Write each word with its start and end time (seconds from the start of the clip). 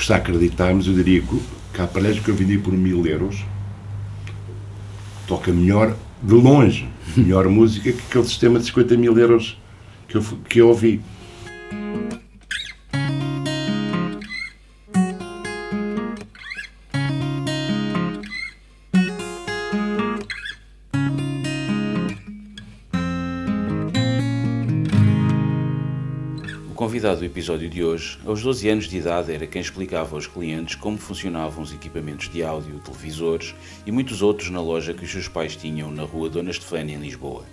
custa 0.00 0.16
acreditar, 0.16 0.74
mas 0.74 0.86
eu 0.86 0.94
diria 0.94 1.20
que, 1.20 1.42
que 1.74 1.80
a 1.80 1.84
aparelho 1.84 2.22
que 2.22 2.30
eu 2.30 2.34
vendi 2.34 2.56
por 2.56 2.72
mil 2.72 3.06
euros 3.06 3.44
toca 5.26 5.52
melhor, 5.52 5.94
de 6.22 6.32
longe, 6.32 6.88
melhor 7.14 7.46
música 7.50 7.92
que 7.92 8.02
aquele 8.08 8.24
sistema 8.24 8.58
de 8.58 8.64
50 8.64 8.96
mil 8.96 9.16
euros 9.18 9.58
que 10.08 10.16
eu, 10.16 10.22
que 10.48 10.60
eu 10.62 10.68
ouvi. 10.68 11.02
Episódio 27.40 27.70
de 27.70 27.82
hoje, 27.82 28.18
aos 28.26 28.42
12 28.42 28.68
anos 28.68 28.84
de 28.86 28.98
idade, 28.98 29.32
era 29.32 29.46
quem 29.46 29.62
explicava 29.62 30.14
aos 30.14 30.26
clientes 30.26 30.74
como 30.74 30.98
funcionavam 30.98 31.62
os 31.62 31.72
equipamentos 31.72 32.28
de 32.28 32.42
áudio, 32.42 32.78
televisores 32.80 33.54
e 33.86 33.90
muitos 33.90 34.20
outros 34.20 34.50
na 34.50 34.60
loja 34.60 34.92
que 34.92 35.06
os 35.06 35.10
seus 35.10 35.26
pais 35.26 35.56
tinham 35.56 35.90
na 35.90 36.02
rua 36.02 36.28
Dona 36.28 36.50
Estefânia, 36.50 36.96
em 36.96 37.00
Lisboa. 37.00 37.46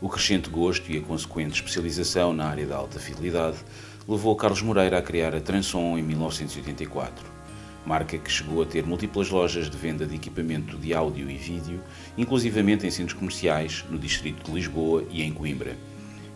O 0.00 0.08
crescente 0.08 0.48
gosto 0.48 0.92
e 0.92 0.98
a 0.98 1.00
consequente 1.00 1.54
especialização 1.54 2.32
na 2.32 2.46
área 2.46 2.64
da 2.64 2.76
alta 2.76 3.00
fidelidade 3.00 3.56
levou 4.06 4.36
Carlos 4.36 4.62
Moreira 4.62 4.98
a 4.98 5.02
criar 5.02 5.34
a 5.34 5.40
Transon 5.40 5.98
em 5.98 6.02
1984, 6.04 7.26
marca 7.84 8.16
que 8.16 8.30
chegou 8.30 8.62
a 8.62 8.66
ter 8.66 8.86
múltiplas 8.86 9.28
lojas 9.28 9.68
de 9.68 9.76
venda 9.76 10.06
de 10.06 10.14
equipamento 10.14 10.78
de 10.78 10.94
áudio 10.94 11.28
e 11.28 11.36
vídeo, 11.36 11.80
inclusivamente 12.16 12.86
em 12.86 12.92
centros 12.92 13.18
comerciais, 13.18 13.84
no 13.90 13.98
distrito 13.98 14.44
de 14.44 14.52
Lisboa 14.52 15.04
e 15.10 15.20
em 15.20 15.32
Coimbra. 15.32 15.76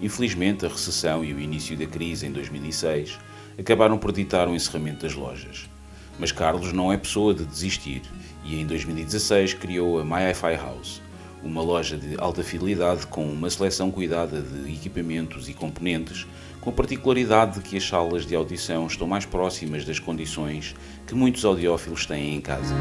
Infelizmente, 0.00 0.64
a 0.64 0.68
recessão 0.68 1.24
e 1.24 1.32
o 1.32 1.40
início 1.40 1.76
da 1.76 1.86
crise 1.86 2.26
em 2.26 2.32
2006 2.32 3.18
acabaram 3.58 3.98
por 3.98 4.12
ditar 4.12 4.48
o 4.48 4.54
encerramento 4.54 5.02
das 5.02 5.14
lojas. 5.14 5.68
Mas 6.18 6.32
Carlos 6.32 6.72
não 6.72 6.92
é 6.92 6.96
pessoa 6.96 7.34
de 7.34 7.44
desistir 7.44 8.02
e 8.44 8.60
em 8.60 8.66
2016 8.66 9.54
criou 9.54 10.00
a 10.00 10.04
MyFi 10.04 10.56
House, 10.56 11.00
uma 11.42 11.62
loja 11.62 11.96
de 11.96 12.16
alta 12.18 12.42
fidelidade 12.42 13.06
com 13.06 13.24
uma 13.24 13.50
seleção 13.50 13.90
cuidada 13.90 14.40
de 14.40 14.72
equipamentos 14.72 15.48
e 15.48 15.54
componentes, 15.54 16.26
com 16.60 16.70
a 16.70 16.72
particularidade 16.72 17.54
de 17.54 17.60
que 17.60 17.76
as 17.76 17.86
salas 17.86 18.26
de 18.26 18.34
audição 18.34 18.86
estão 18.86 19.06
mais 19.06 19.24
próximas 19.24 19.84
das 19.84 19.98
condições 19.98 20.74
que 21.06 21.14
muitos 21.14 21.44
audiófilos 21.44 22.06
têm 22.06 22.34
em 22.34 22.40
casa. 22.40 22.74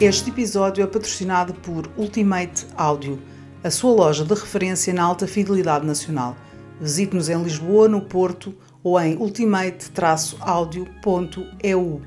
Este 0.00 0.30
episódio 0.30 0.84
é 0.84 0.86
patrocinado 0.86 1.52
por 1.52 1.90
Ultimate 1.96 2.64
Audio, 2.76 3.18
a 3.64 3.70
sua 3.70 3.90
loja 3.90 4.24
de 4.24 4.32
referência 4.32 4.94
na 4.94 5.02
alta 5.02 5.26
fidelidade 5.26 5.84
nacional. 5.84 6.36
Visite-nos 6.80 7.28
em 7.28 7.42
Lisboa, 7.42 7.88
no 7.88 8.02
Porto 8.02 8.54
ou 8.80 9.00
em 9.00 9.16
ultimate-audio.eu. 9.16 12.02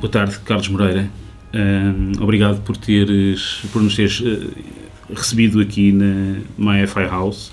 Boa 0.00 0.10
tarde, 0.10 0.38
Carlos 0.46 0.68
Moreira. 0.68 1.10
obrigado 2.18 2.62
por, 2.62 2.78
teres, 2.78 3.60
por 3.70 3.82
nos 3.82 3.94
teres 3.94 4.18
uh, 4.20 4.50
recebido 5.14 5.60
aqui 5.60 5.92
na 5.92 6.40
MyFi 6.56 7.06
House. 7.06 7.52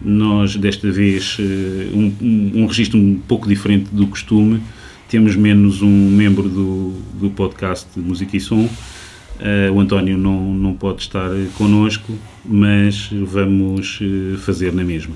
nós, 0.00 0.54
desta 0.54 0.88
vez, 0.88 1.36
um, 1.40 2.12
um, 2.22 2.62
um 2.62 2.66
registro 2.66 2.96
um 2.96 3.20
pouco 3.26 3.48
diferente 3.48 3.90
do 3.90 4.06
costume 4.06 4.62
temos 5.08 5.36
menos 5.36 5.82
um 5.82 6.10
membro 6.10 6.48
do, 6.48 6.92
do 7.14 7.30
podcast 7.30 7.86
de 7.94 8.00
Música 8.00 8.36
e 8.36 8.40
Som. 8.40 8.64
Uh, 8.64 9.72
o 9.72 9.80
António 9.80 10.16
não, 10.16 10.54
não 10.54 10.74
pode 10.74 11.02
estar 11.02 11.30
connosco, 11.56 12.12
mas 12.44 13.10
vamos 13.12 14.00
uh, 14.00 14.38
fazer 14.38 14.72
na 14.72 14.82
mesma. 14.82 15.14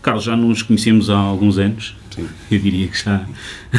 Carlos, 0.00 0.24
já 0.24 0.36
nos 0.36 0.62
conhecemos 0.62 1.10
há 1.10 1.16
alguns 1.16 1.58
anos, 1.58 1.94
Sim. 2.10 2.26
eu 2.50 2.58
diria 2.58 2.88
que 2.88 3.04
já 3.04 3.26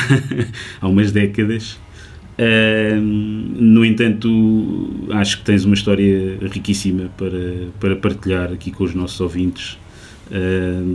há 0.82 0.88
umas 0.88 1.12
décadas. 1.12 1.80
Uh, 2.38 3.02
no 3.02 3.84
entanto, 3.84 5.08
acho 5.12 5.40
que 5.40 5.46
tens 5.46 5.66
uma 5.66 5.74
história 5.74 6.38
riquíssima 6.52 7.10
para, 7.18 7.70
para 7.80 7.96
partilhar 7.96 8.52
aqui 8.52 8.70
com 8.70 8.84
os 8.84 8.94
nossos 8.94 9.20
ouvintes 9.20 9.78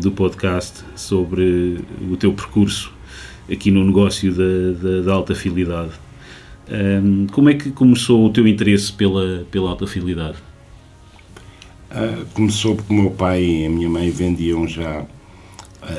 do 0.00 0.12
podcast 0.12 0.84
sobre 0.94 1.81
o 2.09 2.16
teu 2.16 2.32
percurso 2.32 2.94
aqui 3.50 3.71
no 3.71 3.84
negócio 3.84 4.32
da, 4.32 4.81
da, 4.81 5.03
da 5.03 5.12
alta 5.12 5.34
fidelidade. 5.34 5.93
Um, 6.71 7.27
como 7.27 7.50
é 7.50 7.55
que 7.55 7.71
começou 7.71 8.25
o 8.27 8.31
teu 8.31 8.49
interesse 8.49 8.93
pela, 8.93 9.44
pela 9.50 9.71
alta 9.71 9.87
fidelidade? 9.87 10.38
Uh, 11.91 12.25
começou 12.33 12.75
porque 12.75 12.93
o 12.93 12.97
meu 12.97 13.10
pai 13.10 13.44
e 13.44 13.66
a 13.66 13.71
minha 13.71 13.88
mãe 13.88 14.10
vendiam 14.10 14.66
já 14.66 15.04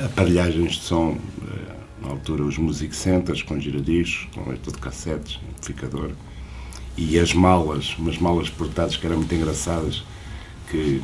aparelhagens 0.04 0.74
de 0.74 0.82
som, 0.82 1.12
uh, 1.12 2.02
na 2.02 2.10
altura 2.10 2.44
os 2.44 2.58
music 2.58 2.96
centers 2.96 3.44
com 3.44 3.60
giradiscos, 3.60 4.28
com 4.34 4.50
leitor 4.50 4.74
de 4.74 4.80
cassetes, 4.80 5.40
amplificador, 5.52 6.12
e 6.98 7.20
as 7.20 7.34
malas, 7.34 7.96
umas 7.98 8.18
malas 8.18 8.50
portadas 8.50 8.98
que 8.98 9.06
eram 9.06 9.18
muito 9.18 9.36
engraçadas, 9.36 10.04
que 10.72 11.02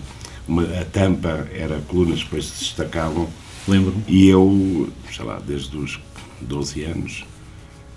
uma, 0.47 0.63
a 0.63 0.85
tampa 0.85 1.47
era 1.53 1.79
colunas 1.87 2.19
que 2.19 2.25
depois 2.25 2.45
se 2.45 2.59
destacavam. 2.59 3.29
Lembro. 3.67 3.93
E 4.07 4.27
eu, 4.27 4.89
sei 5.11 5.23
lá, 5.23 5.39
desde 5.45 5.77
os 5.77 5.99
12 6.41 6.83
anos, 6.83 7.25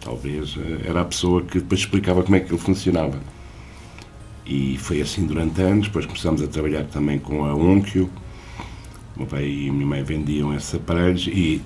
talvez, 0.00 0.56
eh, 0.58 0.88
era 0.88 1.00
a 1.00 1.04
pessoa 1.04 1.42
que 1.42 1.58
depois 1.58 1.80
explicava 1.80 2.22
como 2.22 2.36
é 2.36 2.40
que 2.40 2.50
ele 2.52 2.60
funcionava. 2.60 3.18
E 4.46 4.76
foi 4.78 5.00
assim 5.00 5.26
durante 5.26 5.60
anos, 5.62 5.86
depois 5.86 6.04
começamos 6.04 6.42
a 6.42 6.46
trabalhar 6.46 6.84
também 6.84 7.18
com 7.18 7.44
a 7.44 7.54
Onkyo. 7.54 8.10
O 9.16 9.20
meu 9.20 9.26
pai 9.26 9.44
e 9.46 9.68
a 9.70 9.72
minha 9.72 9.86
mãe 9.86 10.02
vendiam 10.02 10.54
esses 10.54 10.74
aparelhos 10.74 11.26
e 11.26 11.62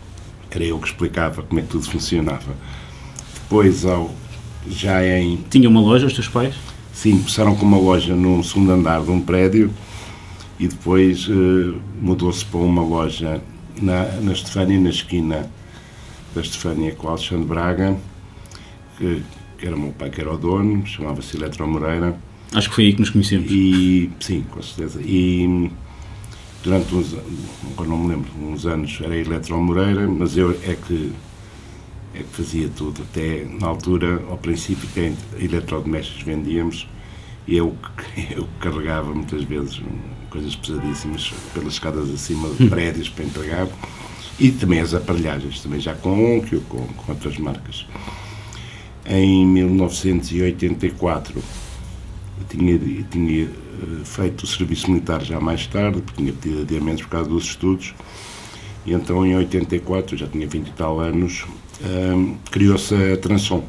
era 0.50 0.65
eu 0.65 0.78
que 0.78 0.87
explicava 0.87 1.43
como 1.43 1.61
é 1.61 1.62
que 1.62 1.69
tudo 1.69 1.88
funcionava. 1.91 2.55
Depois, 3.34 3.84
ao, 3.84 4.11
já 4.69 5.05
em. 5.05 5.38
Tinha 5.50 5.69
uma 5.69 5.81
loja, 5.81 6.06
os 6.06 6.12
teus 6.12 6.28
pais? 6.28 6.55
Sim, 6.93 7.19
começaram 7.19 7.55
com 7.55 7.65
uma 7.65 7.78
loja 7.78 8.15
no 8.15 8.43
segundo 8.43 8.72
andar 8.72 9.03
de 9.03 9.11
um 9.11 9.21
prédio 9.21 9.72
e 10.59 10.67
depois 10.67 11.28
uh, 11.28 11.81
mudou-se 12.00 12.44
para 12.44 12.61
uma 12.61 12.83
loja 12.83 13.41
na, 13.81 14.05
na 14.21 14.33
Estefânia, 14.33 14.81
na 14.81 14.91
esquina 14.91 15.49
da 16.34 16.41
Estefânia 16.41 16.94
com 16.94 17.06
o 17.06 17.11
Alexandre 17.11 17.47
Braga, 17.47 17.97
que, 18.97 19.22
que 19.59 19.66
era 19.66 19.77
o 19.77 19.78
meu 19.78 19.93
pai 19.93 20.11
que 20.11 20.21
era 20.21 20.33
o 20.33 20.37
dono, 20.37 20.87
chamava-se 20.87 21.37
Eletro 21.37 21.66
Moreira. 21.66 22.19
Acho 22.53 22.69
que 22.69 22.75
foi 22.75 22.84
aí 22.84 22.93
que 22.94 23.00
nos 23.00 23.11
conhecemos. 23.11 23.50
E, 23.50 24.11
sim, 24.21 24.44
com 24.50 24.62
certeza. 24.62 25.00
E 25.03 25.71
durante 26.62 26.94
uns, 26.94 27.15
agora 27.72 27.88
não 27.88 27.99
me 27.99 28.09
lembro, 28.09 28.31
uns 28.41 28.67
anos 28.67 28.99
era 29.03 29.17
Eletro 29.17 29.59
Moreira, 29.59 30.06
mas 30.06 30.37
eu 30.37 30.50
é 30.50 30.75
que, 30.75 31.12
é 32.15 32.19
que 32.19 32.28
fazia 32.31 32.69
tudo. 32.69 33.03
Até 33.03 33.44
na 33.61 33.67
altura, 33.67 34.22
ao 34.28 34.38
princípio, 34.38 34.88
que 34.88 35.12
eletrodomésticos 35.38 36.22
vendíamos, 36.22 36.88
e 37.47 37.56
eu, 37.56 37.77
eu 38.34 38.49
carregava 38.61 39.15
muitas 39.15 39.43
vezes 39.44 39.81
coisas 40.31 40.55
pesadíssimas 40.55 41.33
pelas 41.55 41.75
escadas 41.75 42.11
acima 42.11 42.49
de 42.50 42.67
prédios 42.69 43.09
para 43.09 43.25
entregar 43.25 43.67
e 44.38 44.50
também 44.53 44.81
as 44.81 44.94
aparelhagens, 44.94 45.60
também 45.60 45.81
já 45.81 45.94
com 45.94 46.38
Onkyo, 46.38 46.60
com, 46.69 46.87
com 46.87 47.12
outras 47.12 47.37
marcas. 47.38 47.87
Em 49.06 49.47
1984 49.47 51.38
eu 51.38 52.47
tinha, 52.49 52.78
tinha 53.10 53.44
eh, 53.44 54.04
feito 54.04 54.43
o 54.43 54.47
serviço 54.47 54.91
militar 54.91 55.25
já 55.25 55.41
mais 55.41 55.66
tarde, 55.66 56.00
porque 56.03 56.22
tinha 56.22 56.32
pedido 56.32 56.62
adiamentos 56.62 57.03
por 57.03 57.10
causa 57.10 57.28
dos 57.28 57.44
estudos, 57.44 57.94
e 58.87 58.93
então 58.93 59.26
em 59.26 59.37
84, 59.37 60.16
já 60.16 60.26
tinha 60.26 60.47
20 60.47 60.69
e 60.69 60.72
tal 60.72 61.00
anos, 61.00 61.44
um, 61.82 62.37
criou-se 62.50 62.94
a 62.94 63.16
Transom. 63.16 63.65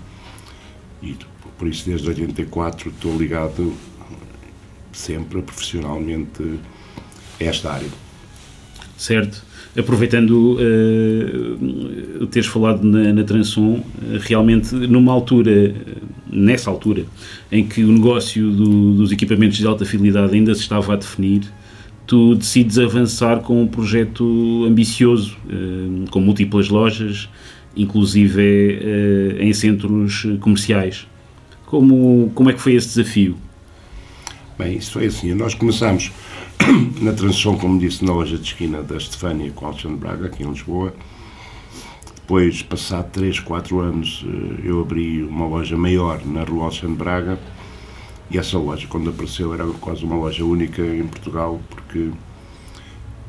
E 1.02 1.16
por 1.58 1.68
isso 1.68 1.86
desde 1.86 2.08
84 2.08 2.90
estou 2.90 3.18
ligado 3.18 3.74
sempre 4.92 5.42
profissionalmente 5.42 6.60
a 7.40 7.44
esta 7.44 7.72
área. 7.72 8.09
Certo 9.00 9.50
aproveitando 9.78 10.58
uh, 10.60 12.28
teres 12.28 12.48
falado 12.48 12.84
na, 12.84 13.14
na 13.14 13.22
uh, 13.22 13.84
realmente 14.22 14.74
numa 14.76 15.12
altura, 15.12 15.74
nessa 16.32 16.70
altura, 16.70 17.06
em 17.52 17.66
que 17.66 17.84
o 17.84 17.92
negócio 17.92 18.52
do, 18.52 18.94
dos 18.96 19.12
equipamentos 19.12 19.58
de 19.58 19.68
alta 19.68 19.86
fidelidade 19.86 20.34
ainda 20.34 20.54
se 20.56 20.62
estava 20.62 20.94
a 20.94 20.96
definir, 20.96 21.42
tu 22.08 22.36
decides 22.36 22.80
avançar 22.80 23.42
com 23.42 23.62
um 23.62 23.68
projeto 23.68 24.66
ambicioso, 24.68 25.38
uh, 25.46 26.10
com 26.10 26.20
múltiplas 26.20 26.70
lojas, 26.70 27.30
inclusive 27.76 28.80
uh, 28.82 29.42
em 29.42 29.54
centros 29.54 30.26
comerciais. 30.40 31.08
Como, 31.66 32.32
como 32.34 32.50
é 32.50 32.54
que 32.54 32.62
foi 32.62 32.74
esse 32.74 32.88
desafio? 32.88 33.38
Bem, 34.58 34.78
isso 34.78 34.92
foi 34.92 35.06
assim, 35.06 35.34
nós 35.36 35.54
começamos 35.54 36.12
na 37.02 37.14
transição, 37.14 37.58
como 37.58 37.80
disse, 37.80 38.04
na 38.04 38.14
loja 38.14 38.38
de 38.38 38.44
esquina 38.44 38.84
da 38.84 38.98
Estefânia 38.98 39.52
com 39.52 39.66
Alexandre 39.66 39.98
Braga, 39.98 40.26
aqui 40.28 40.44
em 40.44 40.50
Lisboa. 40.50 40.94
Depois, 42.16 42.62
passado 42.62 43.10
3, 43.12 43.40
4 43.40 43.80
anos, 43.80 44.26
eh, 44.28 44.62
eu 44.66 44.82
abri 44.82 45.24
uma 45.24 45.48
loja 45.48 45.78
maior 45.78 46.24
na 46.26 46.44
rua 46.44 46.66
Alexandre 46.66 46.96
Braga 46.96 47.40
e 48.30 48.38
essa 48.38 48.58
loja, 48.58 48.86
quando 48.88 49.10
apareceu, 49.10 49.54
era 49.54 49.66
quase 49.80 50.04
uma 50.04 50.16
loja 50.16 50.46
única 50.46 50.82
em 50.82 51.08
Portugal, 51.08 51.60
porque 51.70 52.12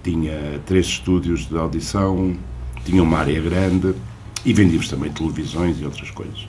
tinha 0.03 0.61
três 0.67 0.87
estúdios 0.87 1.47
de 1.47 1.57
audição, 1.57 2.37
tinha 2.85 3.03
uma 3.03 3.19
área 3.19 3.41
grande 3.41 3.95
e 4.45 4.53
vendíamos 4.53 4.89
também 4.89 5.11
televisões 5.11 5.81
e 5.81 5.85
outras 5.85 6.11
coisas. 6.11 6.47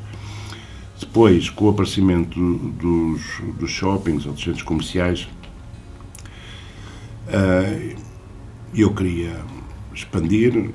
Depois, 1.00 1.50
com 1.50 1.66
o 1.66 1.70
aparecimento 1.70 2.38
dos, 2.40 3.22
dos 3.58 3.72
shoppings 3.72 4.26
ou 4.26 4.34
dos 4.34 4.44
centros 4.44 4.64
comerciais, 4.64 5.28
eu 8.74 8.94
queria 8.94 9.36
expandir. 9.94 10.72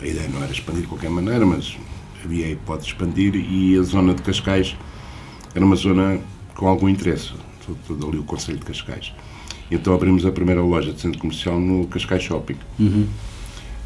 A 0.00 0.06
ideia 0.06 0.28
não 0.28 0.42
era 0.42 0.52
expandir 0.52 0.82
de 0.82 0.88
qualquer 0.88 1.10
maneira, 1.10 1.44
mas 1.44 1.76
havia 2.24 2.46
a 2.46 2.50
hipótese 2.50 2.86
de 2.88 2.92
expandir 2.92 3.34
e 3.34 3.76
a 3.78 3.82
zona 3.82 4.14
de 4.14 4.22
Cascais 4.22 4.76
era 5.54 5.64
uma 5.64 5.76
zona 5.76 6.20
com 6.54 6.68
algum 6.68 6.88
interesse, 6.88 7.32
todo, 7.66 7.78
todo 7.86 8.08
ali 8.08 8.18
o 8.18 8.24
Conselho 8.24 8.58
de 8.58 8.64
Cascais. 8.64 9.12
Então 9.70 9.94
abrimos 9.94 10.26
a 10.26 10.32
primeira 10.32 10.62
loja 10.62 10.92
de 10.92 11.00
centro 11.00 11.18
comercial 11.18 11.60
no 11.60 11.86
Cascais 11.86 12.22
Shopping. 12.22 12.56
Uhum. 12.78 13.06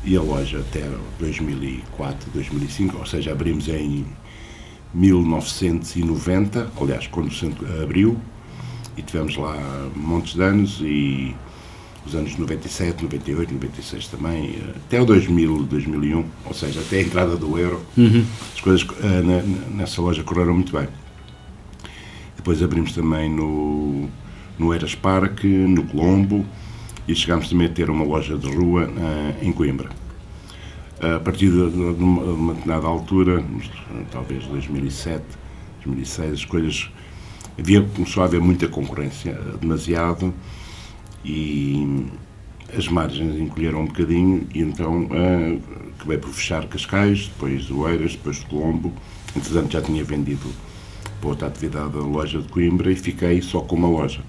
E 0.05 0.17
a 0.17 0.21
loja 0.21 0.59
até 0.59 0.89
2004, 1.19 2.31
2005, 2.33 2.99
ou 2.99 3.07
seja, 3.07 3.33
abrimos 3.33 3.69
em 3.69 4.05
1990, 4.93 6.73
aliás, 6.81 7.07
quando 7.07 7.29
o 7.29 7.35
centro 7.35 7.67
abriu, 7.83 8.19
e 8.97 9.03
tivemos 9.03 9.37
lá 9.37 9.57
montes 9.97 10.35
de 10.35 10.43
anos, 10.43 10.81
e 10.83 11.35
os 12.07 12.15
anos 12.15 12.37
97, 12.37 13.03
98, 13.03 13.55
96 13.55 14.09
também, 14.09 14.59
até 14.77 15.01
o 15.01 15.07
2000, 15.07 15.63
2001, 15.65 16.25
ou 16.45 16.55
seja, 16.55 16.81
até 16.81 16.99
a 16.99 17.03
entrada 17.03 17.37
do 17.37 17.59
euro, 17.59 17.81
uhum. 17.97 18.25
as 18.55 18.61
coisas 18.61 18.87
nessa 19.75 20.03
loja 20.03 20.23
correram 20.23 20.55
muito 20.55 20.77
bem. 20.77 20.89
Depois 22.37 22.63
abrimos 22.63 22.93
também 22.93 23.31
no, 23.31 24.09
no 24.59 24.75
Eras 24.75 24.95
Parque, 24.95 25.47
no 25.47 25.85
Colombo, 25.85 26.45
e 27.09 27.15
chegámos 27.15 27.49
também 27.49 27.67
a 27.67 27.71
ter 27.71 27.89
uma 27.89 28.05
loja 28.05 28.37
de 28.37 28.55
rua 28.55 28.91
em 29.41 29.53
Coimbra 29.53 29.89
a 31.01 31.21
partir 31.21 31.51
de, 31.51 31.59
uma 31.59 32.55
determinada 32.55 32.87
altura, 32.87 33.45
talvez 34.11 34.45
2007, 34.47 35.25
2006, 35.85 36.33
as 36.33 36.45
coisas. 36.45 36.91
Havia, 37.59 37.83
começou 37.83 38.23
a 38.23 38.27
haver 38.27 38.41
muita 38.41 38.67
concorrência, 38.67 39.39
demasiado, 39.61 40.35
e 41.25 42.07
as 42.77 42.89
margens 42.89 43.41
encolheram 43.41 43.83
um 43.83 43.87
bocadinho, 43.87 44.47
e 44.55 44.61
então 44.61 45.05
uh, 45.05 45.63
acabei 45.97 46.19
por 46.19 46.31
fechar 46.31 46.67
Cascais, 46.67 47.29
depois 47.29 47.67
do 47.67 47.89
Eiras, 47.89 48.13
depois 48.13 48.43
Colombo. 48.45 48.93
Entretanto, 49.35 49.73
já 49.73 49.81
tinha 49.83 50.05
vendido 50.05 50.49
para 51.21 51.31
outra 51.31 51.49
atividade 51.49 51.97
a 51.97 52.01
loja 52.01 52.41
de 52.41 52.49
Coimbra 52.49 52.91
e 52.91 52.97
fiquei 52.97 53.41
só 53.41 53.61
com 53.61 53.77
uma 53.77 53.89
loja. 53.89 54.23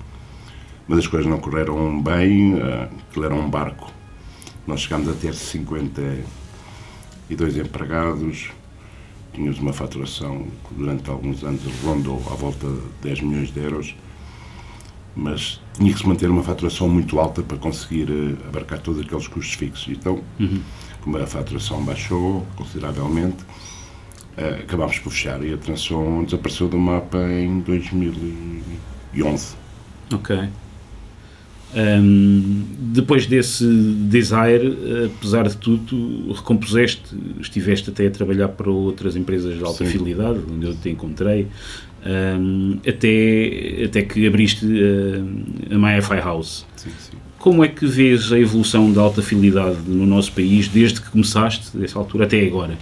Mas 0.87 0.99
as 0.99 1.07
coisas 1.07 1.29
não 1.29 1.39
correram 1.39 2.01
bem, 2.01 2.53
uh, 2.53 2.89
aquilo 3.09 3.25
era 3.25 3.35
um 3.35 3.49
barco. 3.49 3.91
Nós 4.67 4.81
chegámos 4.81 5.09
a 5.09 5.13
ter 5.13 5.33
50 5.33 6.01
e 7.29 7.35
dois 7.35 7.57
empregados. 7.57 8.51
Tínhamos 9.33 9.59
uma 9.59 9.73
faturação 9.73 10.47
que 10.67 10.73
durante 10.75 11.09
alguns 11.09 11.43
anos 11.43 11.61
rondou 11.83 12.21
à 12.31 12.35
volta 12.35 12.67
de 12.67 12.81
10 13.01 13.21
milhões 13.21 13.51
de 13.51 13.59
euros, 13.59 13.95
mas 15.15 15.61
tinha 15.73 15.93
que 15.93 15.99
se 15.99 16.07
manter 16.07 16.29
uma 16.29 16.43
faturação 16.43 16.89
muito 16.89 17.17
alta 17.19 17.41
para 17.41 17.57
conseguir 17.57 18.09
eh, 18.09 18.35
abarcar 18.47 18.79
todos 18.79 19.01
aqueles 19.01 19.27
custos 19.27 19.55
fixos. 19.55 19.87
Então, 19.89 20.21
uhum. 20.39 20.61
como 21.01 21.17
a 21.17 21.25
faturação 21.25 21.83
baixou 21.83 22.45
consideravelmente, 22.55 23.43
uh, 24.37 24.61
acabámos 24.61 24.99
por 24.99 25.11
fechar 25.11 25.43
e 25.43 25.53
a 25.53 25.57
Transom 25.57 26.25
desapareceu 26.25 26.67
do 26.67 26.77
mapa 26.77 27.17
em 27.17 27.59
2011. 27.61 29.55
Ok. 30.13 30.49
Um, 31.75 32.63
depois 32.93 33.25
desse 33.25 33.65
desire, 33.65 34.77
apesar 35.05 35.47
de 35.49 35.57
tudo, 35.57 36.31
recompuseste, 36.31 37.03
estiveste 37.41 37.89
até 37.89 38.07
a 38.07 38.11
trabalhar 38.11 38.47
para 38.49 38.69
outras 38.69 39.17
empresas 39.17 39.57
de 39.57 39.63
alta 39.63 39.83
Sim. 39.83 39.91
fidelidade, 39.91 40.39
onde 40.49 40.67
eu 40.67 40.75
te 40.75 40.89
encontrei, 40.89 41.47
um, 42.05 42.79
até, 42.87 43.83
até 43.85 44.01
que 44.03 44.27
abriste 44.27 44.65
a, 44.65 45.75
a 45.75 45.77
MyFi 45.77 46.19
House. 46.23 46.65
Sim, 46.75 46.91
sim. 46.99 47.17
Como 47.39 47.63
é 47.63 47.67
que 47.67 47.85
vês 47.85 48.31
a 48.31 48.39
evolução 48.39 48.91
da 48.91 49.01
alta 49.01 49.21
fidelidade 49.21 49.77
no 49.87 50.05
nosso 50.05 50.31
país 50.31 50.67
desde 50.67 51.01
que 51.01 51.09
começaste, 51.09 51.75
dessa 51.77 51.99
altura 51.99 52.25
até 52.25 52.45
agora? 52.45 52.77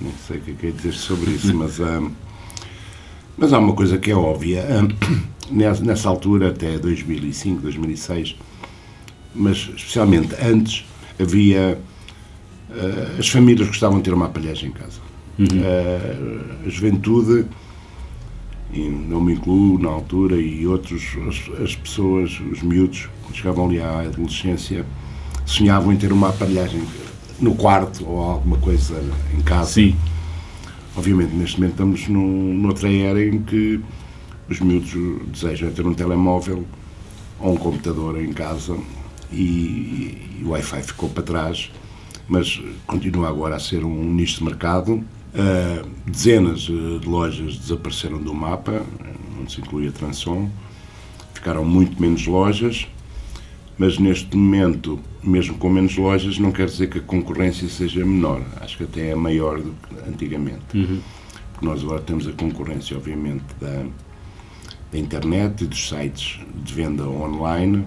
Não 0.00 0.12
sei 0.26 0.38
o 0.38 0.40
que 0.40 0.50
é 0.50 0.54
que 0.54 0.66
é 0.68 0.70
dizer 0.70 0.92
sobre 0.92 1.32
isso, 1.32 1.54
mas, 1.54 1.80
um, 1.80 2.10
mas 3.36 3.52
há 3.52 3.58
uma 3.58 3.74
coisa 3.74 3.98
que 3.98 4.10
é 4.10 4.14
óbvia. 4.14 4.64
Um, 4.64 5.22
nessa 5.50 6.08
altura, 6.08 6.48
até 6.50 6.78
2005, 6.78 7.60
2006, 7.62 8.36
mas 9.34 9.70
especialmente 9.76 10.34
antes, 10.42 10.84
havia. 11.18 11.78
Uh, 12.70 13.18
as 13.18 13.28
famílias 13.28 13.66
gostavam 13.66 13.98
de 13.98 14.04
ter 14.04 14.12
uma 14.12 14.26
aparelhagem 14.26 14.68
em 14.68 14.72
casa. 14.72 15.00
Uhum. 15.38 15.46
Uh, 15.46 16.66
a 16.66 16.68
juventude, 16.68 17.46
e 18.72 18.88
não 18.88 19.20
me 19.20 19.34
incluo 19.34 19.78
na 19.78 19.88
altura, 19.88 20.36
e 20.36 20.66
outros, 20.66 21.02
as, 21.26 21.60
as 21.62 21.76
pessoas, 21.76 22.38
os 22.52 22.62
miúdos, 22.62 23.08
quando 23.22 23.36
chegavam 23.36 23.66
ali 23.66 23.80
à 23.80 24.00
adolescência, 24.00 24.84
sonhavam 25.46 25.92
em 25.92 25.96
ter 25.96 26.12
uma 26.12 26.28
aparelhagem 26.28 26.82
no 27.40 27.54
quarto 27.54 28.06
ou 28.06 28.20
alguma 28.20 28.58
coisa 28.58 29.02
em 29.36 29.40
casa. 29.40 29.72
Sim. 29.72 29.96
Obviamente, 30.96 31.34
neste 31.34 31.58
momento 31.58 31.72
estamos 31.72 32.08
num, 32.08 32.54
noutra 32.54 32.90
era 32.92 33.24
em 33.24 33.40
que 33.40 33.80
os 34.48 34.60
miúdos 34.60 34.92
desejam 35.28 35.70
ter 35.70 35.86
um 35.86 35.94
telemóvel 35.94 36.64
ou 37.38 37.54
um 37.54 37.56
computador 37.56 38.20
em 38.20 38.32
casa 38.32 38.76
e, 39.32 40.38
e 40.40 40.42
o 40.44 40.50
Wi-Fi 40.50 40.82
ficou 40.82 41.08
para 41.08 41.22
trás, 41.22 41.70
mas 42.28 42.60
continua 42.86 43.28
agora 43.28 43.56
a 43.56 43.60
ser 43.60 43.84
um 43.84 44.12
nicho 44.12 44.38
de 44.38 44.44
mercado. 44.44 45.04
Uh, 45.34 45.86
dezenas 46.06 46.60
de 46.60 47.00
lojas 47.04 47.58
desapareceram 47.58 48.18
do 48.18 48.32
mapa, 48.32 48.84
onde 49.38 49.52
se 49.52 49.60
inclui 49.60 49.86
a 49.86 49.92
Transom, 49.92 50.50
ficaram 51.34 51.64
muito 51.64 52.00
menos 52.00 52.26
lojas, 52.26 52.88
mas 53.76 53.98
neste 53.98 54.36
momento, 54.36 54.98
mesmo 55.22 55.56
com 55.56 55.68
menos 55.68 55.96
lojas, 55.96 56.38
não 56.38 56.50
quer 56.50 56.66
dizer 56.66 56.88
que 56.88 56.98
a 56.98 57.02
concorrência 57.02 57.68
seja 57.68 58.04
menor, 58.04 58.42
acho 58.60 58.76
que 58.76 58.84
até 58.84 59.10
é 59.10 59.14
maior 59.14 59.60
do 59.60 59.72
que 59.72 60.08
antigamente. 60.08 60.76
Uhum. 60.76 61.00
Porque 61.52 61.66
nós 61.66 61.82
agora 61.82 62.00
temos 62.00 62.26
a 62.26 62.32
concorrência, 62.32 62.96
obviamente, 62.96 63.44
da, 63.60 63.84
da 64.90 64.98
internet 64.98 65.62
e 65.62 65.66
dos 65.68 65.88
sites 65.88 66.40
de 66.64 66.74
venda 66.74 67.08
online, 67.08 67.84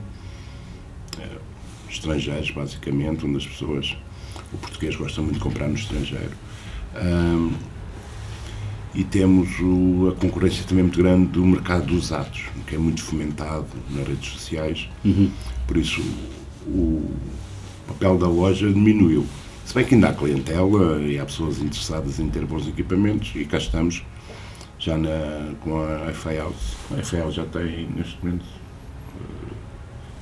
eh, 1.20 1.38
estrangeiros, 1.90 2.52
basicamente, 2.52 3.26
onde 3.26 3.38
as 3.38 3.48
pessoas, 3.48 3.98
o 4.54 4.58
português 4.58 4.96
gosta 4.96 5.22
muito 5.22 5.36
de 5.36 5.42
comprar 5.42 5.68
no 5.68 5.76
estrangeiro. 5.76 6.32
Um, 6.96 7.52
e 8.94 9.04
temos 9.06 9.48
o, 9.60 10.10
a 10.10 10.20
concorrência 10.20 10.66
também 10.66 10.84
muito 10.84 10.98
grande 11.02 11.28
do 11.28 11.46
mercado 11.46 11.86
dos 11.86 12.06
usados, 12.06 12.44
que 12.68 12.76
é 12.76 12.78
muito 12.78 13.02
fomentado 13.02 13.68
nas 13.90 14.06
redes 14.08 14.32
sociais. 14.32 14.90
Uhum. 15.06 15.32
Por 15.66 15.78
isso, 15.78 16.02
o 16.68 17.10
papel 17.88 18.18
da 18.18 18.28
loja 18.28 18.68
diminuiu. 18.68 19.26
Se 19.66 19.74
bem 19.74 19.86
que 19.86 19.96
ainda 19.96 20.10
há 20.10 20.14
clientela 20.14 21.02
e 21.02 21.18
há 21.18 21.26
pessoas 21.26 21.60
interessadas 21.60 22.20
em 22.20 22.28
ter 22.30 22.46
bons 22.46 22.68
equipamentos, 22.68 23.32
e 23.36 23.46
cá 23.46 23.58
estamos 23.58 24.04
já 24.78 24.98
na, 24.98 25.54
com 25.62 25.82
a 25.82 26.12
FAL. 26.12 26.54
A 26.98 27.04
FAL 27.04 27.32
já 27.32 27.46
tem, 27.46 27.88
neste 27.96 28.18
momento, 28.22 28.44
uh, 28.44 29.54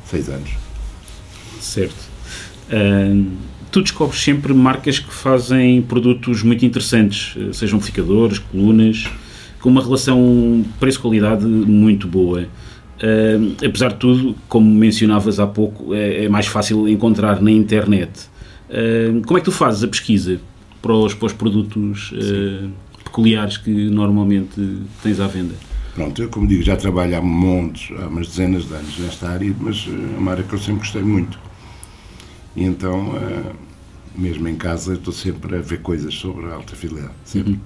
seis 0.05 0.29
anos. 0.29 0.51
Certo. 1.59 2.09
Uh, 2.69 3.35
tu 3.71 3.81
descobres 3.81 4.21
sempre 4.21 4.53
marcas 4.53 4.99
que 4.99 5.13
fazem 5.13 5.81
produtos 5.81 6.43
muito 6.43 6.65
interessantes, 6.65 7.35
eh, 7.37 7.53
sejam 7.53 7.77
amplificadores, 7.77 8.39
colunas, 8.39 9.07
com 9.61 9.69
uma 9.69 9.81
relação 9.81 10.65
preço-qualidade 10.79 11.45
muito 11.45 12.07
boa. 12.07 12.47
Uh, 13.01 13.55
apesar 13.65 13.93
de 13.93 13.95
tudo, 13.95 14.35
como 14.49 14.69
mencionavas 14.69 15.39
há 15.39 15.47
pouco, 15.47 15.93
é, 15.93 16.25
é 16.25 16.29
mais 16.29 16.47
fácil 16.47 16.85
encontrar 16.87 17.41
na 17.41 17.49
internet. 17.49 18.27
Uh, 18.69 19.21
como 19.25 19.37
é 19.37 19.41
que 19.41 19.45
tu 19.45 19.53
fazes 19.53 19.83
a 19.83 19.87
pesquisa 19.87 20.39
para 20.81 20.93
os, 20.93 21.13
para 21.13 21.27
os 21.27 21.33
produtos 21.33 22.11
uh, 22.11 22.69
peculiares 23.05 23.55
que 23.55 23.71
normalmente 23.71 24.79
tens 25.01 25.19
à 25.21 25.27
venda? 25.27 25.55
Pronto, 25.95 26.21
eu 26.21 26.27
como 26.27 26.45
digo, 26.45 26.61
já 26.61 26.75
trabalho 26.75 27.17
há 27.17 27.21
montes, 27.21 27.89
há 27.97 28.07
umas 28.07 28.27
dezenas 28.27 28.67
de 28.67 28.73
anos 28.73 28.99
nesta 28.99 29.29
área, 29.29 29.53
mas 29.59 29.87
é 29.87 30.17
uma 30.17 30.31
área 30.31 30.43
que 30.43 30.53
eu 30.53 30.59
sempre 30.59 30.79
gostei 30.79 31.01
muito. 31.01 31.39
E 32.55 32.63
então, 32.63 33.15
eh, 33.17 33.53
mesmo 34.15 34.47
em 34.47 34.55
casa, 34.55 34.93
estou 34.93 35.13
sempre 35.13 35.55
a 35.55 35.61
ver 35.61 35.81
coisas 35.81 36.13
sobre 36.13 36.45
a 36.47 36.55
alta 36.55 36.75
fidelidade. 36.75 37.13
Sempre. 37.25 37.53
Uhum. 37.53 37.59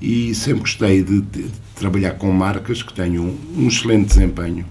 E 0.00 0.34
sempre 0.34 0.60
gostei 0.60 1.02
de, 1.02 1.20
de, 1.20 1.42
de, 1.42 1.52
trabalhar 1.74 2.12
com 2.12 2.32
marcas 2.32 2.82
que 2.82 2.92
tenham 2.92 3.34
um 3.56 3.68
excelente 3.68 4.08
desempenho, 4.08 4.64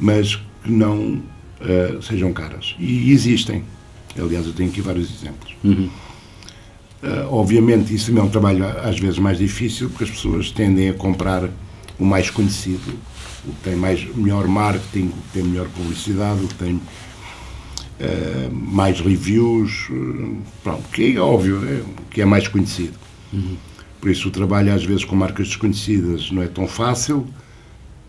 mas 0.00 0.36
que 0.64 0.70
não 0.70 1.22
uh, 1.60 2.02
sejam 2.02 2.32
caras. 2.32 2.74
E 2.78 3.12
existem. 3.12 3.62
Aliás, 4.18 4.46
eu 4.46 4.54
tenho 4.54 4.70
aqui 4.70 4.80
vários 4.80 5.10
exemplos. 5.10 5.54
Uhum. 5.62 5.90
Uh, 7.02 7.26
obviamente, 7.30 7.94
isso 7.94 8.06
também 8.06 8.22
é 8.22 8.26
um 8.26 8.30
trabalho 8.30 8.64
às 8.64 8.98
vezes 8.98 9.18
mais 9.18 9.36
difícil, 9.36 9.90
porque 9.90 10.04
as 10.04 10.10
pessoas 10.10 10.50
tendem 10.50 10.88
a 10.88 10.94
comprar 10.94 11.50
o 11.98 12.04
mais 12.06 12.30
conhecido 12.30 12.94
o 13.44 13.52
que 13.52 13.62
tem 13.62 13.76
mais, 13.76 14.04
melhor 14.14 14.46
marketing, 14.46 15.06
o 15.06 15.12
que 15.12 15.32
tem 15.32 15.42
melhor 15.42 15.68
publicidade, 15.68 16.44
o 16.44 16.48
que 16.48 16.54
tem 16.54 16.80
uh, 18.02 18.52
mais 18.52 19.00
reviews, 19.00 19.88
uh, 19.90 20.36
pronto, 20.62 20.88
que 20.90 21.16
é 21.16 21.20
óbvio, 21.20 21.60
é, 21.64 21.82
que 22.10 22.20
é 22.20 22.24
mais 22.24 22.48
conhecido. 22.48 22.94
Uhum. 23.32 23.56
Por 24.00 24.10
isso 24.10 24.28
o 24.28 24.30
trabalho 24.30 24.74
às 24.74 24.84
vezes 24.84 25.04
com 25.04 25.14
marcas 25.14 25.46
desconhecidas 25.46 26.30
não 26.32 26.42
é 26.42 26.48
tão 26.48 26.66
fácil, 26.66 27.26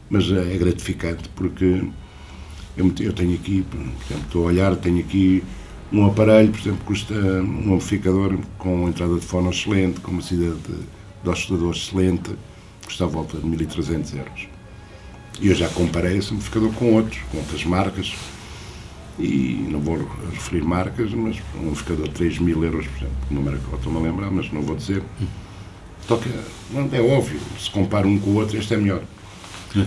mas 0.09 0.31
é 0.31 0.57
gratificante, 0.57 1.29
porque 1.35 1.83
eu, 2.75 2.91
eu 2.99 3.13
tenho 3.13 3.35
aqui, 3.35 3.63
por 3.69 3.79
exemplo, 3.79 4.25
estou 4.25 4.43
a 4.43 4.47
olhar, 4.47 4.75
tenho 4.75 4.99
aqui 4.99 5.43
um 5.91 6.05
aparelho, 6.07 6.51
por 6.51 6.59
exemplo, 6.59 6.85
custa 6.85 7.13
um 7.13 7.75
amplificador 7.75 8.39
com 8.57 8.89
entrada 8.89 9.13
de 9.15 9.21
fono 9.25 9.51
excelente, 9.51 9.99
com 9.99 10.11
uma 10.11 10.21
saída 10.23 10.55
de, 10.55 10.75
de 11.23 11.29
oscilador 11.29 11.75
excelente, 11.75 12.31
custa 12.83 13.03
à 13.03 13.07
volta 13.07 13.37
de 13.37 13.45
1.300 13.45 14.17
euros. 14.17 14.47
E 15.39 15.47
eu 15.47 15.55
já 15.55 15.69
comparei 15.69 16.17
esse 16.17 16.33
amplificador 16.33 16.71
com 16.73 16.93
outros, 16.93 17.19
com 17.31 17.37
outras 17.37 17.63
marcas, 17.65 18.15
e 19.19 19.67
não 19.69 19.79
vou 19.79 19.97
referir 20.31 20.63
marcas, 20.63 21.11
mas 21.13 21.37
um 21.55 21.67
amplificador 21.67 22.07
de 22.07 22.13
3 22.13 22.39
mil 22.39 22.63
euros, 22.63 22.87
por 22.87 22.97
exemplo, 22.97 23.15
uma 23.29 23.41
marca 23.41 23.59
que 23.59 23.71
eu 23.71 23.77
estou-me 23.77 23.99
a 23.99 24.01
lembrar, 24.01 24.31
mas 24.31 24.51
não 24.51 24.61
vou 24.61 24.75
dizer. 24.75 25.03
Toca, 26.07 26.29
é 26.91 27.01
óbvio, 27.01 27.39
se 27.59 27.69
compara 27.69 28.07
um 28.07 28.19
com 28.19 28.31
o 28.31 28.35
outro, 28.35 28.57
este 28.57 28.73
é 28.73 28.77
melhor. 28.77 29.01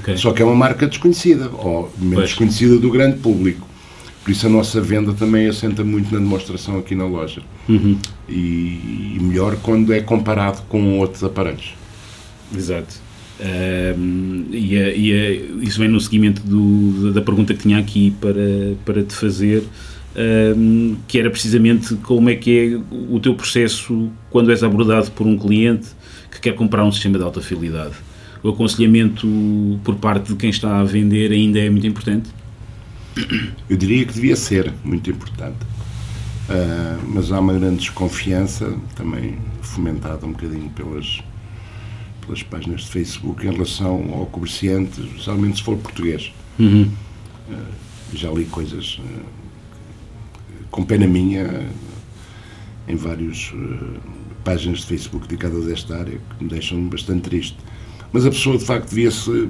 Okay. 0.01 0.17
Só 0.17 0.33
que 0.33 0.43
é 0.43 0.45
uma 0.45 0.55
marca 0.55 0.87
desconhecida, 0.87 1.51
ou 1.51 1.93
menos 1.97 2.15
pois. 2.15 2.29
desconhecida 2.29 2.79
do 2.79 2.91
grande 2.91 3.19
público. 3.19 3.67
Por 4.25 4.33
isso 4.33 4.47
a 4.47 4.51
nossa 4.51 4.81
venda 4.81 5.13
também 5.13 5.47
assenta 5.47 5.85
muito 5.85 6.13
na 6.13 6.19
demonstração 6.19 6.79
aqui 6.79 6.97
na 6.97 7.07
loja. 7.07 7.43
Uhum. 7.69 7.97
E, 8.29 9.15
e, 9.15 9.19
melhor 9.21 9.57
quando 9.63 9.93
é 9.93 10.01
comparado 10.01 10.63
com 10.69 10.99
outros 10.99 11.23
aparelhos. 11.23 11.75
Exato. 12.53 13.06
E, 13.39 14.79
a, 14.79 14.89
e 14.91 15.13
a, 15.13 15.65
isso 15.65 15.79
vem 15.79 15.89
no 15.89 16.01
seguimento 16.01 16.43
do, 16.43 17.13
da 17.13 17.21
pergunta 17.21 17.55
que 17.55 17.61
tinha 17.61 17.79
aqui 17.79 18.13
para, 18.21 18.75
para 18.85 19.03
te 19.03 19.15
fazer, 19.15 19.63
que 21.07 21.19
era 21.19 21.31
precisamente 21.31 21.95
como 21.97 22.31
é 22.31 22.35
que 22.35 22.59
é 22.59 22.97
o 23.13 23.21
teu 23.21 23.35
processo 23.35 24.11
quando 24.31 24.51
és 24.51 24.63
abordado 24.63 25.11
por 25.11 25.27
um 25.27 25.37
cliente 25.37 25.89
que 26.31 26.41
quer 26.41 26.55
comprar 26.55 26.85
um 26.85 26.93
sistema 26.93 27.19
de 27.19 27.25
alta 27.25 27.41
fidelidade. 27.41 27.95
O 28.43 28.51
aconselhamento 28.51 29.27
por 29.85 29.97
parte 29.97 30.29
de 30.29 30.37
quem 30.37 30.51
está 30.51 30.81
a 30.81 30.85
vender 30.85 31.33
ainda 31.33 31.59
é 31.59 31.69
muito 31.69 31.87
importante? 31.87 32.31
Eu 33.69 33.77
diria 33.77 34.05
que 34.05 34.15
devia 34.15 34.37
ser 34.37 34.73
muito 34.85 35.11
importante. 35.11 35.57
Uh, 36.49 37.03
mas 37.09 37.33
há 37.33 37.41
uma 37.41 37.53
grande 37.55 37.79
desconfiança, 37.79 38.73
também 38.95 39.37
fomentada 39.63 40.25
um 40.25 40.31
bocadinho 40.31 40.71
pelas, 40.71 41.21
pelas 42.27 42.43
páginas 42.43 42.83
de 42.83 42.89
Facebook, 42.89 43.47
em 43.47 43.51
relação 43.51 44.13
ao 44.13 44.27
comerciante, 44.27 45.01
especialmente 45.01 45.59
se 45.59 45.63
for 45.63 45.77
português. 45.79 46.33
Uhum. 46.59 46.91
Uh, 47.49 47.57
já 48.13 48.31
li 48.31 48.45
coisas 48.45 48.99
uh, 48.99 49.25
com 50.71 50.85
pena 50.85 51.07
minha 51.07 51.67
em 52.89 52.97
várias 52.97 53.53
páginas 54.45 54.81
de 54.81 54.87
Facebook 54.87 55.27
dedicadas 55.27 55.67
a 55.67 55.73
esta 55.73 55.97
área 55.97 56.21
que 56.39 56.45
me 56.45 56.51
deixam 56.51 56.81
bastante 56.89 57.23
triste. 57.23 57.57
Mas 58.13 58.25
a 58.25 58.31
pessoa, 58.31 58.57
de 58.57 58.65
facto, 58.65 58.91
devia-se 58.91 59.49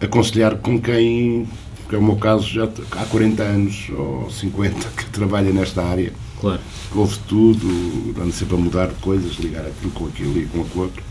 aconselhar 0.00 0.56
com 0.56 0.80
quem 0.80 1.46
que 1.90 1.96
é 1.96 1.98
o 1.98 2.02
meu 2.02 2.14
caso 2.14 2.46
já 2.46 2.68
há 2.92 3.04
40 3.04 3.42
anos 3.42 3.90
ou 3.90 4.30
50 4.30 4.88
que 4.90 5.06
trabalha 5.06 5.52
nesta 5.52 5.82
área. 5.82 6.12
Claro. 6.40 6.60
Ouve 6.94 7.18
tudo, 7.26 8.14
anda 8.16 8.30
sempre 8.30 8.54
a 8.54 8.58
mudar 8.58 8.88
coisas, 9.00 9.32
ligar 9.34 9.66
aquilo 9.66 9.90
com 9.90 10.06
aquilo 10.06 10.38
e 10.38 10.46
com 10.46 10.60
aquilo 10.62 10.84
outro. 10.84 11.02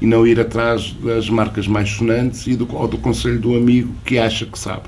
E 0.00 0.06
não 0.06 0.26
ir 0.26 0.38
atrás 0.38 0.92
das 1.02 1.30
marcas 1.30 1.66
mais 1.66 1.88
sonantes 1.90 2.46
e 2.46 2.54
do, 2.54 2.72
ou 2.74 2.86
do 2.86 2.98
conselho 2.98 3.40
do 3.40 3.56
amigo 3.56 3.94
que 4.04 4.18
acha 4.18 4.44
que 4.44 4.58
sabe. 4.58 4.84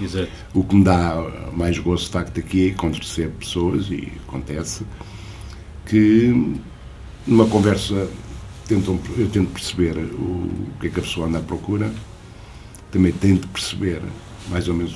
Exato. 0.00 0.28
O 0.54 0.62
que 0.62 0.76
me 0.76 0.84
dá 0.84 1.50
mais 1.52 1.78
gosto, 1.78 2.06
de 2.06 2.12
facto, 2.12 2.38
aqui 2.38 2.76
é 2.78 2.86
recebo 2.86 3.32
pessoas, 3.38 3.90
e 3.90 4.12
acontece, 4.26 4.84
que 5.86 6.56
numa 7.26 7.46
conversa 7.46 8.08
tentam, 8.66 8.98
eu 9.16 9.28
tento 9.28 9.50
perceber 9.50 9.96
o, 9.96 10.22
o 10.22 10.70
que 10.80 10.86
é 10.86 10.90
que 10.90 11.00
a 11.00 11.02
pessoa 11.02 11.26
anda 11.26 11.38
à 11.38 11.42
procura, 11.42 11.90
também 12.92 13.12
tento 13.12 13.48
perceber 13.48 14.02
mais 14.50 14.68
ou 14.68 14.74
menos 14.74 14.94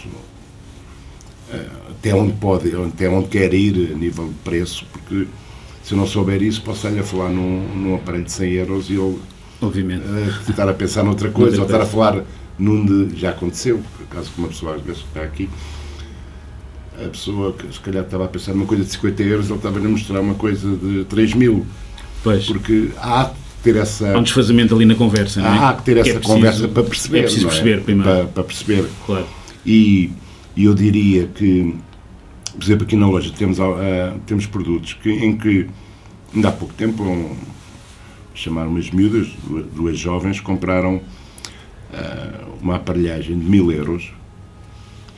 eh, 1.50 1.66
até 1.90 2.14
onde 2.14 2.32
pode, 2.34 2.74
até 2.74 3.08
onde 3.08 3.28
quer 3.28 3.52
ir 3.52 3.92
a 3.92 3.96
nível 3.96 4.28
de 4.28 4.34
preço, 4.44 4.86
porque 4.92 5.26
se 5.82 5.94
eu 5.94 5.98
não 5.98 6.06
souber 6.06 6.42
isso, 6.42 6.62
posso 6.62 6.86
estar 6.86 7.00
a 7.00 7.04
falar 7.04 7.30
num, 7.30 7.74
num 7.74 7.94
aparelho 7.94 8.24
de 8.24 8.32
100 8.32 8.52
euros 8.52 8.90
e 8.90 8.94
eu 8.94 9.20
Obviamente. 9.62 10.02
Uh, 10.04 10.50
estar 10.50 10.68
a 10.68 10.74
pensar 10.74 11.04
noutra 11.04 11.30
coisa, 11.30 11.58
ou 11.58 11.64
estar 11.64 11.80
a 11.80 11.86
falar 11.86 12.24
num 12.58 12.84
de. 12.84 13.16
Já 13.18 13.30
aconteceu, 13.30 13.80
por 13.96 14.04
acaso 14.10 14.32
que 14.32 14.38
uma 14.40 14.48
pessoa 14.48 14.74
às 14.74 14.82
vezes 14.82 15.02
está 15.02 15.22
aqui, 15.22 15.48
a 17.02 17.08
pessoa 17.08 17.52
que 17.52 17.72
se 17.72 17.80
calhar 17.80 18.02
estava 18.02 18.24
a 18.24 18.28
pensar 18.28 18.52
numa 18.52 18.66
coisa 18.66 18.84
de 18.84 18.90
50 18.90 19.22
euros, 19.22 19.46
ele 19.46 19.56
estava 19.56 19.78
a 19.78 19.82
mostrar 19.82 20.20
uma 20.20 20.34
coisa 20.34 20.68
de 20.76 21.04
3 21.04 21.34
mil. 21.34 21.64
Pois. 22.24 22.44
Porque 22.46 22.90
há 22.98 23.30
ter 23.62 23.76
essa. 23.76 24.12
Há 24.12 24.18
um 24.18 24.22
desfazamento 24.24 24.74
ali 24.74 24.84
na 24.84 24.96
conversa, 24.96 25.40
não 25.40 25.54
é? 25.54 25.58
Há 25.58 25.74
que 25.74 25.84
ter 25.84 25.96
essa 25.98 26.10
é 26.10 26.12
preciso, 26.14 26.34
conversa 26.34 26.68
para 26.68 26.82
perceber. 26.82 27.18
É 27.18 27.22
preciso 27.22 27.46
é? 27.46 27.50
perceber 27.50 27.80
primeiro. 27.82 28.10
Para, 28.10 28.24
para 28.26 28.44
perceber. 28.44 28.84
Claro. 29.06 29.26
E, 29.64 30.10
e 30.56 30.64
eu 30.64 30.74
diria 30.74 31.28
que, 31.28 31.76
por 32.52 32.62
exemplo, 32.62 32.84
aqui 32.84 32.96
na 32.96 33.06
loja 33.06 33.32
temos, 33.36 33.58
uh, 33.58 34.18
temos 34.26 34.46
produtos 34.46 34.94
que, 34.94 35.10
em 35.10 35.36
que, 35.36 35.68
ainda 36.34 36.48
há 36.48 36.52
pouco 36.52 36.74
tempo, 36.74 37.02
um, 37.02 37.36
chamaram 38.34 38.70
umas 38.70 38.90
miúdas, 38.90 39.28
duas, 39.74 39.98
jovens, 39.98 40.40
compraram 40.40 40.96
uh, 40.96 42.52
uma 42.60 42.76
aparelhagem 42.76 43.38
de 43.38 43.44
mil 43.44 43.70
euros 43.72 44.12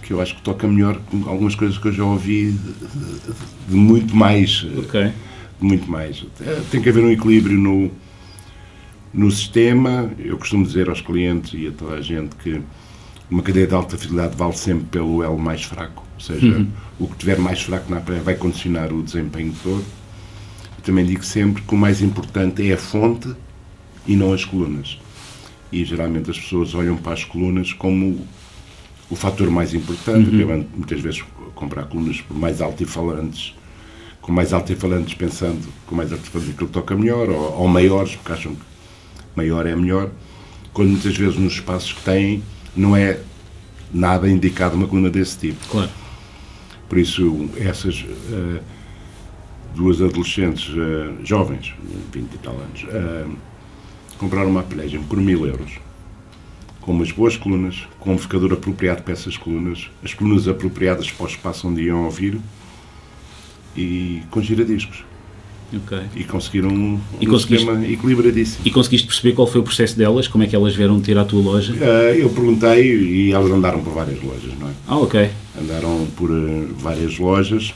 que 0.02 0.12
eu 0.12 0.20
acho 0.20 0.36
que 0.36 0.42
toca 0.42 0.68
melhor 0.68 1.00
com 1.10 1.26
algumas 1.28 1.54
coisas 1.54 1.78
que 1.78 1.88
eu 1.88 1.92
já 1.92 2.04
ouvi 2.04 2.52
de, 2.52 2.72
de, 2.72 3.34
de 3.68 3.74
muito 3.74 4.14
mais. 4.14 4.66
Ok. 4.78 5.12
De 5.60 5.66
muito 5.66 5.90
mais. 5.90 6.26
Tem 6.70 6.82
que 6.82 6.90
haver 6.90 7.02
um 7.02 7.10
equilíbrio 7.10 7.56
no, 7.56 7.90
no 9.14 9.30
sistema. 9.30 10.10
Eu 10.18 10.36
costumo 10.36 10.66
dizer 10.66 10.90
aos 10.90 11.00
clientes 11.00 11.54
e 11.54 11.68
a 11.68 11.72
toda 11.72 11.94
a 11.94 12.02
gente 12.02 12.36
que 12.36 12.60
uma 13.30 13.42
cadeia 13.42 13.66
de 13.66 13.74
alta 13.74 13.96
fidelidade 13.96 14.36
vale 14.36 14.56
sempre 14.56 14.84
pelo 14.90 15.22
elo 15.22 15.38
mais 15.38 15.62
fraco, 15.62 16.03
seja, 16.24 16.46
uhum. 16.46 16.68
o 16.98 17.06
que 17.06 17.16
tiver 17.16 17.38
mais 17.38 17.62
fraco 17.62 17.92
na 17.92 18.00
praia 18.00 18.22
vai 18.22 18.34
condicionar 18.34 18.92
o 18.92 19.02
desempenho 19.02 19.54
todo. 19.62 19.84
Eu 20.78 20.82
também 20.82 21.04
digo 21.04 21.24
sempre 21.24 21.62
que 21.62 21.74
o 21.74 21.78
mais 21.78 22.00
importante 22.02 22.68
é 22.68 22.74
a 22.74 22.78
fonte 22.78 23.34
e 24.06 24.16
não 24.16 24.32
as 24.32 24.44
colunas. 24.44 24.98
E 25.70 25.84
geralmente 25.84 26.30
as 26.30 26.38
pessoas 26.38 26.74
olham 26.74 26.96
para 26.96 27.12
as 27.12 27.24
colunas 27.24 27.72
como 27.72 28.26
o 29.10 29.16
fator 29.16 29.50
mais 29.50 29.74
importante, 29.74 30.30
uhum. 30.30 30.36
acabando 30.36 30.66
muitas 30.74 31.00
vezes 31.00 31.22
comprar 31.54 31.84
colunas 31.84 32.20
por 32.20 32.36
mais 32.36 32.60
altifalantes, 32.60 33.54
com 34.20 34.32
mais 34.32 34.52
altifalantes 34.52 35.14
pensando 35.14 35.68
com 35.86 35.94
mais 35.94 36.10
altifalantes 36.10 36.54
aquilo 36.54 36.70
toca 36.70 36.96
melhor, 36.96 37.28
ou, 37.28 37.60
ou 37.60 37.68
maiores, 37.68 38.16
porque 38.16 38.32
acham 38.32 38.54
que 38.54 38.62
maior 39.36 39.66
é 39.66 39.76
melhor, 39.76 40.10
quando 40.72 40.90
muitas 40.90 41.16
vezes 41.16 41.36
nos 41.36 41.54
espaços 41.54 41.92
que 41.92 42.02
têm 42.02 42.42
não 42.74 42.96
é 42.96 43.20
nada 43.92 44.28
indicado 44.28 44.74
uma 44.76 44.88
coluna 44.88 45.10
desse 45.10 45.38
tipo. 45.38 45.68
Claro. 45.68 45.90
Por 46.94 47.00
isso, 47.00 47.50
essas 47.56 48.02
uh, 48.02 48.62
duas 49.74 50.00
adolescentes 50.00 50.68
uh, 50.68 51.26
jovens, 51.26 51.74
20 52.12 52.32
e 52.32 52.38
tal 52.38 52.54
anos, 52.54 52.84
uh, 52.84 53.36
compraram 54.16 54.48
uma 54.48 54.60
aparelhagem 54.60 55.02
por 55.02 55.18
mil 55.18 55.44
euros, 55.44 55.72
com 56.80 56.92
umas 56.92 57.10
boas 57.10 57.36
colunas, 57.36 57.84
com 57.98 58.10
um 58.10 58.12
amplificador 58.12 58.52
apropriado 58.52 59.02
para 59.02 59.12
essas 59.12 59.36
colunas, 59.36 59.90
as 60.04 60.14
colunas 60.14 60.46
apropriadas 60.46 61.10
para 61.10 61.24
o 61.24 61.28
espaço 61.28 61.66
onde 61.66 61.82
iam 61.82 62.04
ouvir 62.04 62.40
e 63.76 64.22
com 64.30 64.40
giradiscos. 64.40 65.04
Okay. 65.74 66.02
E 66.14 66.24
conseguiram 66.24 66.68
um, 66.68 67.00
e 67.20 67.28
um 67.28 67.38
sistema 67.38 67.86
equilibradíssimo. 67.86 68.60
E 68.64 68.70
conseguiste 68.70 69.06
perceber 69.06 69.34
qual 69.34 69.46
foi 69.46 69.60
o 69.60 69.64
processo 69.64 69.96
delas? 69.96 70.28
Como 70.28 70.44
é 70.44 70.46
que 70.46 70.54
elas 70.54 70.74
vieram 70.74 71.00
ter 71.00 71.18
à 71.18 71.24
tua 71.24 71.42
loja? 71.42 71.72
Uh, 71.72 72.14
eu 72.16 72.30
perguntei 72.30 72.94
e 72.96 73.32
elas 73.32 73.50
andaram 73.50 73.82
por 73.82 73.92
várias 73.92 74.22
lojas, 74.22 74.52
não 74.58 74.68
é? 74.68 74.72
Ah, 74.86 74.98
ok. 74.98 75.30
Andaram 75.60 76.06
por 76.16 76.30
uh, 76.30 76.68
várias 76.78 77.18
lojas 77.18 77.74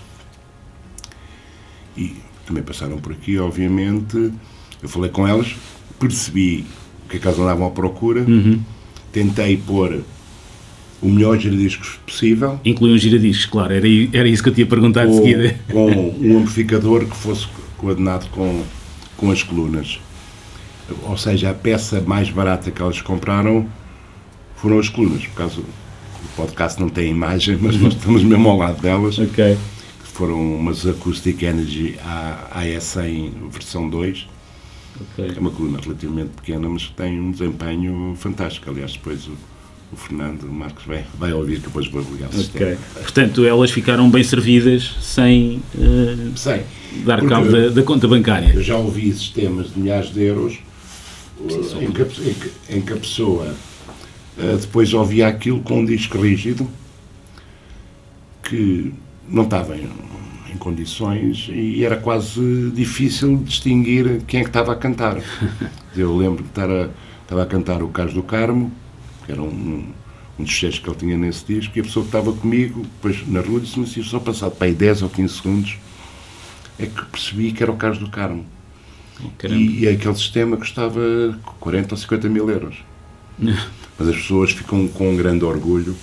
e 1.96 2.14
também 2.46 2.62
passaram 2.62 2.98
por 2.98 3.12
aqui, 3.12 3.38
obviamente. 3.38 4.32
Eu 4.82 4.88
falei 4.88 5.10
com 5.10 5.26
elas, 5.26 5.54
percebi 5.98 6.64
o 7.04 7.10
que 7.10 7.16
é 7.16 7.20
que 7.20 7.26
elas 7.26 7.38
andavam 7.38 7.66
à 7.66 7.70
procura, 7.70 8.20
uhum. 8.20 8.60
tentei 9.10 9.56
pôr 9.56 10.02
o 11.00 11.08
melhor 11.08 11.38
giradiscos 11.38 11.98
possível. 12.06 12.60
Inclui 12.64 12.92
um 12.92 12.98
giradiscos, 12.98 13.46
claro, 13.46 13.72
era, 13.72 13.86
era 14.12 14.28
isso 14.28 14.42
que 14.42 14.48
eu 14.48 14.54
tinha 14.54 14.66
perguntado 14.66 15.10
com, 15.10 15.16
de 15.16 15.22
seguida. 15.22 15.60
Com 15.70 15.90
um 16.20 16.38
amplificador 16.38 17.06
que 17.06 17.16
fosse 17.16 17.46
coordenado 17.78 18.28
com, 18.30 18.62
com 19.16 19.30
as 19.30 19.42
colunas. 19.42 20.00
Ou 21.02 21.16
seja, 21.16 21.50
a 21.50 21.54
peça 21.54 22.00
mais 22.00 22.30
barata 22.30 22.70
que 22.70 22.82
elas 22.82 23.00
compraram 23.00 23.68
foram 24.56 24.78
as 24.78 24.88
colunas. 24.88 25.26
Por 25.26 25.34
causa 25.34 25.60
o 25.60 25.64
podcast 26.36 26.80
não 26.80 26.88
tem 26.88 27.10
imagem, 27.10 27.58
mas 27.60 27.76
nós 27.80 27.94
estamos 27.94 28.22
mesmo 28.22 28.48
ao 28.48 28.58
lado 28.58 28.82
delas. 28.82 29.18
Ok. 29.18 29.56
Foram 30.02 30.56
umas 30.56 30.86
Acoustic 30.86 31.42
Energy 31.42 31.96
AS100 32.52 33.50
versão 33.50 33.88
2 33.88 34.26
Okay. 35.00 35.32
É 35.36 35.38
uma 35.38 35.50
coluna 35.50 35.78
relativamente 35.80 36.30
pequena, 36.30 36.68
mas 36.68 36.88
tem 36.88 37.20
um 37.20 37.30
desempenho 37.30 38.14
fantástico. 38.16 38.68
Aliás, 38.68 38.92
depois 38.92 39.26
o, 39.28 39.36
o 39.92 39.96
Fernando 39.96 40.44
Marcos 40.50 40.84
vai, 40.84 41.04
vai 41.18 41.32
ouvir 41.32 41.56
que 41.56 41.66
depois 41.66 41.88
vou 41.88 42.02
ligar 42.02 42.26
o 42.26 42.28
okay. 42.28 42.42
sistema. 42.42 42.76
Portanto, 42.94 43.44
elas 43.44 43.70
ficaram 43.70 44.10
bem 44.10 44.22
servidas 44.22 44.96
sem, 45.00 45.62
uh, 45.74 46.36
sem. 46.36 46.62
dar 47.04 47.24
cabo 47.24 47.50
da, 47.50 47.68
da, 47.68 47.82
conta 47.82 48.06
bancária. 48.06 48.52
Eu 48.54 48.62
já 48.62 48.76
ouvi 48.76 49.12
sistemas 49.12 49.72
de 49.72 49.80
milhares 49.80 50.12
de 50.12 50.22
euros 50.22 50.58
Sim, 51.48 51.84
em, 51.84 51.92
que, 51.92 52.02
em, 52.02 52.34
que, 52.34 52.50
em, 52.68 52.80
que, 52.82 52.92
a 52.92 52.96
pessoa 52.96 53.54
uh, 54.36 54.56
depois 54.58 54.92
ouvia 54.92 55.28
aquilo 55.28 55.60
com 55.60 55.80
um 55.80 55.84
disco 55.84 56.18
rígido 56.20 56.68
que 58.42 58.92
não 59.26 59.44
estava 59.44 59.74
em, 59.76 59.88
em, 60.52 60.56
condições 60.58 61.48
e 61.50 61.82
era 61.84 61.96
quase 61.96 62.70
difícil 62.74 63.38
distinguir 63.38 64.22
quem 64.26 64.40
é 64.40 64.42
que 64.42 64.50
estava 64.50 64.72
a 64.72 64.76
cantar. 64.76 65.18
Eu 65.96 66.14
lembro 66.14 66.42
de 66.42 66.48
estar 66.50 66.68
a, 66.68 66.90
estava 67.22 67.42
a 67.42 67.46
cantar 67.46 67.82
o 67.82 67.88
Carlos 67.88 68.14
do 68.14 68.22
Carmo, 68.22 68.70
que 69.28 69.32
era 69.32 69.42
um, 69.42 69.84
um 70.38 70.42
dos 70.42 70.50
gestos 70.50 70.78
que 70.78 70.88
ele 70.88 70.96
tinha 70.96 71.18
nesse 71.18 71.44
disco, 71.44 71.76
e 71.76 71.80
a 71.80 71.84
pessoa 71.84 72.02
que 72.02 72.08
estava 72.08 72.32
comigo, 72.32 72.80
depois 72.80 73.28
na 73.28 73.40
rua, 73.40 73.60
disse-me 73.60 73.84
assim, 73.84 74.02
só 74.02 74.18
passado 74.18 74.52
para 74.52 74.68
aí 74.68 74.74
10 74.74 75.02
ou 75.02 75.10
15 75.10 75.34
segundos, 75.34 75.76
é 76.78 76.86
que 76.86 77.04
percebi 77.04 77.52
que 77.52 77.62
era 77.62 77.70
o 77.70 77.76
Carlos 77.76 77.98
do 77.98 78.08
Carmo. 78.08 78.46
E, 79.44 79.80
e 79.80 79.88
aquele 79.88 80.14
sistema 80.14 80.56
custava 80.56 81.38
40 81.60 81.94
ou 81.94 81.98
50 81.98 82.28
mil 82.30 82.48
euros. 82.48 82.76
Mas 83.38 84.08
as 84.08 84.16
pessoas 84.16 84.52
ficam 84.52 84.88
com 84.88 85.10
um 85.10 85.16
grande 85.16 85.44
orgulho 85.44 85.94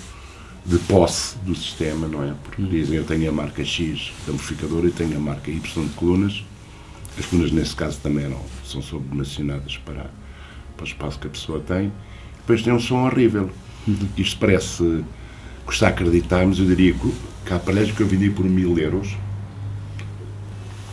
de 0.64 0.78
posse 0.80 1.36
do 1.38 1.54
sistema, 1.56 2.06
não 2.06 2.22
é? 2.22 2.32
Porque 2.44 2.62
hum. 2.62 2.68
dizem 2.68 2.96
eu 2.96 3.04
tenho 3.04 3.28
a 3.28 3.32
marca 3.32 3.64
X 3.64 4.12
de 4.24 4.32
amplificador 4.32 4.84
e 4.84 4.92
tenho 4.92 5.16
a 5.16 5.20
marca 5.20 5.50
Y 5.50 5.60
de 5.60 5.94
colunas. 5.94 6.44
As 7.18 7.26
colunas, 7.26 7.50
nesse 7.50 7.74
caso, 7.74 7.98
também 8.00 8.26
eram, 8.26 8.40
são 8.64 8.80
subdimensionadas 8.80 9.78
para, 9.78 10.10
para 10.76 10.84
o 10.84 10.86
espaço 10.86 11.18
que 11.18 11.26
a 11.26 11.30
pessoa 11.30 11.58
tem. 11.58 11.90
Depois 12.46 12.62
tem 12.62 12.72
um 12.72 12.78
som 12.78 13.04
horrível. 13.04 13.50
Isto 14.16 14.38
parece 14.38 15.04
custar 15.66 15.90
acreditar, 15.90 16.46
mas 16.46 16.60
eu 16.60 16.64
diria 16.64 16.94
que 16.94 17.52
a 17.52 17.56
aparelho 17.56 17.92
que 17.92 18.00
eu 18.00 18.06
vendi 18.06 18.30
por 18.30 18.44
mil 18.44 18.78
euros 18.78 19.16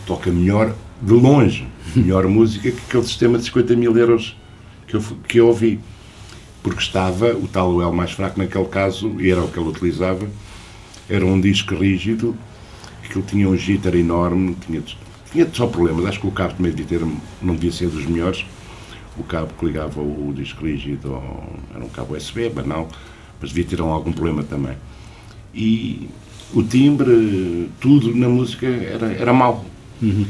toca 0.03 0.31
melhor, 0.31 0.73
de 0.99 1.13
longe, 1.13 1.67
melhor 1.95 2.25
música 2.27 2.71
que 2.71 2.81
aquele 2.87 3.03
sistema 3.03 3.37
de 3.37 3.45
50 3.45 3.75
mil 3.75 3.95
euros 3.95 4.35
que 4.87 4.95
eu, 4.95 5.01
que 5.27 5.39
eu 5.39 5.47
ouvi. 5.47 5.79
Porque 6.63 6.79
estava 6.79 7.35
o 7.35 7.47
tal 7.47 7.79
L 7.79 7.91
mais 7.91 8.13
fraco 8.13 8.39
naquele 8.39 8.65
caso, 8.65 9.21
e 9.21 9.29
era 9.29 9.43
o 9.43 9.47
que 9.47 9.59
ele 9.59 9.69
utilizava, 9.69 10.27
era 11.07 11.23
um 11.23 11.39
disco 11.39 11.75
rígido, 11.75 12.35
que 13.07 13.15
ele 13.15 13.27
tinha 13.27 13.47
um 13.47 13.55
jitter 13.55 13.93
enorme, 13.93 14.57
tinha, 14.65 14.81
tinha 15.31 15.47
só 15.53 15.67
problemas, 15.67 16.03
acho 16.05 16.19
que 16.19 16.25
o 16.25 16.31
cabo 16.31 16.55
também 16.55 16.71
devia 16.71 16.97
ter, 16.97 17.07
não 17.43 17.53
devia 17.53 17.71
ser 17.71 17.89
dos 17.89 18.07
melhores, 18.07 18.43
o 19.17 19.23
cabo 19.23 19.53
que 19.57 19.65
ligava 19.65 20.01
o 20.01 20.33
disco 20.35 20.65
rígido, 20.65 21.21
era 21.73 21.83
um 21.83 21.89
cabo 21.89 22.15
USB, 22.15 22.49
banal, 22.49 22.89
mas 23.39 23.51
devia 23.51 23.65
ter 23.65 23.81
algum 23.81 24.11
problema 24.11 24.43
também. 24.43 24.75
E 25.53 26.09
o 26.53 26.63
timbre, 26.63 27.69
tudo 27.79 28.15
na 28.15 28.27
música 28.27 28.65
era, 28.65 29.11
era 29.13 29.33
mau. 29.33 29.65
Uhum 30.01 30.25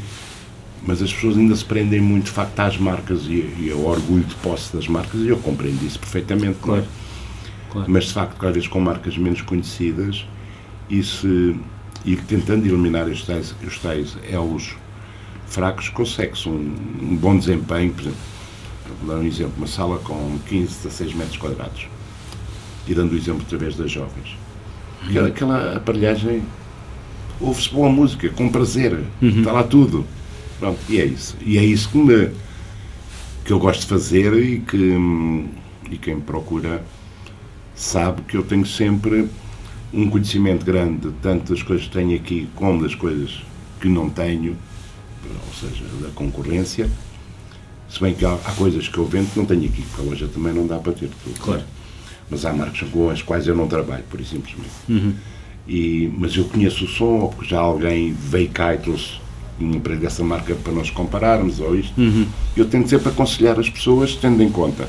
mas 0.86 1.00
as 1.00 1.12
pessoas 1.12 1.36
ainda 1.38 1.56
se 1.56 1.64
prendem 1.64 2.00
muito 2.00 2.26
de 2.26 2.30
facto 2.30 2.60
às 2.60 2.76
marcas 2.76 3.22
e, 3.26 3.54
e 3.58 3.70
ao 3.72 3.80
orgulho 3.80 4.24
de 4.24 4.34
posse 4.36 4.74
das 4.74 4.86
marcas 4.86 5.20
e 5.20 5.28
eu 5.28 5.38
compreendo 5.38 5.82
isso 5.84 5.98
perfeitamente, 5.98 6.58
claro. 6.60 6.82
É? 6.82 7.72
claro. 7.72 7.90
Mas 7.90 8.04
de 8.04 8.12
facto, 8.12 8.36
cada 8.36 8.52
vez 8.52 8.68
com 8.68 8.80
marcas 8.80 9.16
menos 9.16 9.40
conhecidas 9.40 10.26
e, 10.90 11.02
se, 11.02 11.56
e 12.04 12.16
tentando 12.16 12.66
eliminar 12.66 13.06
os 13.06 13.24
tais, 13.24 13.54
os 13.66 13.78
tais 13.78 14.16
elos 14.30 14.76
fracos, 15.46 15.88
consegue-se 15.88 16.48
um, 16.48 16.74
um, 17.00 17.16
bom 17.16 17.38
desempenho, 17.38 17.92
por 17.92 18.02
exemplo, 18.02 18.18
vou 19.02 19.14
dar 19.14 19.22
um 19.22 19.26
exemplo, 19.26 19.54
uma 19.56 19.66
sala 19.66 19.98
com 19.98 20.38
15, 20.46 20.66
16 20.82 21.14
metros 21.14 21.36
quadrados 21.36 21.86
e 22.86 22.94
dando 22.94 23.12
o 23.12 23.16
exemplo 23.16 23.42
através 23.46 23.76
das 23.76 23.90
jovens. 23.90 24.36
Aquela, 25.08 25.28
aquela 25.28 25.76
aparelhagem 25.76 26.42
ouve-se 27.40 27.70
boa 27.70 27.90
música, 27.90 28.28
com 28.30 28.48
prazer, 28.48 29.04
uhum. 29.20 29.38
está 29.38 29.52
lá 29.52 29.62
tudo. 29.62 30.04
Pronto, 30.58 30.78
e 30.88 31.00
é 31.00 31.04
isso. 31.04 31.36
E 31.44 31.58
é 31.58 31.64
isso 31.64 31.88
que, 31.90 31.98
me, 31.98 32.30
que 33.44 33.52
eu 33.52 33.58
gosto 33.58 33.80
de 33.80 33.86
fazer 33.86 34.32
e 34.34 34.60
que 34.60 34.96
e 35.90 35.98
quem 35.98 36.16
me 36.16 36.22
procura 36.22 36.82
sabe 37.74 38.22
que 38.22 38.36
eu 38.36 38.42
tenho 38.42 38.66
sempre 38.66 39.28
um 39.92 40.08
conhecimento 40.08 40.64
grande, 40.64 41.12
tanto 41.22 41.52
das 41.52 41.62
coisas 41.62 41.86
que 41.86 41.92
tenho 41.92 42.16
aqui 42.16 42.48
como 42.54 42.82
das 42.82 42.94
coisas 42.94 43.42
que 43.80 43.88
não 43.88 44.08
tenho, 44.08 44.56
ou 45.46 45.54
seja, 45.54 45.84
da 46.00 46.08
concorrência. 46.10 46.88
Se 47.88 48.00
bem 48.00 48.14
que 48.14 48.24
há, 48.24 48.32
há 48.32 48.52
coisas 48.52 48.88
que 48.88 48.98
eu 48.98 49.06
vendo 49.06 49.32
que 49.32 49.38
não 49.38 49.46
tenho 49.46 49.64
aqui, 49.64 49.82
porque 49.82 50.00
a 50.00 50.04
loja 50.04 50.28
também 50.28 50.52
não 50.52 50.66
dá 50.66 50.78
para 50.78 50.92
ter 50.92 51.10
tudo. 51.22 51.38
Claro. 51.38 51.62
Mas 52.28 52.44
há 52.44 52.52
marcas 52.52 52.88
com 52.88 53.10
as 53.10 53.22
quais 53.22 53.46
eu 53.46 53.54
não 53.54 53.68
trabalho, 53.68 54.02
por 54.10 54.18
simplesmente. 54.24 54.70
Uhum. 54.88 55.14
E, 55.68 56.12
mas 56.16 56.36
eu 56.36 56.44
conheço 56.44 56.84
o 56.84 56.88
som, 56.88 57.20
ou 57.20 57.28
porque 57.28 57.50
já 57.50 57.60
alguém 57.60 58.12
veio 58.12 58.48
cá 58.50 58.74
e 58.74 58.78
trouxe 58.78 59.24
um 59.60 59.70
emprego 59.70 60.00
dessa 60.00 60.24
marca 60.24 60.54
para 60.54 60.72
nós 60.72 60.90
compararmos 60.90 61.60
ou 61.60 61.76
isto. 61.76 61.98
Uhum. 62.00 62.26
Eu 62.56 62.64
tento 62.66 62.88
sempre 62.88 63.08
aconselhar 63.08 63.58
as 63.58 63.68
pessoas, 63.68 64.16
tendo 64.16 64.42
em 64.42 64.50
conta, 64.50 64.88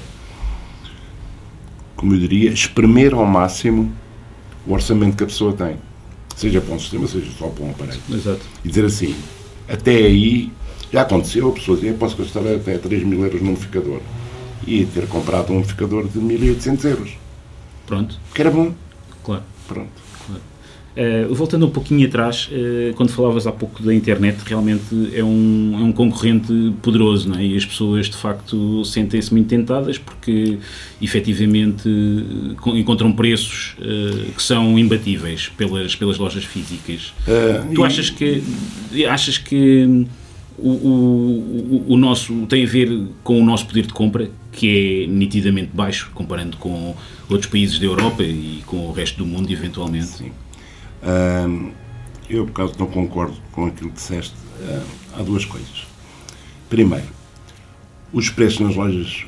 como 1.95 2.13
eu 2.13 2.19
diria, 2.19 2.51
espremer 2.51 3.13
ao 3.13 3.25
máximo 3.25 3.91
o 4.65 4.73
orçamento 4.73 5.17
que 5.17 5.23
a 5.23 5.27
pessoa 5.27 5.53
tem. 5.53 5.77
Seja 6.35 6.59
para 6.59 6.73
um 6.73 6.79
sistema, 6.79 7.07
seja 7.07 7.31
só 7.37 7.47
para 7.47 7.63
um 7.63 7.69
aparelho. 7.69 8.01
Exato. 8.11 8.41
E 8.63 8.67
dizer 8.67 8.85
assim, 8.85 9.15
até 9.67 9.91
aí, 9.91 10.51
já 10.95 11.01
aconteceu, 11.01 11.49
a 11.49 11.51
pessoa 11.51 11.75
dizia, 11.75 11.93
posso 11.93 12.15
gastar 12.15 12.39
até 12.47 12.77
3 12.77 13.03
mil 13.03 13.21
euros 13.21 13.41
num 13.41 13.51
amplificador. 13.51 13.99
E 14.65 14.85
ter 14.85 15.05
comprado 15.07 15.51
um 15.51 15.57
amplificador 15.57 16.07
de 16.07 16.17
1.800 16.17 16.85
euros. 16.85 17.17
Pronto. 17.85 18.17
Que 18.33 18.41
era 18.41 18.49
bom. 18.49 18.73
Claro. 19.21 19.43
Pronto. 19.67 20.05
Uh, 20.95 21.35
voltando 21.35 21.65
um 21.65 21.69
pouquinho 21.69 22.07
atrás, 22.07 22.49
uh, 22.49 22.93
quando 22.95 23.09
falavas 23.09 23.45
há 23.45 23.51
pouco 23.51 23.83
da 23.83 23.93
internet, 23.93 24.37
realmente 24.45 25.11
é 25.13 25.21
um, 25.21 25.77
é 25.77 25.83
um 25.83 25.91
concorrente 25.91 26.73
poderoso, 26.81 27.27
não 27.27 27.37
é? 27.37 27.43
E 27.43 27.57
as 27.57 27.65
pessoas, 27.65 28.05
de 28.05 28.15
facto, 28.15 28.85
sentem-se 28.85 29.33
muito 29.33 29.49
tentadas 29.49 29.97
porque, 29.97 30.57
efetivamente, 31.01 31.89
encontram 32.67 33.11
preços 33.11 33.75
uh, 33.79 34.31
que 34.31 34.41
são 34.41 34.79
imbatíveis 34.79 35.49
pelas, 35.57 35.93
pelas 35.93 36.17
lojas 36.17 36.45
físicas. 36.45 37.13
tu 37.73 37.83
achas 37.83 38.09
que, 38.09 38.41
achas 39.09 39.37
que 39.37 40.07
o, 40.57 40.69
o, 40.69 41.85
o 41.93 41.97
nosso 41.97 42.45
tem 42.47 42.63
a 42.63 42.67
ver 42.67 43.07
com 43.23 43.41
o 43.41 43.45
nosso 43.45 43.65
poder 43.67 43.87
de 43.87 43.93
compra, 43.93 44.29
que 44.51 45.03
é 45.03 45.07
nitidamente 45.07 45.71
baixo, 45.73 46.11
comparando 46.13 46.57
com 46.57 46.95
outros 47.29 47.49
países 47.49 47.79
da 47.79 47.85
Europa 47.85 48.23
e 48.23 48.63
com 48.65 48.87
o 48.87 48.91
resto 48.91 49.17
do 49.17 49.25
mundo, 49.25 49.51
eventualmente? 49.51 50.07
Sim 50.07 50.31
eu, 52.29 52.45
por 52.45 52.53
causa 52.53 52.73
não 52.77 52.87
concordo 52.87 53.35
com 53.51 53.65
aquilo 53.65 53.89
que 53.89 53.95
disseste, 53.95 54.33
há 55.13 55.21
duas 55.21 55.45
coisas. 55.45 55.85
Primeiro, 56.69 57.07
os 58.11 58.29
preços 58.29 58.59
nas 58.59 58.75
lojas, 58.75 59.25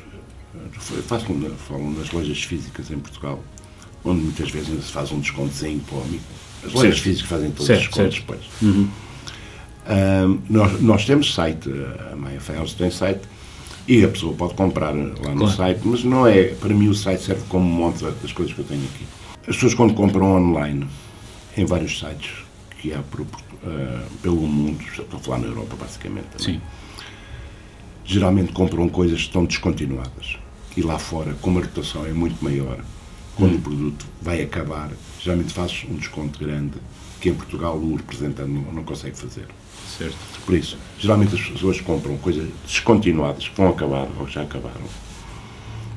faço, 1.06 1.26
falo 1.68 1.90
nas 1.92 2.10
lojas 2.10 2.42
físicas 2.42 2.90
em 2.90 2.98
Portugal, 2.98 3.42
onde 4.04 4.22
muitas 4.22 4.50
vezes 4.50 4.84
se 4.84 4.92
faz 4.92 5.12
um 5.12 5.20
descontozinho 5.20 5.80
para 5.80 5.98
o 5.98 6.02
amigo. 6.02 6.22
As 6.64 6.72
lojas 6.72 6.94
certo. 6.94 7.02
físicas 7.02 7.28
fazem 7.28 7.50
todos 7.50 7.66
certo, 7.66 7.80
os 7.80 7.86
descontos 7.86 8.14
certo. 8.14 8.26
depois. 8.26 8.46
Uhum. 8.62 8.88
Nós, 10.48 10.80
nós, 10.80 11.04
temos 11.04 11.34
site, 11.34 11.70
a 12.12 12.16
Maia 12.16 12.40
Ferros 12.40 12.74
tem 12.74 12.90
site, 12.90 13.22
e 13.88 14.04
a 14.04 14.08
pessoa 14.08 14.34
pode 14.34 14.52
comprar 14.52 14.90
lá 14.90 14.94
no 14.94 15.14
claro. 15.14 15.48
site, 15.48 15.80
mas 15.84 16.04
não 16.04 16.26
é, 16.26 16.48
para 16.48 16.74
mim 16.74 16.88
o 16.88 16.94
site 16.94 17.22
serve 17.22 17.42
como 17.48 17.64
montra 17.64 18.10
das 18.10 18.32
coisas 18.32 18.54
que 18.54 18.60
eu 18.60 18.64
tenho 18.66 18.84
aqui. 18.84 19.06
As 19.48 19.56
pessoas 19.56 19.72
quando 19.72 19.94
compram 19.94 20.36
online, 20.36 20.86
em 21.56 21.64
vários 21.64 21.98
sites 21.98 22.30
que 22.78 22.92
há 22.92 22.98
por, 22.98 23.22
uh, 23.22 23.26
pelo 24.22 24.36
mundo, 24.36 24.82
estou 24.82 25.06
a 25.10 25.18
falar 25.18 25.38
na 25.38 25.46
Europa 25.46 25.74
basicamente 25.80 26.26
também. 26.36 26.56
Sim. 26.56 26.60
Geralmente 28.04 28.52
compram 28.52 28.88
coisas 28.90 29.18
que 29.18 29.26
estão 29.26 29.46
descontinuadas. 29.46 30.38
E 30.76 30.82
lá 30.82 30.98
fora, 30.98 31.34
como 31.40 31.58
a 31.58 31.62
rotação 31.62 32.04
é 32.04 32.12
muito 32.12 32.44
maior, 32.44 32.78
quando 33.36 33.54
hum. 33.54 33.56
o 33.56 33.60
produto 33.62 34.06
vai 34.20 34.42
acabar, 34.42 34.90
geralmente 35.18 35.54
fazes 35.54 35.84
um 35.90 35.94
desconto 35.94 36.38
grande 36.38 36.74
que 37.20 37.30
em 37.30 37.34
Portugal 37.34 37.76
o 37.76 37.96
representante 37.96 38.50
não, 38.50 38.72
não 38.72 38.84
consegue 38.84 39.16
fazer. 39.16 39.46
Certo. 39.98 40.16
Por 40.46 40.54
isso, 40.54 40.78
geralmente 40.98 41.34
as 41.34 41.42
pessoas 41.42 41.80
compram 41.80 42.16
coisas 42.18 42.48
descontinuadas 42.64 43.48
que 43.48 43.56
vão 43.56 43.68
acabar 43.68 44.08
ou 44.18 44.28
já 44.28 44.42
acabaram. 44.42 44.86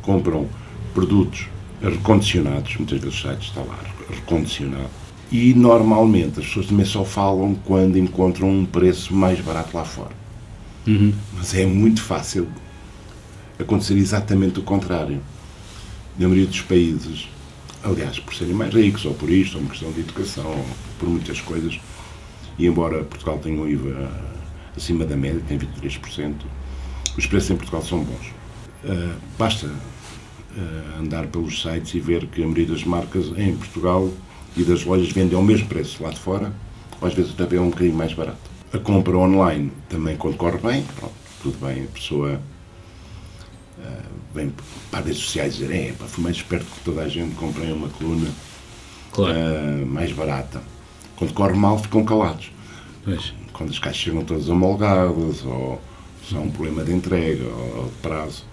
Compram 0.01 0.49
produtos 0.93 1.47
recondicionados, 1.81 2.75
muitas 2.77 2.99
vezes 2.99 3.19
o 3.19 3.21
site 3.21 3.47
está 3.49 3.61
lá 3.61 3.79
recondicionado, 4.09 4.89
e 5.31 5.53
normalmente 5.53 6.39
as 6.39 6.45
pessoas 6.47 6.65
também 6.65 6.85
só 6.85 7.05
falam 7.05 7.55
quando 7.63 7.97
encontram 7.97 8.49
um 8.49 8.65
preço 8.65 9.15
mais 9.15 9.39
barato 9.39 9.77
lá 9.77 9.85
fora. 9.85 10.11
Uhum. 10.85 11.13
Mas 11.37 11.53
é 11.53 11.65
muito 11.65 12.01
fácil 12.01 12.47
acontecer 13.57 13.95
exatamente 13.95 14.59
o 14.59 14.63
contrário. 14.63 15.21
Na 16.17 16.27
maioria 16.27 16.47
dos 16.47 16.61
países, 16.61 17.29
aliás, 17.83 18.19
por 18.19 18.33
serem 18.33 18.53
mais 18.53 18.73
ricos, 18.73 19.05
ou 19.05 19.13
por 19.13 19.29
isto, 19.29 19.55
ou 19.55 19.61
uma 19.61 19.69
questão 19.69 19.91
de 19.91 20.01
educação, 20.01 20.47
ou 20.47 20.65
por 20.99 21.07
muitas 21.07 21.39
coisas, 21.39 21.79
e 22.61 22.67
embora 22.67 23.03
Portugal 23.03 23.39
tenha 23.39 23.59
um 23.59 23.67
IVA 23.67 24.11
acima 24.77 25.03
da 25.03 25.17
média, 25.17 25.41
tem 25.47 25.57
23%, 25.57 26.35
os 27.17 27.25
preços 27.25 27.49
em 27.49 27.55
Portugal 27.55 27.81
são 27.81 28.03
bons. 28.03 28.27
Uh, 28.83 29.15
basta 29.37 29.65
uh, 29.65 30.99
andar 31.01 31.25
pelos 31.25 31.59
sites 31.59 31.95
e 31.95 31.99
ver 31.99 32.27
que 32.27 32.43
a 32.43 32.45
maioria 32.45 32.67
das 32.67 32.83
marcas 32.83 33.27
em 33.35 33.55
Portugal 33.55 34.11
e 34.55 34.63
das 34.63 34.85
lojas 34.85 35.11
vendem 35.11 35.35
ao 35.35 35.41
mesmo 35.41 35.67
preço 35.67 36.03
lá 36.03 36.11
de 36.11 36.19
fora, 36.19 36.53
ou 37.01 37.07
às 37.07 37.15
vezes 37.15 37.33
até 37.37 37.55
é 37.55 37.59
um 37.59 37.71
bocadinho 37.71 37.95
mais 37.95 38.13
barato. 38.13 38.37
A 38.71 38.77
compra 38.77 39.17
online 39.17 39.71
também, 39.89 40.15
quando 40.15 40.37
corre 40.37 40.59
bem, 40.59 40.83
pronto, 40.95 41.13
tudo 41.41 41.65
bem, 41.65 41.85
a 41.85 41.87
pessoa 41.87 42.39
uh, 43.79 44.11
vem 44.35 44.53
para 44.91 44.99
as 44.99 45.05
redes 45.07 45.21
sociais 45.21 45.55
dizer: 45.55 45.73
é, 45.73 45.93
pá, 45.93 46.05
fui 46.05 46.23
mais 46.23 46.35
esperto 46.35 46.65
que 46.65 46.81
toda 46.81 47.01
a 47.01 47.07
gente, 47.07 47.33
comprei 47.33 47.71
uma 47.71 47.89
coluna 47.89 48.29
claro. 49.11 49.35
mais 49.87 50.11
barata. 50.11 50.61
Quando 51.21 51.33
corre 51.35 51.53
mal, 51.53 51.77
ficam 51.77 52.03
calados. 52.03 52.51
Pois. 53.05 53.31
Quando 53.53 53.69
as 53.69 53.77
caixas 53.77 54.01
chegam 54.01 54.25
todas 54.25 54.49
homologadas, 54.49 55.45
ou 55.45 55.79
se 56.27 56.35
há 56.35 56.39
um 56.39 56.49
problema 56.49 56.83
de 56.83 56.93
entrega, 56.93 57.45
ou 57.45 57.85
de 57.85 58.01
prazo. 58.01 58.43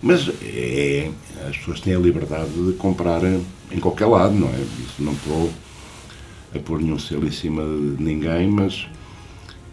Mas 0.00 0.30
é, 0.42 1.10
as 1.46 1.58
pessoas 1.58 1.78
têm 1.80 1.94
a 1.94 1.98
liberdade 1.98 2.52
de 2.52 2.72
comprar 2.78 3.20
em 3.22 3.78
qualquer 3.80 4.06
lado, 4.06 4.34
não 4.34 4.48
é? 4.48 4.58
Isso 4.82 4.94
não 5.00 5.12
estou 5.12 5.52
a 6.56 6.58
pôr 6.58 6.80
nenhum 6.80 6.98
selo 6.98 7.26
em 7.26 7.30
cima 7.30 7.62
de 7.62 8.02
ninguém, 8.02 8.48
mas 8.48 8.88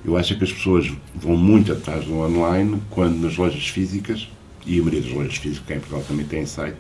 eu 0.04 0.18
acho 0.18 0.38
que 0.38 0.44
as 0.44 0.52
pessoas 0.52 0.92
vão 1.16 1.38
muito 1.38 1.72
atrás 1.72 2.04
do 2.04 2.14
online 2.20 2.82
quando 2.90 3.16
nas 3.22 3.38
lojas 3.38 3.70
físicas, 3.70 4.28
e 4.66 4.78
a 4.78 4.84
maioria 4.84 5.00
das 5.00 5.14
lojas 5.14 5.38
físicas, 5.38 5.66
que 5.66 5.74
em 5.74 5.80
Portugal 5.80 6.04
também 6.06 6.26
tem 6.26 6.46
site, 6.46 6.76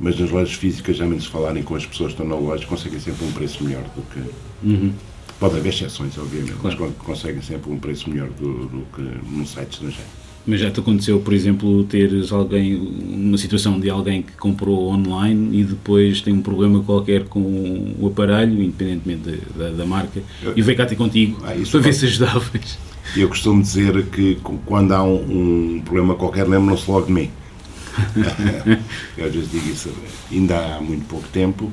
mas 0.00 0.18
nas 0.18 0.30
lojas 0.30 0.54
físicas, 0.54 0.96
já 0.96 1.04
menos 1.04 1.26
falarem 1.26 1.62
com 1.62 1.74
as 1.74 1.84
pessoas 1.84 2.14
que 2.14 2.22
estão 2.22 2.26
na 2.26 2.42
loja, 2.42 2.66
conseguem 2.66 2.98
sempre 2.98 3.24
um 3.24 3.32
preço 3.32 3.62
melhor 3.62 3.82
do 3.94 4.02
que. 4.02 4.66
Uhum. 4.66 4.92
Pode 5.38 5.56
haver 5.56 5.68
exceções, 5.68 6.18
obviamente, 6.18 6.52
claro. 6.54 6.78
mas 6.80 6.94
conseguem 6.96 7.40
sempre 7.40 7.70
um 7.70 7.78
preço 7.78 8.10
melhor 8.10 8.28
do, 8.30 8.66
do 8.66 8.86
que 8.94 9.02
num 9.02 9.46
site 9.46 9.72
estrangeiro. 9.72 10.20
Mas 10.46 10.60
já 10.60 10.70
te 10.70 10.80
aconteceu, 10.80 11.20
por 11.20 11.34
exemplo, 11.34 11.84
teres 11.84 12.32
alguém, 12.32 12.76
uma 12.76 13.36
situação 13.36 13.78
de 13.78 13.90
alguém 13.90 14.22
que 14.22 14.32
comprou 14.32 14.90
online 14.90 15.60
e 15.60 15.64
depois 15.64 16.22
tem 16.22 16.32
um 16.32 16.40
problema 16.40 16.82
qualquer 16.82 17.24
com 17.24 17.40
o 17.98 18.06
aparelho, 18.06 18.62
independentemente 18.62 19.38
da, 19.54 19.64
da, 19.64 19.76
da 19.76 19.86
marca, 19.86 20.22
eu, 20.42 20.54
e 20.56 20.62
veio 20.62 20.76
cá 20.76 20.86
ter 20.86 20.96
contigo 20.96 21.38
ah, 21.44 21.52
para 21.70 21.80
ver 21.80 21.92
se 21.92 22.06
ajudavas. 22.06 22.78
Eu 23.16 23.28
costumo 23.28 23.60
dizer 23.60 24.06
que 24.06 24.38
quando 24.64 24.92
há 24.92 25.02
um, 25.02 25.76
um 25.76 25.80
problema 25.82 26.14
qualquer, 26.14 26.48
lembram-se 26.48 26.90
logo 26.90 27.06
de 27.06 27.12
mim. 27.12 27.30
Eu 29.16 29.26
às 29.26 29.34
vezes 29.34 29.50
digo 29.50 29.68
isso, 29.68 29.92
ainda 30.30 30.76
há 30.76 30.80
muito 30.80 31.06
pouco 31.06 31.28
tempo, 31.28 31.72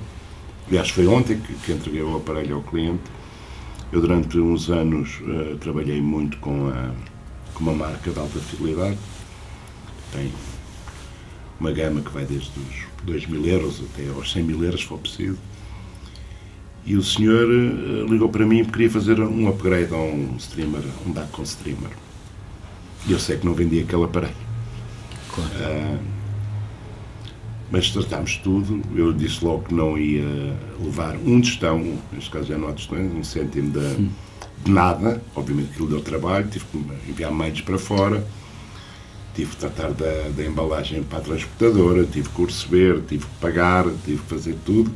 aliás, 0.68 0.90
foi 0.90 1.08
ontem 1.08 1.40
que, 1.40 1.54
que 1.54 1.72
entreguei 1.72 2.02
o 2.02 2.18
aparelho 2.18 2.56
ao 2.56 2.62
cliente. 2.62 3.04
Eu, 3.92 4.02
durante 4.02 4.38
uns 4.38 4.70
anos, 4.70 5.22
uh, 5.22 5.58
trabalhei 5.58 6.02
muito 6.02 6.38
com 6.40 6.68
a 6.68 6.92
com 7.58 7.64
uma 7.64 7.74
marca 7.74 8.12
de 8.12 8.20
alta 8.20 8.40
fidelidade. 8.40 8.98
Tem 10.14 10.32
uma 11.60 11.72
gama 11.72 12.02
que 12.02 12.12
vai 12.12 12.24
desde 12.24 12.52
os 12.60 13.04
2 13.04 13.26
mil 13.26 13.46
euros 13.46 13.82
até 13.82 14.08
aos 14.10 14.32
100 14.32 14.44
mil 14.44 14.64
euros, 14.64 14.82
se 14.82 14.88
for 14.88 15.00
preciso. 15.00 15.40
E 16.86 16.96
o 16.96 17.04
senhor 17.04 17.50
eh, 17.50 18.10
ligou 18.10 18.30
para 18.30 18.46
mim 18.46 18.60
e 18.60 18.66
queria 18.66 18.90
fazer 18.90 19.20
um 19.20 19.50
upgrade 19.50 19.94
a 19.94 19.98
um 19.98 20.36
streamer, 20.38 20.84
um 21.06 21.12
DAC 21.12 21.32
com 21.32 21.42
streamer. 21.42 21.90
E 23.08 23.12
eu 23.12 23.20
sei 23.20 23.38
que 23.38 23.46
não 23.46 23.54
vendia 23.54 23.84
aquele 23.84 24.04
aparelho. 24.04 24.47
Claro. 25.38 25.52
Uh, 25.52 26.18
mas 27.72 27.90
tratámos 27.92 28.38
tudo. 28.38 28.82
Eu 28.96 29.14
disse 29.14 29.44
logo 29.44 29.64
que 29.64 29.74
não 29.74 29.98
ia 29.98 30.58
levar 30.80 31.16
um 31.16 31.42
tostão, 31.42 31.98
neste 32.12 32.30
caso 32.30 32.46
já 32.48 32.58
não 32.58 32.70
há 32.70 32.74
tostões, 32.74 33.12
um 33.14 33.24
cêntimo 33.24 33.72
de, 33.72 34.10
de 34.64 34.72
nada, 34.72 35.22
obviamente 35.36 35.72
aquilo 35.72 35.90
deu 35.90 36.02
trabalho, 36.02 36.48
tive 36.48 36.66
que 36.66 36.78
enviar 37.10 37.32
meios 37.32 37.62
para 37.62 37.78
fora, 37.78 38.26
tive 39.36 39.52
que 39.52 39.58
tratar 39.58 39.92
da, 39.92 40.30
da 40.36 40.46
embalagem 40.46 41.04
para 41.04 41.20
a 41.20 41.22
transportadora, 41.22 42.06
tive 42.06 42.30
que 42.30 42.46
receber, 42.46 43.02
tive 43.02 43.26
que 43.26 43.36
pagar, 43.40 43.86
tive 44.06 44.22
que 44.22 44.30
fazer 44.30 44.56
tudo. 44.66 44.92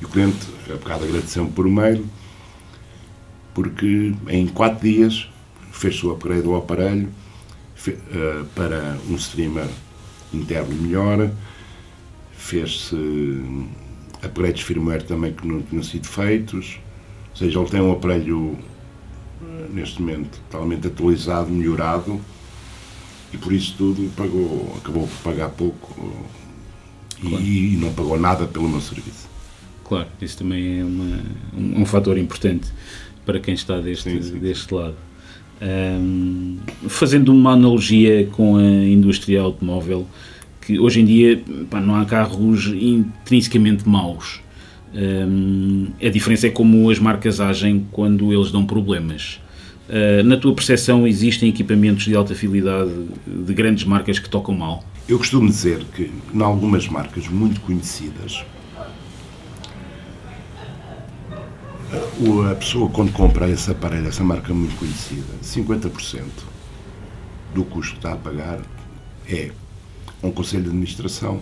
E 0.00 0.04
o 0.04 0.08
cliente, 0.08 0.38
a 0.68 0.74
bocado 0.74 1.04
agradeceu-me 1.04 1.50
por 1.50 1.68
mail, 1.68 2.04
porque 3.54 4.14
em 4.28 4.46
quatro 4.46 4.88
dias 4.88 5.28
fez 5.70 6.02
o 6.02 6.10
upgrade 6.12 6.42
do 6.42 6.56
aparelho 6.56 7.08
para 8.54 8.98
um 9.08 9.14
streamer 9.16 9.68
interno 10.32 10.74
melhor, 10.74 11.30
fez-se 12.32 12.96
upgrades 14.22 14.60
de 14.60 14.64
firmware 14.64 15.02
também 15.02 15.32
que 15.32 15.46
não 15.46 15.62
tinham 15.62 15.82
sido 15.82 16.06
feitos, 16.06 16.78
ou 17.30 17.36
seja, 17.36 17.58
ele 17.58 17.68
tem 17.68 17.80
um 17.80 17.92
aparelho 17.92 18.58
neste 19.72 20.00
momento 20.00 20.38
totalmente 20.50 20.86
atualizado, 20.86 21.50
melhorado 21.50 22.20
e 23.32 23.38
por 23.38 23.52
isso 23.52 23.74
tudo 23.76 24.10
pagou, 24.14 24.74
acabou 24.76 25.06
por 25.06 25.32
pagar 25.32 25.48
pouco 25.50 26.12
claro. 27.20 27.42
e, 27.42 27.76
não 27.76 27.92
pagou 27.92 28.18
nada 28.18 28.46
pelo 28.46 28.68
meu 28.68 28.80
serviço. 28.80 29.28
Claro, 29.84 30.08
isso 30.20 30.38
também 30.38 30.80
é 30.80 30.84
uma, 30.84 31.20
um, 31.54 31.82
um 31.82 31.86
fator 31.86 32.18
importante 32.18 32.70
para 33.24 33.40
quem 33.40 33.54
está 33.54 33.80
deste, 33.80 34.10
sim, 34.10 34.22
sim. 34.22 34.38
deste 34.38 34.72
lado. 34.72 34.96
Um, 35.62 36.56
fazendo 36.88 37.32
uma 37.32 37.52
analogia 37.52 38.26
com 38.32 38.56
a 38.56 38.62
indústria 38.62 39.40
automóvel, 39.40 40.08
que 40.60 40.76
hoje 40.76 41.00
em 41.00 41.04
dia 41.04 41.40
pá, 41.70 41.80
não 41.80 41.94
há 41.94 42.04
carros 42.04 42.66
intrinsecamente 42.66 43.88
maus. 43.88 44.40
Um, 44.92 45.86
a 46.02 46.08
diferença 46.08 46.48
é 46.48 46.50
como 46.50 46.90
as 46.90 46.98
marcas 46.98 47.40
agem 47.40 47.86
quando 47.92 48.32
eles 48.32 48.50
dão 48.50 48.66
problemas. 48.66 49.40
Uh, 49.88 50.24
na 50.24 50.36
tua 50.36 50.52
percepção, 50.54 51.06
existem 51.06 51.48
equipamentos 51.48 52.04
de 52.04 52.14
alta 52.16 52.34
fidelidade 52.34 52.90
de 53.26 53.54
grandes 53.54 53.84
marcas 53.84 54.18
que 54.18 54.28
tocam 54.28 54.54
mal? 54.54 54.84
Eu 55.08 55.18
costumo 55.18 55.48
dizer 55.48 55.84
que, 55.94 56.10
em 56.34 56.42
algumas 56.42 56.88
marcas 56.88 57.28
muito 57.28 57.60
conhecidas, 57.60 58.44
a 62.50 62.54
pessoa, 62.54 62.88
quando 62.90 63.12
compra 63.12 63.48
esse 63.48 63.70
aparelho, 63.70 64.08
essa 64.08 64.22
marca 64.22 64.52
muito 64.54 64.76
conhecida, 64.76 65.32
50% 65.42 66.22
do 67.54 67.64
custo 67.64 67.92
que 67.92 67.98
está 67.98 68.12
a 68.12 68.16
pagar 68.16 68.60
é 69.28 69.50
um 70.22 70.30
conselho 70.30 70.62
de 70.62 70.68
administração, 70.68 71.40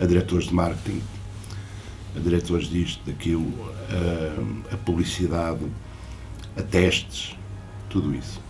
a 0.00 0.06
diretores 0.06 0.46
de 0.46 0.54
marketing, 0.54 1.02
a 2.16 2.20
diretores 2.20 2.68
disto, 2.68 3.04
daquilo, 3.04 3.52
a, 4.70 4.74
a 4.74 4.76
publicidade, 4.78 5.64
a 6.56 6.62
testes, 6.62 7.36
tudo 7.90 8.14
isso. 8.14 8.40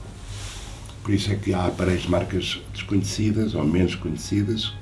Por 1.03 1.13
isso 1.13 1.33
é 1.33 1.35
que 1.35 1.53
há 1.53 1.67
aparelhos 1.67 2.03
de 2.03 2.11
marcas 2.11 2.61
desconhecidas 2.73 3.55
ou 3.55 3.65
menos 3.65 3.97
conhecidas 3.97 4.73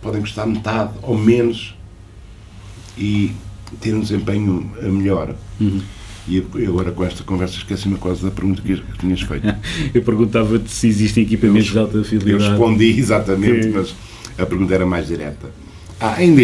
podem 0.00 0.20
custar 0.20 0.46
metade 0.46 0.92
ou 1.02 1.18
menos 1.18 1.74
e 2.96 3.34
ter 3.80 3.94
um 3.94 4.00
desempenho 4.00 4.70
melhor. 4.82 5.34
Uhum. 5.60 5.82
E 6.26 6.42
agora 6.66 6.90
com 6.90 7.04
esta 7.04 7.22
conversa 7.22 7.56
esqueci-me 7.56 7.98
quase 7.98 8.24
da 8.24 8.30
pergunta 8.30 8.62
que 8.62 8.82
tinhas 8.98 9.20
feito. 9.20 9.46
Eu 9.92 10.02
perguntava-te 10.02 10.70
se 10.70 10.88
existem 10.88 11.24
equipamentos 11.24 11.68
eu, 11.68 11.72
de 11.72 11.78
alta 11.78 12.04
fidelidade. 12.04 12.44
Eu 12.44 12.50
respondi 12.50 12.98
exatamente, 12.98 13.68
mas 13.68 13.94
a 14.38 14.46
pergunta 14.46 14.74
era 14.74 14.86
mais 14.86 15.06
direta. 15.06 15.50
Ah, 16.00 16.14
ainda 16.14 16.42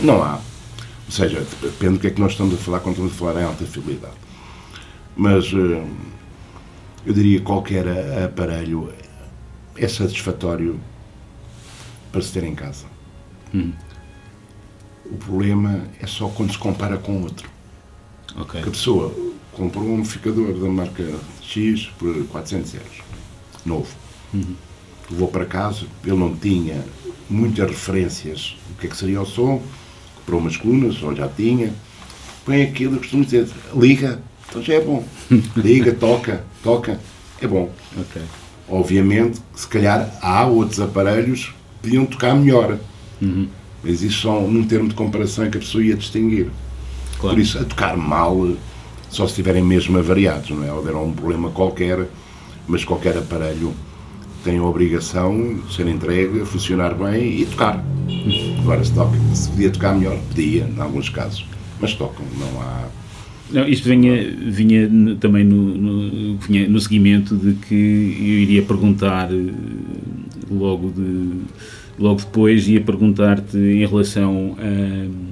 não 0.00 0.22
há. 0.22 0.34
Ou 0.34 1.12
seja, 1.12 1.44
depende 1.60 1.94
do 1.94 1.98
que 1.98 2.06
é 2.06 2.10
que 2.10 2.20
nós 2.20 2.32
estamos 2.32 2.54
a 2.54 2.56
falar 2.56 2.80
quando 2.80 2.94
estamos 2.94 3.12
a 3.12 3.16
falar 3.16 3.40
em 3.40 3.44
alta 3.44 3.64
fidelidade. 3.64 4.14
Mas 5.16 5.46
eh, 5.52 5.84
eu 7.04 7.12
diria 7.12 7.38
que 7.38 7.44
qualquer 7.44 7.86
aparelho 8.24 8.90
é 9.76 9.88
satisfatório 9.88 10.80
para 12.10 12.22
se 12.22 12.32
ter 12.32 12.44
em 12.44 12.54
casa. 12.54 12.86
Hum. 13.54 13.72
O 15.04 15.16
problema 15.16 15.84
é 16.00 16.06
só 16.06 16.28
quando 16.28 16.52
se 16.52 16.58
compara 16.58 16.96
com 16.96 17.20
outro. 17.22 17.51
Okay. 18.36 18.62
Que 18.62 18.68
a 18.68 18.72
pessoa 18.72 19.14
comprou 19.52 19.84
um 19.84 19.98
amplificador 19.98 20.52
da 20.54 20.68
marca 20.68 21.04
X 21.40 21.90
por 21.98 22.14
400 22.28 22.74
euros, 22.74 22.98
novo. 23.64 23.88
Uhum. 24.32 24.54
Levou 25.10 25.28
para 25.28 25.44
casa, 25.44 25.84
ele 26.04 26.16
não 26.16 26.34
tinha 26.34 26.84
muitas 27.28 27.68
referências 27.68 28.56
do 28.68 28.78
que 28.78 28.86
é 28.86 28.90
que 28.90 28.96
seria 28.96 29.20
o 29.20 29.26
som, 29.26 29.62
comprou 30.16 30.40
umas 30.40 30.56
colunas, 30.56 31.02
ou 31.02 31.14
já 31.14 31.28
tinha, 31.28 31.72
põe 32.44 32.62
aquilo, 32.62 32.98
costumo 32.98 33.24
dizer, 33.24 33.48
liga, 33.74 34.22
então 34.48 34.62
já 34.62 34.74
é 34.74 34.80
bom. 34.80 35.04
Liga, 35.56 35.92
toca, 35.92 36.44
toca, 36.62 37.00
é 37.40 37.46
bom. 37.46 37.70
Okay. 37.98 38.22
Obviamente, 38.68 39.40
se 39.54 39.66
calhar 39.66 40.10
há 40.22 40.46
outros 40.46 40.80
aparelhos 40.80 41.46
que 41.46 41.54
podiam 41.82 42.06
tocar 42.06 42.34
melhor. 42.34 42.78
Uhum. 43.20 43.48
Mas 43.82 44.02
isso 44.02 44.20
só 44.20 44.40
num 44.40 44.64
termo 44.64 44.88
de 44.88 44.94
comparação 44.94 45.50
que 45.50 45.56
a 45.56 45.60
pessoa 45.60 45.82
ia 45.82 45.96
distinguir. 45.96 46.48
Claro. 47.22 47.36
Por 47.36 47.40
isso, 47.40 47.56
a 47.56 47.64
tocar 47.64 47.96
mal, 47.96 48.36
só 49.08 49.26
se 49.26 49.30
estiverem 49.30 49.62
mesmo 49.62 49.96
avariados, 49.96 50.50
não 50.50 50.64
é? 50.64 50.72
Houver 50.72 50.96
um 50.96 51.12
problema 51.12 51.50
qualquer, 51.50 52.08
mas 52.66 52.84
qualquer 52.84 53.16
aparelho 53.16 53.72
tem 54.42 54.58
a 54.58 54.62
obrigação 54.64 55.54
de 55.54 55.72
ser 55.72 55.86
entregue, 55.86 56.44
funcionar 56.44 56.94
bem 56.94 57.42
e 57.42 57.46
tocar. 57.46 57.84
Agora, 58.58 58.84
se, 58.84 58.92
toca, 58.92 59.16
se 59.34 59.48
podia 59.50 59.70
tocar 59.70 59.94
melhor, 59.94 60.18
podia, 60.30 60.68
em 60.68 60.80
alguns 60.80 61.08
casos, 61.08 61.46
mas 61.80 61.94
tocam, 61.94 62.26
não 62.40 62.60
há 62.60 62.86
Não, 63.52 63.68
isto 63.68 63.88
vinha, 63.88 64.28
vinha 64.28 64.90
também 65.20 65.44
no, 65.44 65.78
no, 65.78 66.38
vinha 66.38 66.66
no 66.66 66.80
seguimento 66.80 67.36
de 67.36 67.52
que 67.52 67.72
eu 68.18 68.38
iria 68.40 68.62
perguntar 68.62 69.32
eh, 69.32 69.52
logo, 70.50 70.90
de, 70.90 71.42
logo 72.00 72.18
depois, 72.18 72.66
ia 72.66 72.80
perguntar-te 72.80 73.56
em 73.56 73.86
relação 73.86 74.56
a, 74.58 75.31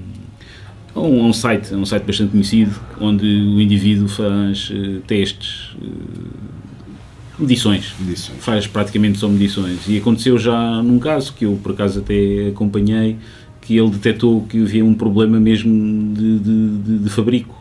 a, 0.95 1.01
um, 1.01 1.27
um, 1.27 1.33
site, 1.33 1.75
um 1.75 1.85
site 1.85 2.05
bastante 2.05 2.31
conhecido, 2.33 2.79
onde 3.01 3.25
o 3.25 3.61
indivíduo 3.61 4.09
faz 4.09 4.71
uh, 4.71 5.01
testes, 5.07 5.73
uh, 5.75 7.39
medições, 7.39 7.95
medições, 7.99 8.39
faz 8.41 8.67
praticamente 8.67 9.19
só 9.19 9.29
medições. 9.29 9.89
E 9.89 9.99
aconteceu 9.99 10.39
já 10.39 10.83
num 10.83 10.99
caso 10.99 11.33
que 11.35 11.45
eu 11.45 11.59
por 11.63 11.73
acaso 11.73 12.01
até 12.01 12.49
acompanhei, 12.49 13.17
que 13.61 13.77
ele 13.77 13.91
detectou 13.91 14.43
que 14.43 14.63
havia 14.63 14.85
um 14.85 14.95
problema 14.95 15.39
mesmo 15.39 16.15
de, 16.15 16.39
de, 16.39 16.79
de, 16.79 16.99
de 16.99 17.11
fabrico 17.11 17.61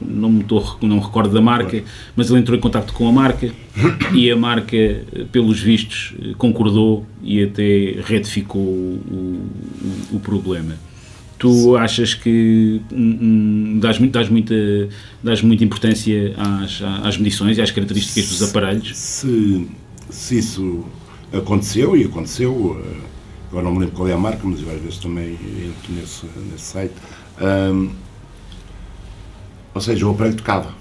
não 0.00 0.30
me, 0.30 0.44
não 0.82 0.96
me 0.96 1.02
recordo 1.02 1.32
da 1.32 1.40
marca, 1.40 1.82
mas 2.14 2.30
ele 2.30 2.40
entrou 2.40 2.56
em 2.56 2.60
contato 2.60 2.92
com 2.92 3.08
a 3.08 3.12
marca 3.12 3.50
e 4.12 4.30
a 4.30 4.36
marca, 4.36 4.76
pelos 5.32 5.60
vistos, 5.60 6.14
concordou 6.36 7.06
e 7.22 7.42
até 7.42 7.96
retificou 8.04 8.60
o, 8.60 9.50
o, 10.12 10.16
o 10.16 10.20
problema. 10.20 10.74
Tu 11.38 11.76
achas 11.76 12.14
que 12.14 12.80
hum, 12.90 13.78
dás, 13.78 13.98
dás, 14.10 14.28
muita, 14.28 14.54
dás 15.22 15.42
muita 15.42 15.64
importância 15.64 16.34
às, 16.36 16.80
às 17.04 17.18
medições 17.18 17.58
e 17.58 17.60
às 17.60 17.70
características 17.70 18.28
dos 18.30 18.42
aparelhos? 18.42 18.96
Se, 18.96 19.68
se 20.08 20.38
isso 20.38 20.84
aconteceu, 21.32 21.94
e 21.94 22.04
aconteceu, 22.04 22.82
eh, 22.82 23.00
agora 23.50 23.64
não 23.64 23.72
me 23.72 23.80
lembro 23.80 23.94
qual 23.94 24.08
é 24.08 24.14
a 24.14 24.18
marca, 24.18 24.40
mas 24.44 24.62
eu 24.62 24.70
às 24.70 24.80
vezes 24.80 24.98
também 24.98 25.32
entro 25.32 25.92
nesse, 25.92 26.26
nesse 26.50 26.64
site. 26.64 26.94
Um, 27.40 27.90
ou 29.74 29.80
seja, 29.80 30.06
o 30.06 30.12
aparelho 30.12 30.36
tocava. 30.36 30.74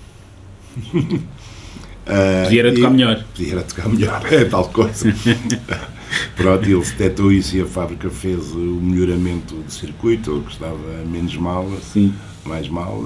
podia 2.43 2.59
era 2.61 2.71
tocar 2.75 2.89
melhor. 2.91 3.25
Podia 3.35 3.51
era 3.51 3.63
tocar 3.63 3.89
melhor, 3.89 4.21
é 4.31 4.45
tal 4.45 4.69
coisa. 4.69 5.13
Pronto, 6.35 6.63
ele 6.65 6.79
detectou 6.79 7.31
isso 7.31 7.55
e 7.55 7.61
a 7.61 7.65
fábrica 7.65 8.09
fez 8.09 8.51
o 8.51 8.57
melhoramento 8.57 9.55
do 9.55 9.71
circuito, 9.71 10.43
que 10.45 10.53
estava 10.53 10.77
menos 11.05 11.35
mal, 11.37 11.69
Sim. 11.81 12.13
mais 12.45 12.67
mal. 12.69 13.03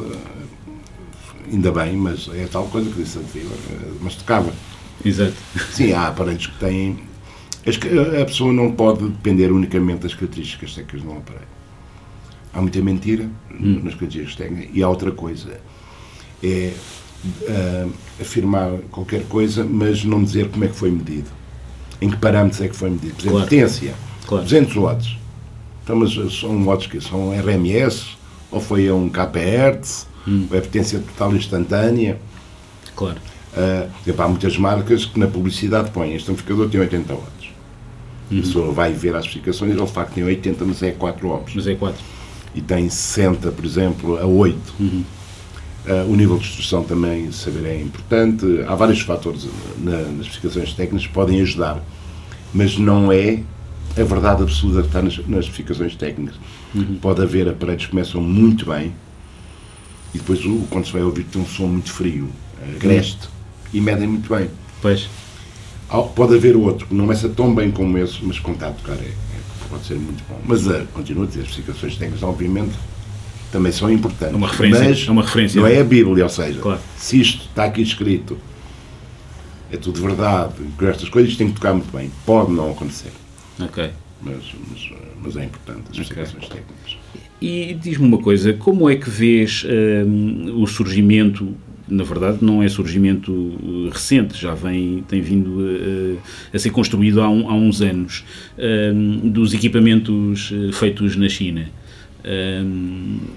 Ainda 1.51 1.71
bem, 1.71 1.95
mas 1.97 2.29
é 2.33 2.45
tal 2.45 2.67
coisa 2.67 2.89
que 2.89 3.01
disse 3.01 3.17
anterior, 3.17 3.57
mas 4.01 4.15
tocava. 4.15 4.53
Exato. 5.03 5.33
Sim, 5.71 5.93
há 5.93 6.07
aparelhos 6.07 6.47
que 6.47 6.59
têm. 6.59 6.99
A 8.21 8.25
pessoa 8.25 8.53
não 8.53 8.71
pode 8.71 9.07
depender 9.07 9.51
unicamente 9.51 10.01
das 10.01 10.13
características 10.13 10.73
técnicas 10.73 11.01
de 11.01 11.07
um 11.07 11.17
aparelho. 11.17 11.47
Há 12.53 12.61
muita 12.61 12.81
mentira 12.81 13.29
hum. 13.51 13.81
nas 13.83 13.93
características 13.95 14.35
técnicas 14.35 14.75
e 14.75 14.83
há 14.83 14.89
outra 14.89 15.11
coisa 15.11 15.59
é 16.43 16.73
uh, 17.23 17.91
afirmar 18.19 18.71
qualquer 18.91 19.23
coisa, 19.25 19.63
mas 19.63 20.03
não 20.03 20.23
dizer 20.23 20.49
como 20.49 20.63
é 20.63 20.67
que 20.67 20.75
foi 20.75 20.91
medido. 20.91 21.29
Em 22.01 22.09
que 22.09 22.17
parâmetros 22.17 22.61
é 22.61 22.67
que 22.67 22.75
foi 22.75 22.89
medido. 22.89 23.15
Por 23.15 23.21
exemplo, 23.21 23.31
claro. 23.31 23.49
potência, 23.49 23.93
claro. 24.25 24.43
200 24.43 24.75
watts. 24.75 25.17
Então, 25.83 25.95
mas 25.95 26.39
são 26.39 26.63
watts 26.63 26.87
que 26.87 27.01
são 27.01 27.31
RMS, 27.31 28.17
ou 28.51 28.61
foi 28.61 28.87
a 28.87 28.93
um 28.93 29.09
kHz, 29.09 30.07
hum. 30.27 30.47
ou 30.49 30.57
é 30.57 30.61
potência 30.61 30.99
total 30.99 31.35
instantânea. 31.35 32.19
Claro. 32.95 33.17
Uh, 33.51 33.89
exemplo, 34.03 34.23
há 34.23 34.27
muitas 34.27 34.57
marcas 34.57 35.05
que 35.05 35.19
na 35.19 35.27
publicidade 35.27 35.89
põem 35.91 36.15
este 36.15 36.29
amplificador 36.29 36.69
tem 36.69 36.79
80 36.79 37.13
watts. 37.13 37.49
Uhum. 38.31 38.39
A 38.39 38.41
pessoa 38.41 38.71
vai 38.71 38.93
ver 38.93 39.15
as 39.15 39.25
explicações 39.25 39.71
e 39.71 39.75
ele 39.75 39.85
de 39.85 39.91
facto 39.91 40.13
tem 40.13 40.23
80, 40.23 40.65
mas 40.65 40.83
é 40.83 40.91
4 40.91 41.27
ohms. 41.27 41.55
Mas 41.55 41.67
é 41.67 41.75
4. 41.75 41.99
E 42.53 42.61
tem 42.61 42.89
60, 42.89 43.51
por 43.51 43.65
exemplo, 43.65 44.17
a 44.19 44.25
8. 44.25 44.57
Uhum. 44.79 45.03
Uh, 45.85 46.11
o 46.11 46.15
nível 46.15 46.37
de 46.37 46.45
instrução 46.45 46.83
também, 46.83 47.31
saber, 47.31 47.65
é 47.65 47.81
importante. 47.81 48.45
Há 48.67 48.75
vários 48.75 49.01
fatores 49.01 49.47
na, 49.77 49.91
nas 49.91 50.27
especificações 50.27 50.73
técnicas 50.73 51.07
que 51.07 51.13
podem 51.13 51.41
ajudar, 51.41 51.81
mas 52.53 52.77
não 52.77 53.11
é 53.11 53.41
a 53.97 54.03
verdade 54.03 54.43
absoluta 54.43 54.81
que 54.81 54.87
está 54.87 55.01
nas, 55.01 55.17
nas 55.27 55.45
especificações 55.45 55.95
técnicas. 55.95 56.35
Uhum. 56.75 56.97
Pode 57.01 57.21
haver 57.21 57.47
aparelhos 57.47 57.85
que 57.85 57.91
começam 57.91 58.21
muito 58.21 58.65
bem 58.65 58.93
e 60.13 60.17
depois, 60.17 60.39
quando 60.69 60.85
se 60.85 60.93
vai 60.93 61.03
ouvir, 61.03 61.23
tem 61.25 61.41
um 61.41 61.45
som 61.45 61.67
muito 61.67 61.91
frio, 61.91 62.29
agreste, 62.75 63.25
uhum. 63.27 63.69
e 63.73 63.81
medem 63.81 64.07
muito 64.07 64.33
bem. 64.33 64.49
Pois. 64.81 65.07
Pode 66.15 66.35
haver 66.35 66.55
outro 66.55 66.87
que 66.87 66.93
não 66.93 67.05
começa 67.05 67.29
tão 67.29 67.53
bem 67.53 67.71
como 67.71 67.97
esse, 67.97 68.23
mas 68.23 68.39
quando 68.39 68.55
está 68.55 68.69
a 68.69 68.71
tocar 68.71 68.93
é, 68.93 69.07
é, 69.07 69.15
pode 69.69 69.85
ser 69.85 69.95
muito 69.95 70.23
bom. 70.29 70.39
Mas 70.45 70.67
uh, 70.67 70.85
continua 70.93 71.25
a 71.25 71.27
ter 71.27 71.39
especificações 71.39 71.95
técnicas, 71.97 72.23
obviamente, 72.23 72.73
também 73.51 73.71
são 73.71 73.91
importantes. 73.91 74.33
É 74.33 74.37
uma 74.37 74.47
referência. 74.47 74.89
Mas 74.89 75.07
é 75.07 75.11
uma 75.11 75.21
referência. 75.23 75.61
Não 75.61 75.67
é 75.67 75.79
a 75.79 75.83
Bíblia, 75.83 76.23
ou 76.23 76.29
seja, 76.29 76.59
claro. 76.59 76.79
se 76.97 77.19
isto 77.19 77.45
está 77.45 77.65
aqui 77.65 77.81
escrito, 77.81 78.37
é 79.71 79.77
tudo 79.77 80.01
verdade, 80.01 80.53
com 80.77 80.87
estas 80.87 81.09
coisas 81.09 81.35
tem 81.35 81.47
que 81.47 81.53
tocar 81.53 81.73
muito 81.73 81.91
bem. 81.95 82.11
Pode 82.25 82.51
não 82.51 82.71
acontecer. 82.71 83.11
Ok. 83.59 83.89
Mas, 84.21 84.37
mas, 84.69 84.91
mas 85.23 85.37
é 85.37 85.45
importante, 85.45 85.83
as 85.91 85.97
explicações 85.97 86.45
okay. 86.45 86.61
técnicas. 86.61 86.97
E 87.41 87.73
diz-me 87.73 88.05
uma 88.05 88.17
coisa, 88.17 88.51
como 88.53 88.89
é 88.89 88.95
que 88.95 89.09
vês 89.09 89.65
um, 90.05 90.61
o 90.61 90.67
surgimento 90.67 91.55
na 91.87 92.03
verdade 92.03 92.37
não 92.41 92.61
é 92.61 92.69
surgimento 92.69 93.31
uh, 93.31 93.89
recente, 93.91 94.39
já 94.39 94.53
vem, 94.53 95.03
tem 95.07 95.21
vindo 95.21 95.57
a, 96.53 96.55
a 96.55 96.59
ser 96.59 96.69
construído 96.69 97.19
há, 97.19 97.27
um, 97.27 97.49
há 97.49 97.55
uns 97.55 97.81
anos, 97.81 98.23
um, 98.93 99.27
dos 99.29 99.55
equipamentos 99.55 100.51
uh, 100.51 100.71
feitos 100.71 101.15
na 101.15 101.27
China 101.27 101.67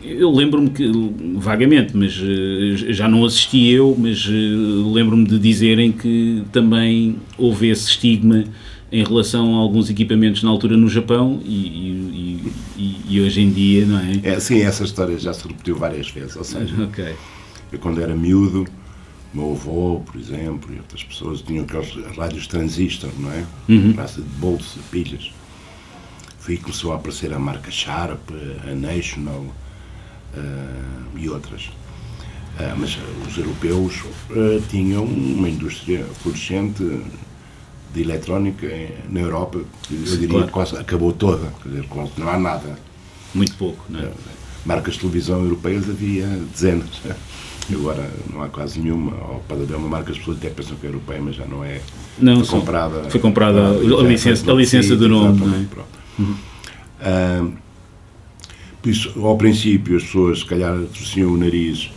eu 0.02 0.30
lembro-me 0.30 0.70
que, 0.70 0.90
vagamente, 1.36 1.96
mas 1.96 2.20
eh, 2.20 2.92
já 2.92 3.08
não 3.08 3.24
assisti 3.24 3.68
eu, 3.70 3.96
mas 3.96 4.26
eh, 4.28 4.92
lembro-me 4.92 5.24
de 5.24 5.38
dizerem 5.38 5.92
que 5.92 6.42
também 6.50 7.16
houve 7.38 7.68
esse 7.68 7.88
estigma 7.88 8.44
em 8.90 9.04
relação 9.04 9.54
a 9.54 9.58
alguns 9.58 9.88
equipamentos 9.88 10.42
na 10.42 10.50
altura 10.50 10.76
no 10.76 10.88
Japão 10.88 11.40
e, 11.44 11.54
e, 11.54 12.52
e, 12.76 12.96
e 13.08 13.20
hoje 13.20 13.40
em 13.40 13.50
dia, 13.50 13.86
não 13.86 13.98
é? 13.98 14.20
é? 14.22 14.40
Sim, 14.40 14.60
essa 14.60 14.84
história 14.84 15.16
já 15.16 15.32
se 15.32 15.46
repetiu 15.46 15.76
várias 15.76 16.10
vezes, 16.10 16.36
ou 16.36 16.44
seja, 16.44 16.74
okay. 16.82 17.14
eu 17.72 17.78
quando 17.78 18.00
era 18.00 18.14
miúdo, 18.14 18.66
meu 19.32 19.52
avô, 19.52 20.02
por 20.04 20.20
exemplo, 20.20 20.74
e 20.74 20.78
outras 20.78 21.04
pessoas 21.04 21.40
tinham 21.40 21.64
aqueles 21.64 21.94
rádios 22.16 22.48
transistor, 22.48 23.10
não 23.18 23.32
é? 23.32 23.44
Uhum. 23.68 23.92
de 23.92 24.22
bolsa, 24.38 24.78
pilhas 24.90 25.30
Foi 26.42 26.56
começou 26.56 26.92
a 26.92 26.96
aparecer 26.96 27.32
a 27.32 27.38
marca 27.38 27.70
Sharp, 27.70 28.30
a 28.68 28.74
National 28.74 29.42
uh, 30.34 31.16
e 31.16 31.28
outras. 31.28 31.66
Uh, 32.58 32.74
mas 32.76 32.98
os 33.28 33.38
europeus 33.38 34.02
uh, 34.30 34.60
tinham 34.68 35.04
uma 35.04 35.48
indústria 35.48 36.04
florescente 36.20 36.82
de 37.94 38.02
eletrónica 38.02 38.66
na 39.08 39.20
Europa, 39.20 39.60
eu 39.88 40.16
diria 40.16 40.28
claro. 40.28 40.46
que 40.46 40.52
quase 40.52 40.76
acabou 40.76 41.12
toda, 41.12 41.46
quer 41.62 41.68
dizer, 41.68 41.86
quase 41.86 42.10
não 42.18 42.28
há 42.28 42.36
nada. 42.36 42.76
Muito 43.32 43.54
pouco, 43.54 43.84
não 43.88 44.00
é? 44.00 44.10
Marcas 44.66 44.94
de 44.94 45.00
televisão 45.00 45.44
europeias 45.44 45.88
havia 45.88 46.26
dezenas. 46.26 47.02
Agora 47.72 48.10
não 48.32 48.42
há 48.42 48.48
quase 48.48 48.80
nenhuma, 48.80 49.12
ou 49.28 49.44
pode 49.46 49.62
haver 49.62 49.76
uma 49.76 49.88
marca, 49.88 50.10
as 50.10 50.18
pessoas 50.18 50.38
até 50.38 50.50
pensam 50.50 50.76
que 50.76 50.86
é 50.86 50.88
europeia, 50.88 51.20
mas 51.22 51.36
já 51.36 51.46
não 51.46 51.64
é. 51.64 51.80
Não, 52.18 52.44
foi 52.44 52.58
comprada. 52.58 53.04
Foi 53.08 53.20
comprada 53.20 53.60
a, 53.60 53.70
a, 53.70 54.02
licença, 54.02 54.50
a 54.50 54.54
licença 54.54 54.96
do 54.96 55.08
nome. 55.08 55.46
Não 55.46 55.54
é? 55.54 56.01
Uhum. 56.18 56.36
Uh, 57.00 57.52
por 58.82 58.90
isso, 58.90 59.12
ao 59.24 59.36
princípio, 59.36 59.96
as 59.96 60.02
pessoas, 60.02 60.40
se 60.40 60.44
calhar, 60.44 60.76
torciam 60.92 61.32
o 61.32 61.36
nariz 61.36 61.90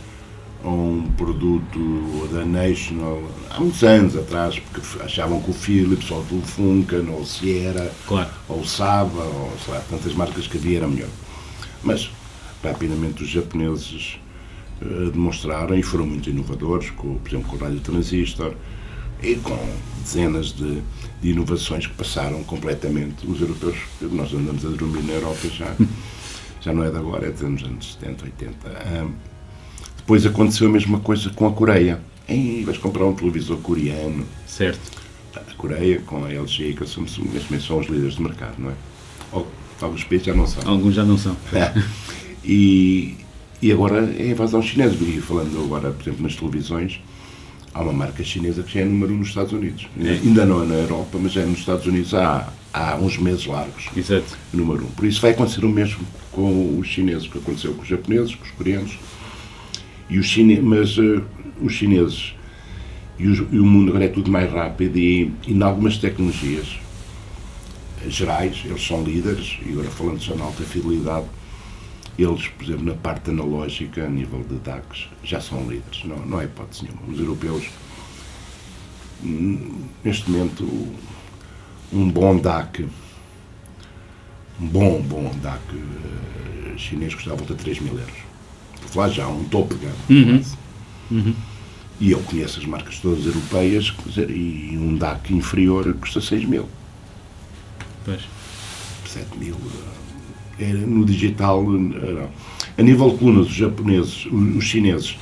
a 0.64 0.68
um 0.68 1.10
produto 1.16 2.28
da 2.32 2.44
National 2.44 3.22
há 3.50 3.60
muitos 3.60 3.82
anos 3.82 4.16
atrás, 4.16 4.58
porque 4.58 5.02
achavam 5.02 5.40
que 5.40 5.50
o 5.50 5.54
Philips 5.54 6.10
ou 6.10 6.20
o 6.20 6.42
Funken 6.42 7.08
ou 7.08 7.20
o 7.20 7.26
Sierra 7.26 7.90
claro. 8.06 8.30
ou 8.48 8.60
o 8.60 8.66
Saba 8.66 9.22
ou 9.22 9.52
sei 9.64 9.74
lá, 9.74 9.80
tantas 9.88 10.14
marcas 10.14 10.46
que 10.46 10.56
havia 10.58 10.78
era 10.78 10.88
melhor. 10.88 11.08
Mas 11.82 12.10
rapidamente 12.62 13.22
os 13.22 13.28
japoneses 13.28 14.18
uh, 14.80 15.10
demonstraram 15.10 15.76
e 15.76 15.82
foram 15.82 16.06
muito 16.06 16.30
inovadores, 16.30 16.90
com, 16.90 17.16
por 17.16 17.28
exemplo 17.28 17.48
com 17.48 17.56
o 17.56 17.58
rádio 17.58 17.80
transistor 17.80 18.54
e 19.22 19.36
com 19.36 19.58
dezenas 20.02 20.52
de 20.52 20.82
de 21.20 21.30
inovações 21.30 21.86
que 21.86 21.94
passaram 21.94 22.42
completamente 22.44 23.26
os 23.26 23.40
europeus. 23.40 23.76
Nós 24.00 24.32
andamos 24.32 24.64
a 24.64 24.68
dormir 24.68 25.02
na 25.02 25.14
Europa 25.14 25.48
já, 25.48 25.74
já 26.60 26.72
não 26.72 26.84
é 26.84 26.90
de 26.90 26.96
agora, 26.96 27.26
é 27.26 27.30
dos 27.30 27.42
anos 27.42 27.94
70, 28.00 28.24
80. 28.24 28.54
Um, 29.04 29.12
depois 29.96 30.24
aconteceu 30.24 30.68
a 30.68 30.70
mesma 30.70 31.00
coisa 31.00 31.30
com 31.30 31.46
a 31.46 31.52
Coreia. 31.52 32.00
Ei, 32.28 32.64
vais 32.64 32.78
comprar 32.78 33.04
um 33.06 33.14
televisor 33.14 33.56
coreano. 33.58 34.24
Certo. 34.46 35.04
A 35.34 35.54
Coreia, 35.54 36.00
com 36.00 36.24
a 36.24 36.32
LG 36.32 36.70
e 36.70 36.74
com 36.74 36.84
a 36.84 36.86
Samsung, 36.86 37.28
neste 37.32 37.60
são 37.66 37.78
os 37.78 37.86
líderes 37.86 38.14
de 38.14 38.22
mercado, 38.22 38.54
não 38.58 38.70
é? 38.70 38.74
Ou, 39.32 39.46
alguns 39.80 40.04
países 40.04 40.26
já 40.26 40.34
não 40.34 40.46
são. 40.46 40.68
Alguns 40.68 40.94
já 40.94 41.04
não 41.04 41.18
são. 41.18 41.36
e, 42.44 43.16
e 43.60 43.72
agora 43.72 44.14
é 44.16 44.22
a 44.22 44.26
invasão 44.26 44.62
chinesa. 44.62 44.94
E 45.00 45.20
falando 45.20 45.60
agora, 45.64 45.90
por 45.90 46.02
exemplo, 46.02 46.22
nas 46.22 46.36
televisões, 46.36 47.00
há 47.76 47.82
uma 47.82 47.92
marca 47.92 48.24
chinesa 48.24 48.62
que 48.62 48.74
já 48.74 48.80
é 48.80 48.84
número 48.84 49.12
um 49.12 49.18
nos 49.18 49.28
Estados 49.28 49.52
Unidos. 49.52 49.86
É. 50.00 50.12
Ainda 50.12 50.46
não 50.46 50.62
é 50.62 50.66
na 50.66 50.74
Europa, 50.74 51.18
mas 51.20 51.32
já 51.32 51.42
é 51.42 51.44
nos 51.44 51.58
Estados 51.58 51.86
Unidos 51.86 52.14
há, 52.14 52.50
há 52.72 52.96
uns 52.96 53.18
meses 53.18 53.44
largos. 53.44 53.88
Exato. 53.94 54.36
Número 54.52 54.84
um. 54.84 54.88
Por 54.88 55.04
isso 55.04 55.20
vai 55.20 55.32
acontecer 55.32 55.64
o 55.64 55.68
mesmo 55.68 56.00
com 56.32 56.78
os 56.78 56.88
chineses, 56.88 57.28
que 57.28 57.36
aconteceu 57.36 57.74
com 57.74 57.82
os 57.82 57.88
japoneses, 57.88 58.34
com 58.34 58.44
os 58.44 58.50
coreanos 58.52 58.98
E 60.08 60.18
os 60.18 60.26
chine... 60.26 60.60
Mas 60.60 60.96
uh, 60.96 61.22
os 61.60 61.72
chineses 61.72 62.34
e, 63.18 63.26
os, 63.26 63.38
e, 63.38 63.58
o 63.58 63.64
mundo 63.64 63.90
agora 63.90 64.04
é 64.04 64.08
tudo 64.08 64.30
mais 64.30 64.50
rápido 64.50 64.96
e, 64.98 65.32
e 65.46 65.52
em 65.52 65.62
algumas 65.62 65.98
tecnologias 65.98 66.78
gerais, 68.08 68.62
eles 68.64 68.86
são 68.86 69.02
líderes, 69.02 69.58
e 69.66 69.72
agora 69.72 69.88
falando 69.90 70.20
só 70.20 70.34
na 70.36 70.44
alta 70.44 70.62
fidelidade, 70.64 71.26
eles, 72.18 72.48
por 72.48 72.64
exemplo, 72.64 72.84
na 72.84 72.94
parte 72.94 73.30
analógica, 73.30 74.04
a 74.04 74.08
nível 74.08 74.42
de 74.48 74.56
DACs, 74.56 75.08
já 75.22 75.40
são 75.40 75.68
líderes, 75.68 76.04
não, 76.04 76.16
não 76.24 76.38
há 76.38 76.44
hipótese 76.44 76.84
nenhuma. 76.84 77.02
Os 77.12 77.18
europeus, 77.18 77.68
neste 80.02 80.30
momento, 80.30 80.64
um 81.92 82.10
bom 82.10 82.38
DAC, 82.38 82.86
um 84.60 84.66
bom, 84.66 85.02
bom 85.02 85.30
DAC 85.42 85.60
uh, 85.74 86.78
chinês 86.78 87.14
custa 87.14 87.32
à 87.32 87.34
volta 87.34 87.54
de 87.54 87.62
3 87.62 87.80
mil 87.80 87.98
euros. 87.98 88.16
Lá 88.94 89.08
já, 89.08 89.28
um 89.28 89.44
topo 89.44 89.74
de 89.74 89.84
gama. 89.84 89.96
Uhum. 90.08 90.42
Uhum. 91.10 91.34
E 92.00 92.10
eu 92.10 92.20
conheço 92.20 92.60
as 92.60 92.66
marcas 92.66 92.98
todas 92.98 93.26
europeias, 93.26 93.92
dizer, 94.06 94.30
e 94.30 94.76
um 94.78 94.96
DAC 94.96 95.34
inferior 95.34 95.92
custa 95.94 96.20
6 96.20 96.46
mil. 96.46 96.68
Pois. 98.04 98.22
7 99.06 99.38
mil. 99.38 99.56
Eh, 100.58 100.70
era 100.70 100.78
no 100.78 101.04
digital. 101.04 101.64
Era. 101.94 102.30
A 102.78 102.82
nível 102.82 103.10
de 103.10 103.18
colunas, 103.18 103.46
os 103.46 103.54
japoneses, 103.54 104.26
os 104.26 104.64
chineses, 104.64 105.16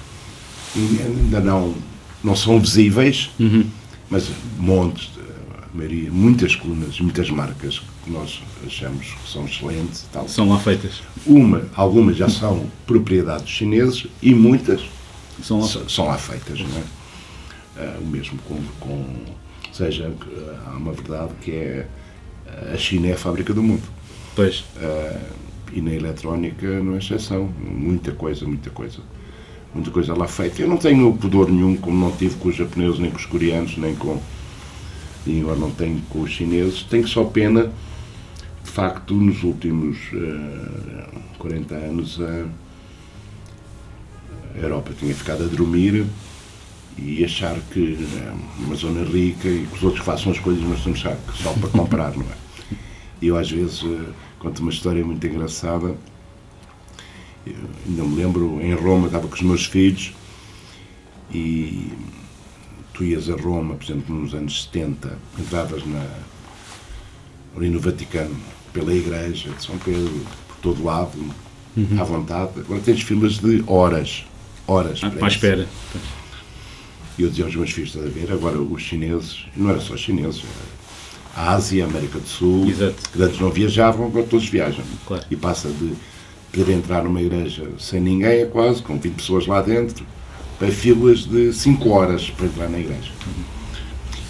ainda 0.76 1.40
não, 1.40 1.74
não 2.22 2.34
são 2.34 2.58
visíveis, 2.58 3.30
uhum. 3.38 3.64
mas 4.10 4.28
montes, 4.58 5.10
a 5.62 5.76
maioria, 5.76 6.10
muitas 6.10 6.56
colunas, 6.56 6.98
muitas 6.98 7.30
marcas 7.30 7.80
que 8.02 8.10
nós 8.10 8.42
achamos 8.66 9.06
que 9.06 9.30
são 9.30 9.44
excelentes. 9.44 10.04
Tal. 10.12 10.28
São 10.28 10.48
lá 10.48 10.58
feitas. 10.58 11.00
Uma, 11.24 11.62
algumas 11.76 12.16
já 12.16 12.28
são 12.28 12.66
propriedade 12.86 13.44
dos 13.44 13.52
chineses 13.52 14.06
e 14.20 14.34
muitas 14.34 14.80
são 15.40 15.60
lá, 15.60 15.68
são 15.68 16.06
lá 16.06 16.18
feitas. 16.18 16.58
Não 16.58 16.78
é? 16.78 16.82
Uh, 17.86 18.02
o 18.02 18.06
mesmo 18.06 18.38
com, 18.48 18.60
com. 18.80 18.92
Ou 19.68 19.74
seja, 19.74 20.12
há 20.66 20.76
uma 20.76 20.92
verdade 20.92 21.30
que 21.40 21.50
é 21.52 21.88
a 22.72 22.76
China 22.76 23.08
é 23.08 23.12
a 23.12 23.16
fábrica 23.16 23.52
do 23.52 23.62
mundo. 23.62 23.82
Pois. 24.34 24.60
Uh, 24.76 25.44
e 25.72 25.80
na 25.80 25.92
eletrónica 25.92 26.66
não 26.80 26.94
é 26.94 26.98
exceção. 26.98 27.52
Muita 27.58 28.12
coisa, 28.12 28.46
muita 28.46 28.70
coisa. 28.70 29.00
Muita 29.74 29.90
coisa 29.90 30.14
lá 30.14 30.28
feita. 30.28 30.62
Eu 30.62 30.68
não 30.68 30.76
tenho 30.76 31.12
pudor 31.14 31.50
nenhum, 31.50 31.76
como 31.76 31.98
não 31.98 32.16
tive 32.16 32.36
com 32.36 32.48
os 32.48 32.54
japoneses, 32.54 32.98
nem 33.00 33.10
com 33.10 33.16
os 33.16 33.26
coreanos, 33.26 33.76
nem 33.76 33.94
com. 33.96 34.20
E 35.26 35.40
agora 35.40 35.58
não 35.58 35.70
tenho 35.72 36.00
com 36.08 36.20
os 36.20 36.30
chineses. 36.30 36.84
Tenho 36.84 37.08
só 37.08 37.24
pena, 37.24 37.72
de 38.64 38.70
facto, 38.70 39.14
nos 39.14 39.42
últimos 39.42 39.98
uh, 40.12 41.20
40 41.38 41.74
anos, 41.74 42.20
a, 42.20 42.46
Europa 44.56 44.92
tinha 44.96 45.12
ficado 45.12 45.42
a 45.42 45.46
dormir 45.48 46.06
e 46.96 47.24
achar 47.24 47.58
que 47.72 47.98
é 48.16 48.32
uma 48.62 48.76
zona 48.76 49.02
rica 49.02 49.48
e 49.48 49.66
que 49.66 49.76
os 49.76 49.82
outros 49.82 50.04
façam 50.04 50.30
as 50.30 50.38
coisas, 50.38 50.62
nós 50.62 50.78
estamos 50.78 51.00
só 51.00 51.52
para 51.54 51.68
comprar, 51.70 52.16
não 52.16 52.22
é? 52.22 52.43
E 53.24 53.28
eu 53.28 53.38
às 53.38 53.50
vezes 53.50 53.82
eh, 53.82 54.12
conto 54.38 54.60
uma 54.60 54.70
história 54.70 55.02
muito 55.02 55.26
engraçada. 55.26 55.96
Eu 57.46 57.54
ainda 57.88 58.02
me 58.02 58.16
lembro, 58.16 58.60
em 58.60 58.74
Roma, 58.74 59.06
estava 59.06 59.26
com 59.26 59.34
os 59.34 59.40
meus 59.40 59.64
filhos 59.64 60.12
e 61.32 61.90
tu 62.92 63.02
ias 63.02 63.30
a 63.30 63.34
Roma, 63.34 63.76
por 63.76 63.84
exemplo, 63.84 64.14
nos 64.14 64.34
anos 64.34 64.64
70, 64.64 65.18
entravas 65.38 65.86
na, 65.86 66.06
ali 67.56 67.70
no 67.70 67.80
Vaticano, 67.80 68.36
pela 68.74 68.92
igreja 68.92 69.48
de 69.48 69.64
São 69.64 69.78
Pedro, 69.78 70.20
por 70.46 70.56
todo 70.58 70.84
lado, 70.84 71.18
uhum. 71.74 71.98
à 71.98 72.04
vontade. 72.04 72.60
Agora 72.60 72.82
tens 72.82 73.00
filas 73.00 73.38
de 73.38 73.64
horas, 73.66 74.26
horas. 74.66 75.00
Ah, 75.02 75.08
para 75.08 75.24
a 75.24 75.28
espera. 75.28 75.66
E 77.16 77.22
eu 77.22 77.30
dizia 77.30 77.46
aos 77.46 77.56
meus 77.56 77.70
filhos, 77.70 77.88
estás 77.88 78.06
a 78.06 78.10
ver, 78.10 78.30
agora 78.30 78.58
os 78.60 78.82
chineses, 78.82 79.46
não 79.56 79.70
era 79.70 79.80
só 79.80 79.96
chineses, 79.96 80.42
era 80.44 80.83
a 81.34 81.54
Ásia, 81.54 81.84
a 81.84 81.88
América 81.88 82.18
do 82.18 82.28
Sul, 82.28 82.68
Exato. 82.68 82.94
que 83.12 83.22
antes 83.22 83.40
não 83.40 83.50
viajavam, 83.50 84.06
agora 84.06 84.26
todos 84.26 84.48
viajam. 84.48 84.84
Claro. 85.06 85.24
E 85.30 85.36
passa 85.36 85.68
de 85.68 85.92
poder 86.52 86.72
entrar 86.72 87.02
numa 87.02 87.20
igreja 87.20 87.68
sem 87.78 88.00
ninguém, 88.00 88.42
é 88.42 88.46
quase, 88.46 88.82
com 88.82 88.98
20 88.98 89.14
pessoas 89.14 89.46
lá 89.46 89.60
dentro, 89.60 90.06
para 90.58 90.68
filas 90.68 91.24
de 91.24 91.52
5 91.52 91.88
horas 91.88 92.30
para 92.30 92.46
entrar 92.46 92.68
na 92.68 92.78
igreja. 92.78 93.10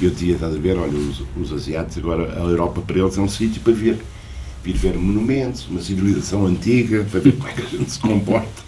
E 0.00 0.04
eu 0.04 0.10
dizia, 0.10 0.34
estás 0.34 0.54
a 0.54 0.58
ver, 0.58 0.76
olha, 0.78 0.96
os, 0.96 1.22
os 1.36 1.52
asiáticos, 1.52 1.98
agora 1.98 2.32
a 2.36 2.44
Europa 2.44 2.80
para 2.80 2.98
eles 2.98 3.16
é 3.18 3.20
um 3.20 3.28
sítio 3.28 3.60
para 3.60 3.72
vir, 3.74 3.98
vir 4.62 4.74
ver 4.74 4.94
monumentos, 4.94 5.68
uma 5.68 5.80
civilização 5.80 6.46
antiga, 6.46 7.06
para 7.10 7.20
ver 7.20 7.32
como 7.32 7.48
é 7.48 7.52
que 7.52 7.62
a 7.62 7.78
gente 7.78 7.90
se 7.90 7.98
comporta. 7.98 8.64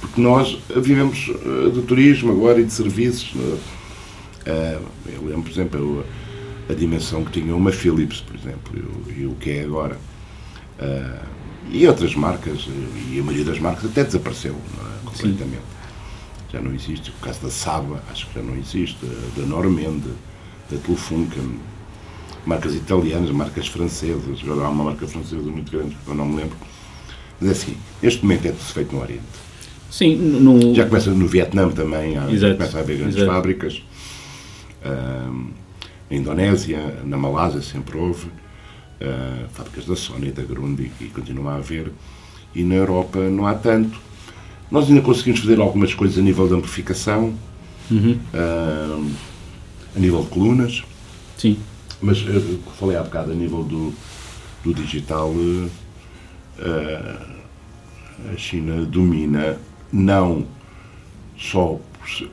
Porque 0.00 0.20
nós 0.20 0.58
vivemos 0.76 1.26
do 1.72 1.82
turismo 1.82 2.30
agora 2.30 2.60
e 2.60 2.64
de 2.64 2.72
serviços. 2.72 3.32
Eu 4.44 5.24
lembro, 5.24 5.42
por 5.42 5.50
exemplo, 5.50 6.04
a 6.68 6.72
dimensão 6.72 7.24
que 7.24 7.40
tinha 7.40 7.54
uma 7.54 7.72
Philips, 7.72 8.20
por 8.20 8.36
exemplo, 8.36 9.12
e 9.16 9.26
o 9.26 9.34
que 9.34 9.50
é 9.50 9.64
agora. 9.64 9.96
Uh, 10.78 11.26
e 11.70 11.86
outras 11.86 12.14
marcas, 12.14 12.68
e 13.10 13.18
a 13.18 13.22
maioria 13.22 13.44
das 13.44 13.58
marcas 13.58 13.86
até 13.86 14.04
desapareceu 14.04 14.54
é? 14.54 15.04
completamente. 15.04 15.56
Sim. 15.56 16.52
Já 16.52 16.60
não 16.60 16.74
existe. 16.74 17.10
O 17.10 17.24
caso 17.24 17.40
da 17.42 17.50
Saba, 17.50 18.02
acho 18.10 18.26
que 18.28 18.34
já 18.34 18.42
não 18.42 18.56
existe, 18.56 18.98
da 19.36 19.42
Normende, 19.42 20.10
da 20.70 20.78
Telefunken, 20.78 21.58
marcas 22.46 22.74
italianas, 22.74 23.30
marcas 23.30 23.66
francesas. 23.66 24.40
Agora 24.42 24.66
há 24.66 24.70
uma 24.70 24.84
marca 24.84 25.06
francesa 25.06 25.50
muito 25.50 25.70
grande, 25.72 25.96
eu 26.06 26.14
não 26.14 26.26
me 26.26 26.36
lembro. 26.36 26.56
Mas 27.40 27.48
é 27.48 27.52
assim, 27.52 27.76
neste 28.02 28.22
momento 28.22 28.46
é 28.46 28.52
tudo 28.52 28.72
feito 28.72 28.94
no 28.94 29.02
Oriente. 29.02 29.22
Sim, 29.90 30.16
no... 30.16 30.74
Já 30.74 30.86
começa 30.86 31.10
no 31.10 31.26
Vietnã 31.26 31.68
também, 31.70 32.16
há, 32.16 32.26
começa 32.26 32.78
a 32.78 32.80
haver 32.80 32.98
grandes 32.98 33.16
Exato. 33.16 33.32
fábricas. 33.32 33.82
Uh, 34.84 35.63
na 36.14 36.20
Indonésia, 36.20 36.78
na 37.04 37.16
Malásia 37.16 37.60
sempre 37.60 37.98
houve 37.98 38.26
uh, 38.26 39.48
fábricas 39.52 39.86
da 39.86 39.96
Sony, 39.96 40.30
da 40.30 40.42
Grundig 40.42 40.92
e 41.00 41.06
continua 41.06 41.52
a 41.52 41.56
haver. 41.56 41.90
E 42.54 42.62
na 42.62 42.76
Europa 42.76 43.18
não 43.18 43.46
há 43.46 43.54
tanto. 43.54 43.98
Nós 44.70 44.88
ainda 44.88 45.02
conseguimos 45.02 45.40
fazer 45.40 45.60
algumas 45.60 45.92
coisas 45.92 46.18
a 46.18 46.22
nível 46.22 46.46
de 46.46 46.54
amplificação, 46.54 47.34
uhum. 47.90 48.18
uh, 48.32 49.10
a 49.94 49.98
nível 49.98 50.22
de 50.22 50.28
colunas. 50.28 50.84
Sim. 51.36 51.58
Mas 52.00 52.24
eu 52.26 52.58
falei 52.78 52.96
há 52.96 53.02
bocado 53.02 53.32
a 53.32 53.34
nível 53.34 53.64
do, 53.64 53.92
do 54.62 54.72
digital, 54.72 55.30
uh, 55.30 55.70
a 58.32 58.36
China 58.36 58.84
domina 58.84 59.58
não 59.92 60.46
só 61.36 61.80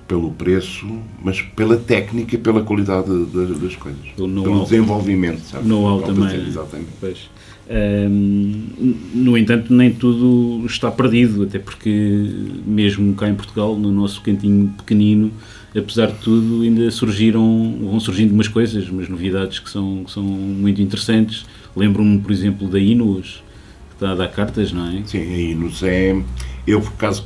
pelo 0.07 0.31
preço, 0.31 0.85
mas 1.23 1.41
pela 1.41 1.77
técnica 1.77 2.35
e 2.35 2.37
pela 2.37 2.61
qualidade 2.63 3.07
das, 3.25 3.59
das 3.59 3.75
coisas. 3.75 4.05
Pelo 4.15 4.63
desenvolvimento, 4.63 5.41
sabe? 5.41 5.67
Know-how 5.67 6.01
também. 6.01 6.47
Exatamente. 6.47 6.89
Pois. 6.99 7.29
Um, 7.69 8.95
no 9.13 9.37
entanto, 9.37 9.73
nem 9.73 9.93
tudo 9.93 10.65
está 10.65 10.91
perdido, 10.91 11.43
até 11.43 11.57
porque, 11.57 12.29
mesmo 12.65 13.13
cá 13.13 13.29
em 13.29 13.35
Portugal, 13.35 13.77
no 13.77 13.91
nosso 13.91 14.21
cantinho 14.21 14.73
pequenino, 14.77 15.31
apesar 15.75 16.07
de 16.07 16.17
tudo, 16.19 16.63
ainda 16.63 16.91
surgiram, 16.91 17.77
vão 17.81 17.99
surgindo 17.99 18.33
umas 18.33 18.49
coisas, 18.49 18.89
umas 18.89 19.07
novidades 19.07 19.59
que 19.59 19.69
são, 19.69 20.03
que 20.03 20.11
são 20.11 20.23
muito 20.23 20.81
interessantes. 20.81 21.45
Lembro-me, 21.73 22.19
por 22.19 22.31
exemplo, 22.31 22.67
da 22.67 22.77
Inuos, 22.77 23.41
que 23.89 23.95
está 23.95 24.11
a 24.11 24.15
dar 24.15 24.27
cartas, 24.27 24.73
não 24.73 24.87
é? 24.89 25.03
Sim, 25.05 25.19
a 25.19 25.37
Inuos 25.37 25.81
é. 25.83 26.21
Eu, 26.67 26.81
por 26.81 26.91
acaso 26.91 27.23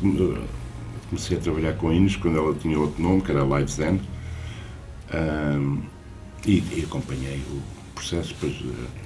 comecei 1.10 1.38
a 1.38 1.39
trabalhar 1.39 1.74
com 1.74 1.89
a 1.89 1.94
Inês 1.94 2.15
quando 2.15 2.38
ela 2.38 2.54
tinha 2.56 2.80
outro 2.80 3.02
nome, 3.02 3.22
que 3.22 3.32
era 3.32 3.44
Live 3.44 3.72
Zen, 3.72 4.02
um, 5.13 5.82
e, 6.46 6.63
e, 6.76 6.84
acompanhei 6.86 7.41
o 7.50 7.62
processo, 7.94 8.34
depois, 8.34 8.56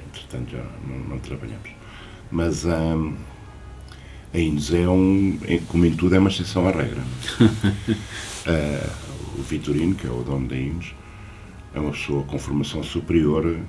entretanto, 0.08 0.52
já 0.52 0.64
não, 0.88 0.98
não 1.10 1.20
trabalhamos. 1.20 1.70
Mas 2.32 2.66
um, 2.66 3.16
a 4.34 4.38
Inês 4.38 4.74
é 4.74 4.88
um, 4.88 5.40
como 5.68 5.86
em 5.86 5.96
tudo, 5.96 6.16
é 6.16 6.20
uma 6.20 6.30
exceção 6.30 6.68
à 6.68 6.72
regra. 6.72 7.02
uh, 7.42 8.92
o 9.40 9.44
Vitorino, 9.44 9.96
que 9.96 10.08
é 10.08 10.12
o 10.12 10.24
dono 10.24 10.48
da 10.48 10.56
Inês, 10.56 10.94
é 11.74 11.80
uma 11.80 11.92
pessoa 11.92 12.24
com 12.24 12.40
formação 12.40 12.84
superior, 12.84 13.60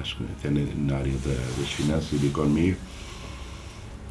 acho 0.00 0.16
que 0.16 0.24
até 0.24 0.50
na, 0.50 0.96
área 0.96 1.12
da, 1.12 1.34
das 1.58 1.70
finanças 1.70 2.12
e 2.12 2.16
da 2.16 2.26
economia, 2.26 2.76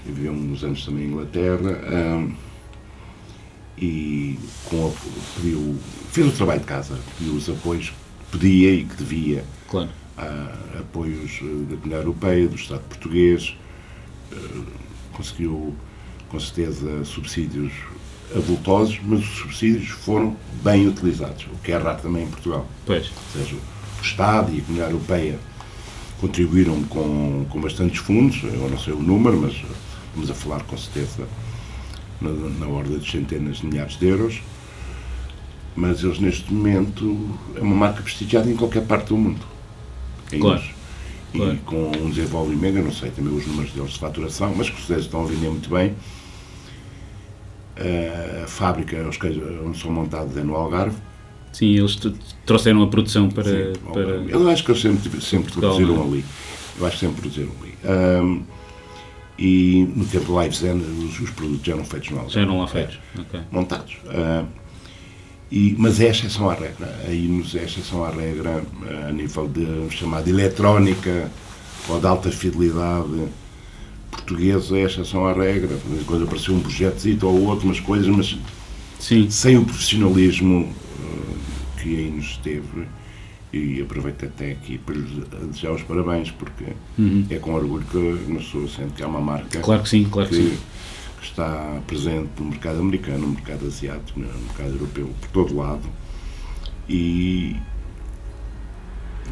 viveu 0.06 0.32
uns 0.32 0.64
anos 0.64 0.86
também 0.86 1.06
em 1.06 1.08
Inglaterra. 1.08 1.82
Um, 1.92 2.47
e 3.78 4.40
com 4.66 4.88
a, 4.88 5.36
pediu, 5.36 5.76
fez 6.12 6.28
o 6.28 6.32
trabalho 6.32 6.60
de 6.60 6.66
casa, 6.66 6.98
pediu 7.18 7.34
os 7.34 7.50
apoios 7.50 7.90
que 7.90 8.38
podia 8.38 8.74
e 8.74 8.86
que 8.86 8.96
devia. 8.96 9.44
Claro. 9.70 9.90
Uh, 10.18 10.80
apoios 10.80 11.32
da 11.34 11.76
Comunidade 11.76 12.06
Europeia, 12.06 12.48
do 12.48 12.56
Estado 12.56 12.82
português, 12.90 13.56
uh, 14.32 14.66
conseguiu 15.14 15.76
com 16.30 16.40
certeza 16.40 17.06
subsídios 17.06 17.72
avultosos, 18.36 19.00
mas 19.04 19.20
os 19.20 19.38
subsídios 19.38 19.90
foram 19.90 20.36
bem 20.64 20.88
utilizados, 20.88 21.46
o 21.46 21.58
que 21.64 21.72
é 21.72 21.78
raro 21.78 22.02
também 22.02 22.24
em 22.24 22.28
Portugal. 22.28 22.68
Pois. 22.86 23.10
Ou 23.10 23.42
seja, 23.42 23.56
o 23.56 24.04
Estado 24.04 24.54
e 24.54 24.60
a 24.60 24.62
Comunidade 24.62 24.92
Europeia 24.92 25.40
contribuíram 26.20 26.84
com, 26.86 27.46
com 27.50 27.62
bastantes 27.62 28.00
fundos, 28.00 28.42
eu 28.44 28.70
não 28.70 28.80
sei 28.80 28.94
o 28.94 29.00
número, 29.00 29.40
mas 29.40 29.54
estamos 30.08 30.32
a 30.32 30.34
falar 30.34 30.64
com 30.64 30.76
certeza 30.76 31.28
na, 32.22 32.30
na 32.32 32.68
ordem 32.68 32.98
de 33.00 33.10
centenas 33.10 33.58
de 33.58 33.66
milhares 33.68 33.98
de 33.98 34.08
euros, 34.08 34.42
mas 35.76 36.04
eles 36.04 36.20
neste 36.20 36.52
momento 36.52 37.30
é 37.56 37.62
uma 37.62 37.76
marca 37.76 38.02
prestigiada 38.02 38.50
em 38.50 38.56
qualquer 38.56 38.84
parte 38.86 39.08
do 39.10 39.18
mundo. 39.18 39.42
É 40.32 40.38
Claro. 40.40 40.60
isso. 40.60 40.70
E 41.34 41.38
Claro. 41.38 41.58
com 41.66 41.92
um 41.98 42.10
desenvolvimento, 42.10 42.78
eu 42.78 42.84
não 42.84 42.92
sei 42.92 43.12
também 43.12 43.34
os 43.34 43.46
números 43.46 43.72
deles 43.72 43.92
de 43.92 44.00
faturação, 44.00 44.54
mas 44.56 44.70
que 44.70 44.80
os 44.80 44.90
estão 45.04 45.22
a 45.24 45.26
vender 45.26 45.50
muito 45.50 45.70
bem. 45.70 45.94
A 48.44 48.48
fábrica 48.48 48.98
onde 49.64 49.78
são 49.80 49.92
montados 49.92 50.36
é 50.36 50.42
no 50.44 50.56
Algarve. 50.56 50.96
Sim, 51.54 51.78
eles 51.78 51.98
trouxeram 52.46 52.82
a 52.84 52.88
produção 52.88 53.30
para. 53.30 53.44
Sim, 53.44 53.74
para 53.94 54.02
Eu 54.02 54.50
acho 54.50 54.64
que 54.64 54.72
eles 54.72 54.82
sempre, 54.82 55.22
sempre 55.22 55.52
Portugal, 55.52 55.76
produziram 55.76 55.96
não 55.96 56.04
é? 56.06 56.08
ali. 56.08 56.26
Eu 56.80 56.86
acho 56.88 56.96
que 57.00 57.06
sempre 57.06 57.22
produziram 57.22 57.52
ali. 57.62 57.74
Ahm, 57.86 58.42
e 59.38 59.88
no 59.96 60.06
tempo 60.06 60.26
do 60.26 60.34
Live 60.34 60.56
Zen, 60.56 60.78
os, 60.78 61.20
os 61.20 61.30
produtos 61.32 61.66
já 61.66 61.74
eram 61.74 61.86
feitos 61.86 62.10
no 62.10 62.18
Algarve. 62.18 62.34
já 62.34 62.42
eram 62.42 62.60
lá 62.60 62.68
feitos. 62.68 63.00
Ok. 63.20 63.40
montados. 63.52 63.98
Ah, 64.08 64.46
e, 65.52 65.76
mas 65.78 66.00
é 66.00 66.10
exceção 66.10 66.50
à 66.50 66.54
regra. 66.54 67.00
Aí 67.08 67.28
nos 67.28 67.56
é 67.56 67.64
exceção 67.64 68.04
à 68.04 68.10
regra 68.10 68.64
ah, 68.84 69.08
a 69.10 69.12
nível 69.12 69.48
de 69.48 69.96
chamada 69.96 70.30
eletrónica 70.30 71.32
ou 71.88 72.00
de 72.00 72.08
alta 72.08 72.32
fidelidade 72.32 73.28
portuguesa 74.12 74.78
é 74.78 74.84
exceção 74.84 75.26
à 75.28 75.34
regra. 75.34 75.78
Quando 76.06 76.24
apareceu 76.24 76.56
um 76.56 76.60
projeto 76.60 77.28
ou 77.28 77.46
outro, 77.46 77.66
umas 77.66 77.80
coisas, 77.80 78.08
mas 78.08 78.38
Sim, 79.00 79.30
sem 79.30 79.58
o 79.58 79.64
profissionalismo 79.64 80.74
ah, 81.00 81.80
que 81.80 81.96
aí 81.98 82.12
nos 82.12 82.38
teve. 82.38 82.88
E 83.54 83.82
aproveito 83.82 84.26
até 84.26 84.52
aqui 84.52 84.78
para 84.78 84.94
lhes 84.96 85.10
desejar 85.48 85.72
os 85.72 85.82
parabéns, 85.84 86.32
porque 86.32 86.66
é 87.30 87.40
com 87.40 87.54
orgulho 87.54 87.86
que 87.86 87.98
uma 88.30 88.40
pessoa 88.40 88.68
sente 88.68 88.94
que 88.94 89.04
é 89.04 89.08
uma 89.08 89.22
marca 89.22 89.58
Uhum. 89.58 89.64
claro 89.64 89.84
que 89.84 89.90
sim, 89.90 90.04
claro 90.04 90.30
que 90.30 90.36
que, 90.36 90.50
sim. 90.50 90.58
que 91.22 91.26
está 91.28 91.80
presente 91.88 92.28
no 92.40 92.46
mercado 92.48 92.80
americano, 92.80 93.20
no 93.20 93.28
mercado 93.30 93.66
asiático, 93.66 94.20
no 94.20 94.28
mercado 94.28 94.72
europeu, 94.72 95.10
por 95.22 95.30
todo 95.30 95.56
lado. 95.56 95.84
E, 96.90 97.56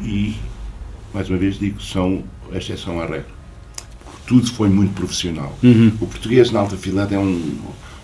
e 0.02 0.34
mais 1.12 1.28
uma 1.28 1.38
vez 1.38 1.58
digo, 1.58 1.80
são 1.80 2.24
a 2.52 2.56
exceção 2.58 3.00
à 3.00 3.04
regra. 3.06 3.26
Tudo 4.26 4.46
foi 4.48 4.68
muito 4.68 4.92
profissional. 4.94 5.56
O 6.00 6.06
português 6.06 6.50
na 6.50 6.60
alta 6.60 6.76
fidelidade 6.76 7.14
é 7.14 7.18
um- 7.18 7.58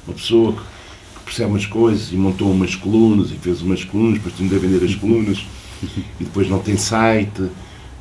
uma 0.07 0.15
pessoa 0.15 0.53
que, 0.53 0.59
que 0.61 1.25
percebe 1.25 1.51
umas 1.51 1.67
coisas 1.67 2.13
e 2.13 2.17
montou 2.17 2.51
umas 2.51 2.75
colunas 2.77 3.31
e 3.31 3.35
fez 3.37 3.61
umas 3.63 3.83
colunas, 3.85 4.15
depois 4.15 4.35
tem 4.35 4.47
de 4.47 4.59
vender 4.59 4.85
as 4.85 4.95
colunas 4.95 5.45
e 6.21 6.25
depois 6.25 6.49
não 6.49 6.59
tem 6.59 6.77
site, 6.77 7.51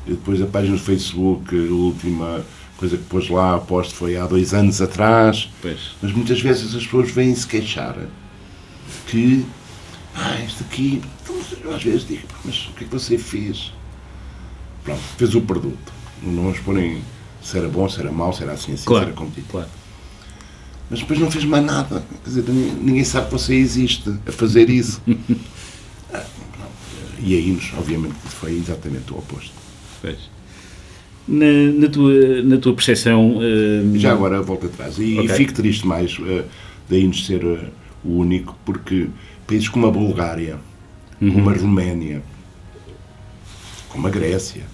e 0.06 0.10
depois 0.10 0.40
a 0.40 0.46
página 0.46 0.76
do 0.76 0.82
Facebook, 0.82 1.54
a 1.54 1.72
última 1.72 2.44
coisa 2.76 2.96
que 2.96 3.04
pôs 3.04 3.28
lá, 3.28 3.56
aposto, 3.56 3.94
foi 3.94 4.16
há 4.16 4.26
dois 4.26 4.52
anos 4.52 4.80
atrás. 4.82 5.48
Pois. 5.60 5.92
Mas 6.00 6.12
muitas 6.12 6.40
vezes 6.40 6.74
as 6.74 6.84
pessoas 6.84 7.10
vêm 7.10 7.34
se 7.34 7.46
queixar 7.46 7.96
que, 9.06 9.46
ah, 10.14 10.38
isto 10.40 10.64
aqui, 10.64 11.00
então, 11.22 11.36
eu 11.62 11.74
às 11.74 11.82
vezes 11.82 12.06
digo, 12.06 12.26
mas 12.44 12.66
o 12.66 12.72
que 12.72 12.84
é 12.84 12.86
que 12.88 12.92
você 12.92 13.16
fez? 13.16 13.72
Pronto, 14.82 15.00
fez 15.16 15.34
o 15.34 15.40
produto. 15.42 15.92
Não 16.22 16.44
vamos 16.44 16.58
pôr 16.58 16.78
em 16.78 17.02
se 17.42 17.58
era 17.58 17.68
bom, 17.68 17.88
se 17.88 18.00
era 18.00 18.10
mau, 18.12 18.32
se 18.32 18.42
era 18.42 18.52
assim, 18.52 18.72
assim, 18.72 18.84
Claro, 18.84 19.04
se 19.04 19.10
era 19.10 19.16
competitivo. 19.16 19.48
claro. 19.50 19.68
Mas 20.88 21.00
depois 21.00 21.18
não 21.18 21.30
fez 21.30 21.44
mais 21.44 21.64
nada. 21.64 22.04
Quer 22.22 22.30
dizer, 22.30 22.44
ninguém 22.50 23.04
sabe 23.04 23.26
que 23.26 23.32
você 23.32 23.54
existe 23.54 24.12
a 24.26 24.32
fazer 24.32 24.68
isso. 24.68 25.00
E 27.24 27.34
aí, 27.36 27.58
obviamente, 27.78 28.14
foi 28.14 28.52
exatamente 28.56 29.12
o 29.12 29.18
oposto. 29.18 29.52
Pois. 30.00 30.18
Na, 31.28 31.46
na 31.78 31.88
tua, 31.88 32.42
na 32.42 32.56
tua 32.58 32.74
percepção. 32.74 33.38
eh, 33.40 33.98
Já 33.98 34.12
agora 34.12 34.42
volto 34.42 34.66
atrás. 34.66 34.98
E, 34.98 35.18
Ok. 35.18 35.24
e 35.24 35.28
fico 35.28 35.52
triste 35.52 35.86
mais 35.86 36.18
uh, 36.18 36.44
daí 36.88 37.06
nos 37.06 37.24
ser 37.24 37.44
eh, 37.44 37.68
o 38.04 38.16
único, 38.18 38.56
porque 38.64 39.06
países 39.46 39.68
como 39.68 39.86
a 39.86 39.90
Bulgária, 39.90 40.58
como 41.20 41.48
a 41.48 41.52
Roménia, 41.52 42.22
como 43.88 44.06
a 44.08 44.10
Grécia, 44.10 44.64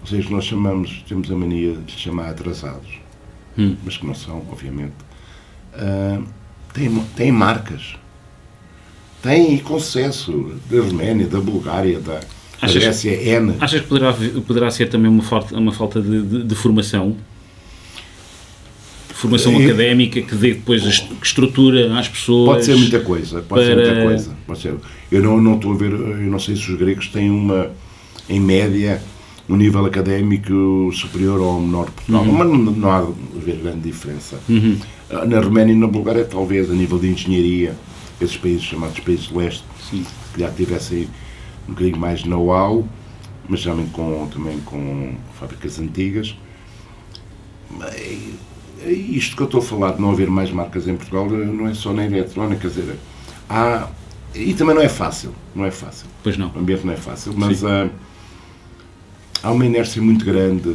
ou 0.00 0.06
seja, 0.08 0.28
nós 0.30 0.44
chamamos, 0.44 1.04
temos 1.08 1.30
a 1.30 1.36
mania 1.36 1.74
de 1.76 1.92
chamar 1.92 2.30
atrasados, 2.30 2.98
Hum. 3.58 3.76
mas 3.84 3.96
que 3.96 4.04
não 4.06 4.14
são, 4.14 4.38
obviamente, 4.50 4.92
ah, 5.74 6.20
têm, 6.74 6.92
têm 7.14 7.30
marcas. 7.32 7.94
Têm 9.26 9.58
com 9.58 9.78
sucesso 9.80 10.52
da 10.70 10.80
Roménia, 10.80 11.26
da 11.26 11.40
Bulgária, 11.40 11.98
da, 11.98 12.20
Achas- 12.62 12.80
Grécia, 12.82 13.10
N. 13.40 13.54
Achas 13.60 13.80
que 13.80 13.86
poderá, 13.88 14.14
poderá 14.46 14.70
ser 14.70 14.88
também 14.88 15.10
uma 15.10 15.22
falta, 15.22 15.56
uma 15.58 15.72
falta 15.72 16.00
de, 16.00 16.22
de- 16.22 16.42
de 16.44 16.54
formação? 16.54 17.16
Formação 19.14 19.60
É. 19.60 19.64
académica 19.64 20.20
que 20.22 20.34
dê 20.34 20.54
depois 20.54 20.84
a 20.84 20.88
est- 20.90 21.08
que 21.08 21.26
estrutura 21.26 21.98
às 21.98 22.06
pessoas. 22.06 22.50
Pode 22.50 22.64
ser 22.66 22.76
muita 22.76 23.00
coisa, 23.00 23.40
pode 23.42 23.64
ser 23.64 23.74
para- 23.74 23.84
muita 23.86 24.02
coisa. 24.04 24.30
Pode 24.46 24.60
ser. 24.60 24.74
Eu 25.10 25.22
não, 25.22 25.40
não 25.40 25.54
estou 25.56 25.72
a 25.72 25.76
ver, 25.76 25.90
eu 25.92 26.30
não 26.30 26.38
sei 26.38 26.54
se 26.54 26.70
os 26.70 26.78
gregos 26.78 27.08
têm 27.08 27.28
uma, 27.30 27.70
em 28.28 28.38
média, 28.38 29.02
um 29.48 29.56
nível 29.56 29.84
académico 29.86 30.90
superior 30.94 31.40
ou 31.40 31.60
menor 31.60 31.90
Portugal, 31.90 32.22
Uhum. 32.22 32.32
mas 32.32 32.48
não, 32.48 32.58
não 32.58 32.90
há 32.92 33.06
grande 33.44 33.80
diferença. 33.80 34.38
Ah, 35.10 35.24
Na 35.24 35.40
Roménia 35.40 35.72
e 35.72 35.76
na 35.76 35.86
Bulgária, 35.86 36.24
talvez, 36.24 36.70
a 36.70 36.74
nível 36.74 36.98
de 36.98 37.08
engenharia, 37.08 37.74
esses 38.20 38.36
países 38.36 38.62
chamados 38.62 38.98
países 39.00 39.26
de 39.26 39.36
leste, 39.36 39.64
Sim. 39.90 40.04
que 40.32 40.40
já 40.40 40.50
tivessem 40.50 41.08
um 41.68 41.72
bocadinho 41.72 41.98
mais 41.98 42.24
know-how, 42.24 42.86
mas 43.48 43.62
também 43.62 43.86
com, 43.88 44.28
também 44.28 44.58
com 44.60 45.14
fábricas 45.38 45.78
antigas. 45.78 46.36
Mas, 47.70 47.94
é 48.82 48.92
isto 48.92 49.36
que 49.36 49.42
eu 49.42 49.46
estou 49.46 49.60
a 49.60 49.62
falar 49.62 49.92
de 49.92 50.00
não 50.00 50.10
haver 50.10 50.28
mais 50.28 50.50
marcas 50.50 50.86
em 50.86 50.96
Portugal 50.96 51.28
não 51.28 51.66
é 51.66 51.74
só 51.74 51.92
na 51.92 52.04
eletrónica, 52.04 52.62
quer 52.62 52.68
dizer, 52.68 52.96
há, 53.48 53.88
e 54.34 54.54
também 54.54 54.74
não 54.74 54.82
é 54.82 54.88
fácil, 54.88 55.34
não 55.54 55.64
é 55.64 55.70
fácil. 55.70 56.06
Pois 56.22 56.36
não. 56.36 56.52
O 56.54 56.58
ambiente 56.58 56.84
não 56.84 56.92
é 56.92 56.96
fácil, 56.96 57.32
mas 57.36 57.64
há, 57.64 57.88
há 59.42 59.50
uma 59.50 59.64
inércia 59.64 60.00
muito 60.02 60.24
grande 60.24 60.68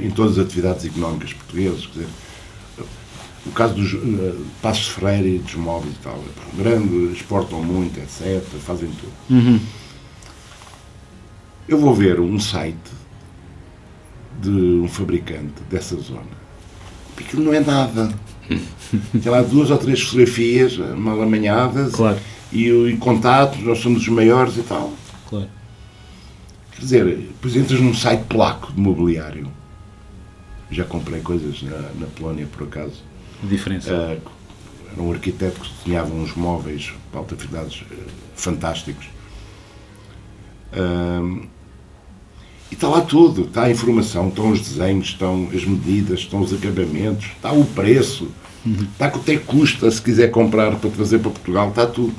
em 0.00 0.10
todas 0.10 0.38
as 0.38 0.46
atividades 0.46 0.84
económicas 0.84 1.32
portuguesas, 1.32 1.86
quer 1.86 2.00
dizer, 2.00 2.08
o 3.46 3.50
caso 3.52 3.74
dos 3.74 3.94
eh, 3.94 4.34
Passos 4.60 4.88
Ferreira 4.88 5.26
e 5.28 5.38
dos 5.38 5.54
móveis 5.54 5.94
e 5.94 5.98
tal, 6.02 6.16
é 6.16 6.62
grande, 6.62 7.12
exportam 7.12 7.62
muito, 7.62 7.98
etc., 7.98 8.42
fazem 8.64 8.90
tudo. 8.90 9.60
Eu 11.68 11.78
vou 11.78 11.94
ver 11.94 12.18
um 12.20 12.38
site 12.40 12.76
de 14.40 14.50
um 14.50 14.88
fabricante 14.88 15.62
dessa 15.70 15.96
zona. 15.96 16.38
Aquilo 17.16 17.42
não 17.44 17.52
é 17.52 17.60
nada. 17.60 18.12
Tem 19.22 19.30
lá 19.30 19.42
duas 19.42 19.70
ou 19.70 19.76
três 19.78 20.00
fotografias 20.00 20.78
eh, 20.78 20.94
mal 20.94 21.20
amanhadas 21.20 21.92
Claro. 21.92 22.18
e, 22.52 22.68
e 22.68 22.96
contatos, 22.96 23.60
nós 23.62 23.78
somos 23.78 24.02
os 24.02 24.08
maiores 24.08 24.56
e 24.56 24.62
tal. 24.62 24.92
Claro. 25.28 25.48
Quer 26.72 26.80
dizer, 26.80 27.04
depois 27.04 27.56
entras 27.56 27.80
num 27.80 27.92
site 27.92 28.24
polaco 28.24 28.72
de 28.72 28.80
mobiliário. 28.80 29.48
Já 30.70 30.84
comprei 30.84 31.20
coisas 31.20 31.62
na, 31.62 31.76
na 31.98 32.06
Polónia, 32.16 32.46
por 32.46 32.66
acaso. 32.66 33.02
Diferença. 33.42 33.92
Ah, 33.92 34.16
era 34.92 35.02
um 35.02 35.12
arquiteto 35.12 35.60
que 35.60 35.68
desenhava 35.84 36.12
uns 36.12 36.34
móveis 36.34 36.92
para 37.10 37.20
alta 37.20 37.36
eh, 37.36 37.94
fantásticos. 38.34 39.06
Ah, 40.72 41.46
e 42.70 42.74
está 42.74 42.88
lá 42.88 43.00
tudo, 43.00 43.42
está 43.44 43.64
a 43.64 43.70
informação, 43.70 44.28
estão 44.28 44.50
os 44.50 44.60
desenhos, 44.60 45.08
estão 45.08 45.48
as 45.54 45.64
medidas, 45.64 46.20
estão 46.20 46.40
os 46.40 46.52
acabamentos, 46.52 47.26
está 47.36 47.50
o 47.50 47.64
preço, 47.64 48.28
está 48.92 49.10
quanto 49.10 49.28
é 49.30 49.36
que 49.36 49.44
custa 49.44 49.90
se 49.90 50.02
quiser 50.02 50.30
comprar 50.30 50.76
para 50.76 50.90
trazer 50.90 51.18
para 51.20 51.30
Portugal, 51.30 51.70
está 51.70 51.86
tudo. 51.86 52.12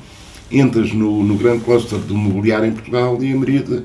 Entras 0.52 0.92
no, 0.92 1.24
no 1.24 1.36
grande 1.36 1.64
cluster 1.64 2.00
do 2.00 2.16
mobiliário 2.16 2.66
em 2.66 2.72
Portugal 2.72 3.22
e 3.22 3.32
a 3.32 3.36
maioria 3.36 3.62
de- 3.62 3.84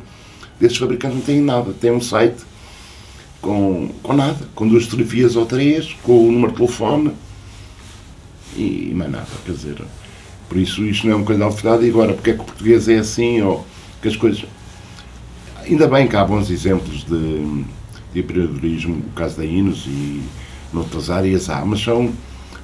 desses 0.59 0.79
fabricantes 0.79 1.19
não 1.19 1.25
tem 1.25 1.39
nada, 1.43 1.75
tem 1.75 1.93
um 1.93 2.01
site 2.01 2.43
com, 3.43 3.91
com 4.03 4.15
nada, 4.15 4.49
com 4.55 4.67
duas 4.67 4.85
fotografias 4.85 5.37
ou 5.37 5.45
três, 5.45 5.93
com 6.03 6.27
o 6.27 6.33
número 6.33 6.53
de 6.53 6.57
telefone 6.57 7.11
e, 8.57 8.89
e 8.91 8.95
mais 8.95 9.11
nada, 9.11 9.27
quer 9.45 9.53
dizer, 9.53 9.77
por 10.49 10.59
isso 10.59 10.83
isto 10.85 11.07
não 11.07 11.15
é 11.15 11.17
uma 11.17 11.25
coisa 11.25 11.45
alfredade 11.45 11.85
e 11.87 11.89
agora, 11.91 12.13
porque 12.15 12.31
é 12.31 12.35
que 12.35 12.41
o 12.41 12.45
português 12.45 12.89
é 12.89 12.99
assim, 12.99 13.41
ou 13.43 13.67
que 14.03 14.09
as 14.09 14.17
coisas... 14.17 14.45
Ainda 15.67 15.87
bem 15.89 16.07
que 16.07 16.15
há 16.17 16.25
bons 16.25 16.51
exemplos 16.51 17.05
de, 17.05 17.65
de 18.13 18.21
empreendedorismo, 18.21 18.97
o 18.97 19.13
caso 19.15 19.39
da 19.39 19.45
Inos 19.45 19.85
e 19.87 20.21
noutras 20.73 21.11
áreas 21.11 21.49
há, 21.49 21.65
mas 21.65 21.81
são... 21.81 22.13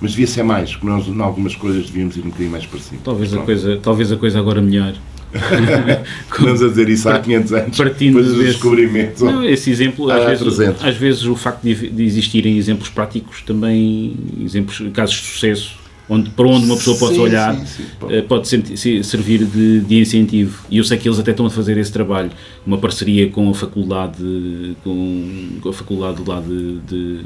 Mas 0.03 0.13
devia 0.13 0.27
ser 0.27 0.43
mais, 0.43 0.71
porque 0.73 0.87
nós, 0.87 1.07
em 1.07 1.21
algumas 1.21 1.55
coisas, 1.55 1.85
devíamos 1.87 2.17
ir 2.17 2.21
um 2.21 2.25
bocadinho 2.25 2.51
mais 2.51 2.65
para 2.65 2.81
cima. 2.81 3.03
Talvez 3.05 3.35
a, 3.35 3.39
coisa, 3.41 3.79
talvez 3.83 4.11
a 4.11 4.17
coisa 4.17 4.39
agora 4.39 4.63
melhor. 4.63 4.95
Andamos 6.41 6.63
a 6.63 6.69
dizer 6.69 6.89
isso 6.89 7.09
há 7.09 7.19
500 7.19 7.53
anos, 7.53 7.77
Partindo 7.77 8.17
depois 8.17 8.35
desse- 8.35 8.53
descobrimentos. 8.53 9.23
Não, 9.23 9.45
esse 9.45 9.71
exemplo, 9.71 10.11
às, 10.11 10.25
vezes, 10.25 10.57
300. 10.57 10.85
às 10.85 10.97
vezes 10.97 11.25
o 11.25 11.37
facto 11.37 11.63
de, 11.63 11.91
de 11.91 12.03
existirem 12.03 12.57
exemplos 12.57 12.89
práticos 12.89 13.43
também, 13.43 14.17
exemplos, 14.43 14.83
casos 14.95 15.17
de 15.17 15.23
sucesso, 15.23 15.77
onde, 16.11 16.29
para 16.31 16.47
onde 16.49 16.67
uma 16.67 16.77
pessoa 16.77 16.99
possa 16.99 17.15
Sim, 17.15 17.21
olhar, 17.21 17.55
sim, 17.55 17.67
sim, 17.67 17.85
pode. 18.27 18.55
eh, 18.99 19.03
servir 19.05 19.45
de, 19.47 19.81
de 19.81 20.01
incentivo. 20.01 20.65
E 20.69 20.79
eu 20.79 20.85
sei 20.85 20.99
que 20.99 21.09
eles 21.09 21.21
até 21.21 21.31
estão 21.31 21.47
a 21.47 21.51
fazer 21.51 21.79
esse 21.79 21.93
trabalho, 21.93 22.31
uma 22.67 22.77
parceria 22.79 23.31
com 23.31 23.49
a 23.49 23.55
faculdade, 23.55 24.77
com, 24.83 25.59
com 25.63 25.69
a 25.69 25.73
faculdade 25.73 26.21
lá 26.27 26.41
de, 26.41 26.79
de, 26.81 27.21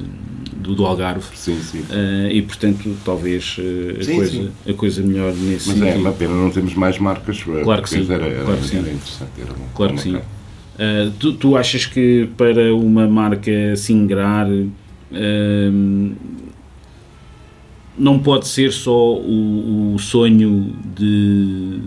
do, 0.59 0.74
do 0.74 0.85
Algarve. 0.85 1.24
Sim, 1.35 1.59
sim. 1.62 1.78
Uh, 1.80 2.30
e 2.30 2.43
portanto, 2.43 2.95
talvez 3.05 3.57
uh, 3.59 4.01
a, 4.01 4.05
Sim, 4.05 4.16
coisa, 4.16 4.30
sim. 4.32 4.51
a 4.68 4.72
coisa 4.74 5.03
melhor 5.03 5.32
nesse 5.35 5.68
Mas 5.70 5.80
é 5.80 5.85
sentido. 5.87 6.01
uma 6.01 6.12
pena 6.12 6.35
não 6.35 6.51
temos 6.51 6.74
mais 6.74 6.99
marcas. 6.99 7.43
Claro 7.43 7.82
que 7.82 7.89
sim, 7.89 8.07
Era, 8.12 8.26
era, 8.26 8.45
claro 8.45 8.61
que 8.61 8.66
sim. 8.68 8.78
era 8.78 8.89
interessante. 8.91 9.30
Era 9.41 9.53
bom. 9.55 9.66
Claro 9.74 9.95
que 9.95 10.11
Bom 10.11 10.18
sim. 10.18 10.22
Uh, 10.76 11.11
tu, 11.18 11.32
tu 11.35 11.57
achas 11.57 11.87
que 11.87 12.28
para 12.37 12.74
uma 12.74 13.07
marca 13.09 13.76
se 13.76 13.93
ingrar 13.93 14.47
um, 14.51 16.12
não 17.97 18.19
pode 18.19 18.49
ser 18.49 18.73
só 18.73 19.15
o, 19.15 19.95
o 19.95 19.99
sonho 19.99 20.75
de 20.97 21.81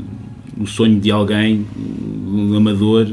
o 0.59 0.65
sonho 0.65 0.99
de 0.99 1.11
alguém, 1.11 1.65
um 1.77 2.55
amador, 2.55 3.07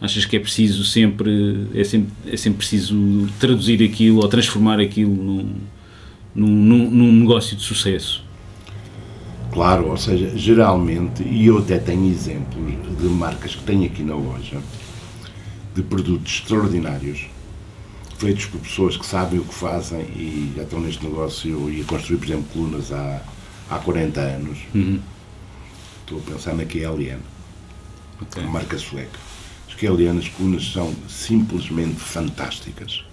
achas 0.00 0.24
que 0.24 0.36
é 0.36 0.38
preciso 0.38 0.84
sempre 0.84 1.66
é 1.74 1.82
sempre, 1.82 2.12
é 2.26 2.36
sempre 2.36 2.58
preciso 2.58 3.26
traduzir 3.40 3.82
aquilo 3.82 4.18
ou 4.18 4.28
transformar 4.28 4.78
aquilo 4.78 5.10
num, 5.12 5.50
num, 6.34 6.90
num- 6.90 7.12
negócio 7.12 7.56
de 7.56 7.62
sucesso? 7.62 8.22
Claro, 9.52 9.88
ou 9.88 9.96
seja, 9.96 10.32
geralmente, 10.36 11.22
e 11.22 11.46
eu 11.46 11.58
até 11.58 11.78
tenho 11.78 12.08
exemplos 12.10 12.74
de 13.00 13.06
marcas 13.06 13.54
que 13.54 13.62
tenho 13.62 13.84
aqui 13.86 14.02
na 14.02 14.14
loja, 14.14 14.58
de 15.74 15.82
produtos 15.82 16.34
extraordinários, 16.40 17.26
feitos 18.24 18.46
por 18.46 18.60
pessoas 18.60 18.96
que 18.96 19.04
sabem 19.04 19.38
o 19.38 19.44
que 19.44 19.54
fazem 19.54 20.00
e 20.00 20.52
já 20.56 20.62
estão 20.62 20.80
neste 20.80 21.04
negócio. 21.04 21.50
Eu 21.50 21.70
ia 21.70 21.84
construir, 21.84 22.16
por 22.18 22.24
exemplo, 22.26 22.44
colunas 22.52 22.90
há, 22.90 23.20
há 23.70 23.78
40 23.78 24.20
anos. 24.20 24.58
Estou 26.00 26.18
a 26.18 26.32
pensar 26.32 26.54
na 26.54 26.64
QLN, 26.64 27.18
Ok. 28.22 28.42
uma 28.42 28.52
marca 28.52 28.78
sueca. 28.78 29.18
As 29.68 29.74
QLN, 29.74 30.18
as 30.18 30.28
colunas 30.28 30.70
são 30.72 30.94
simplesmente 31.08 31.96
fantásticas. 31.96 33.04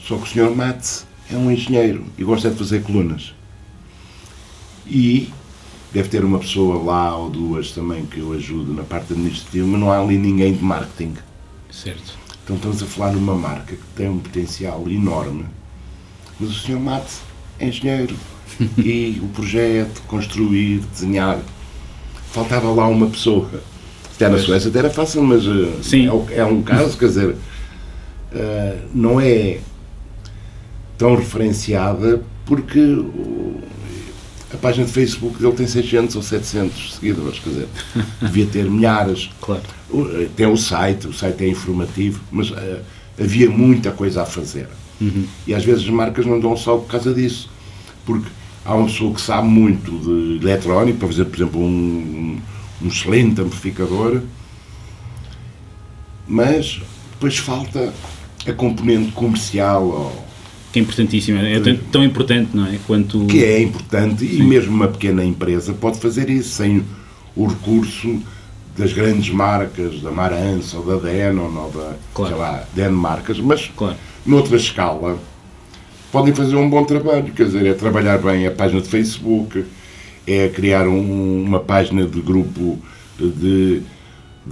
Só 0.00 0.16
que 0.16 0.22
o 0.22 0.26
Sr. 0.26 0.54
Matz 0.54 1.04
é 1.30 1.36
um 1.36 1.50
engenheiro 1.50 2.04
e 2.16 2.22
gosta 2.24 2.50
de 2.50 2.56
fazer 2.56 2.82
colunas. 2.82 3.34
E 4.86 5.30
deve 5.92 6.08
ter 6.08 6.24
uma 6.24 6.38
pessoa 6.38 6.82
lá 6.82 7.16
ou 7.16 7.28
duas 7.30 7.70
também 7.72 8.04
que 8.06 8.18
eu 8.18 8.32
ajudo 8.32 8.72
na 8.72 8.82
parte 8.82 9.12
administrativa, 9.14 9.66
mas 9.66 9.80
não 9.80 9.90
há 9.92 9.98
ali 10.00 10.16
ninguém 10.18 10.54
de 10.54 10.62
marketing. 10.62 11.14
Certo. 11.70 12.21
Então 12.44 12.56
estamos 12.56 12.82
a 12.82 12.86
falar 12.86 13.12
numa 13.12 13.34
marca 13.34 13.76
que 13.76 13.82
tem 13.96 14.08
um 14.08 14.18
potencial 14.18 14.84
enorme, 14.88 15.44
mas 16.40 16.50
o 16.50 16.54
Sr. 16.54 16.78
Matz 16.78 17.20
é 17.58 17.68
engenheiro 17.68 18.16
e 18.76 19.20
o 19.22 19.28
projeto, 19.28 20.02
construir, 20.08 20.80
desenhar, 20.92 21.38
faltava 22.32 22.70
lá 22.72 22.88
uma 22.88 23.06
pessoa. 23.06 23.48
Até 24.14 24.28
na. 24.28 24.38
Suécia 24.38 24.70
até 24.70 24.80
era 24.80 24.90
fácil, 24.90 25.22
mas 25.22 25.44
eh, 25.44 25.82
Sim. 25.82 26.08
é, 26.30 26.38
é 26.38 26.44
um 26.44 26.62
caso, 26.62 26.98
quer 26.98 27.06
dizer, 27.06 27.36
eh, 28.34 28.78
não 28.92 29.20
é 29.20 29.58
tão 30.98 31.14
referenciada 31.14 32.22
porque 32.44 32.80
a 34.52 34.56
página 34.56 34.84
de 34.86 34.92
Facebook 34.92 35.40
dele 35.40 35.54
tem 35.54 35.66
600 35.66 36.16
ou 36.16 36.22
700 36.22 36.94
seguidores, 36.94 37.38
quer 37.38 37.50
dizer, 37.50 37.68
devia 38.20 38.46
ter 38.46 38.70
milhares. 38.70 39.30
Claro. 39.40 39.62
Tem 40.36 40.46
o 40.46 40.56
site, 40.56 41.06
o 41.08 41.12
site 41.12 41.44
é 41.44 41.48
informativo, 41.48 42.20
mas 42.30 42.50
eh, 42.52 42.80
havia 43.18 43.48
muita 43.50 43.90
coisa 43.92 44.22
a 44.22 44.26
fazer. 44.26 44.68
E 45.46 45.52
às 45.54 45.64
vezes 45.64 45.82
as 45.84 45.90
marcas 45.90 46.24
não 46.24 46.38
dão 46.38 46.56
só 46.56 46.76
por 46.76 46.86
causa 46.86 47.12
disso. 47.12 47.50
Porque 48.06 48.28
há 48.64 48.74
uma 48.74 48.86
pessoa 48.86 49.12
que 49.14 49.20
sabe 49.20 49.48
muito 49.48 49.90
de 50.38 50.44
eletrónico, 50.46 50.98
para 50.98 51.08
fazer, 51.08 51.24
por 51.24 51.36
exemplo, 51.36 51.60
um, 51.60 52.38
um 52.80 52.86
excelente 52.88 53.40
amplificador, 53.40 54.20
mas 56.26 56.80
depois 57.12 57.38
falta 57.38 57.92
a 58.46 58.52
componente 58.52 59.12
comercial, 59.12 59.84
ou- 59.84 60.21
Que 60.72 60.78
é 60.78 60.82
importantíssimo. 60.82 61.38
É 61.38 61.60
tão, 61.60 61.76
tão 61.92 62.04
importante, 62.04 62.50
não 62.54 62.66
é? 62.66 62.78
Quanto. 62.86 63.26
que 63.26 63.44
é 63.44 63.60
importante, 63.62 64.24
e 64.24 64.42
mesmo 64.42 64.72
uma 64.74 64.88
pequena 64.88 65.24
empresa 65.24 65.72
pode 65.74 65.98
fazer 65.98 66.30
isso 66.30 66.50
sem 66.50 66.82
o 67.36 67.46
recurso 67.46 68.20
das 68.76 68.92
grandes 68.92 69.28
marcas, 69.32 70.00
da 70.00 70.10
Marantz 70.10 70.72
ou 70.72 70.84
da 70.84 70.96
Denon 70.96 71.54
ou 71.54 71.70
da, 71.70 71.94
Claro. 72.14 72.38
lá, 72.38 72.64
Denmarcas, 72.74 73.38
mas 73.38 73.70
Claro. 73.76 73.96
noutra 74.24 74.56
escala 74.56 75.18
podem 76.10 76.34
fazer 76.34 76.56
um 76.56 76.68
bom 76.70 76.84
trabalho, 76.84 77.30
quer 77.32 77.44
dizer, 77.46 77.66
é 77.66 77.74
trabalhar 77.74 78.18
bem 78.18 78.46
a 78.46 78.50
página 78.50 78.80
de 78.80 78.88
Facebook, 78.88 79.64
é 80.26 80.48
criar 80.48 80.86
um- 80.88 81.42
uma 81.44 81.60
página 81.60 82.06
de 82.06 82.20
grupo 82.20 82.78
de, 83.18 83.30
de 83.30 83.82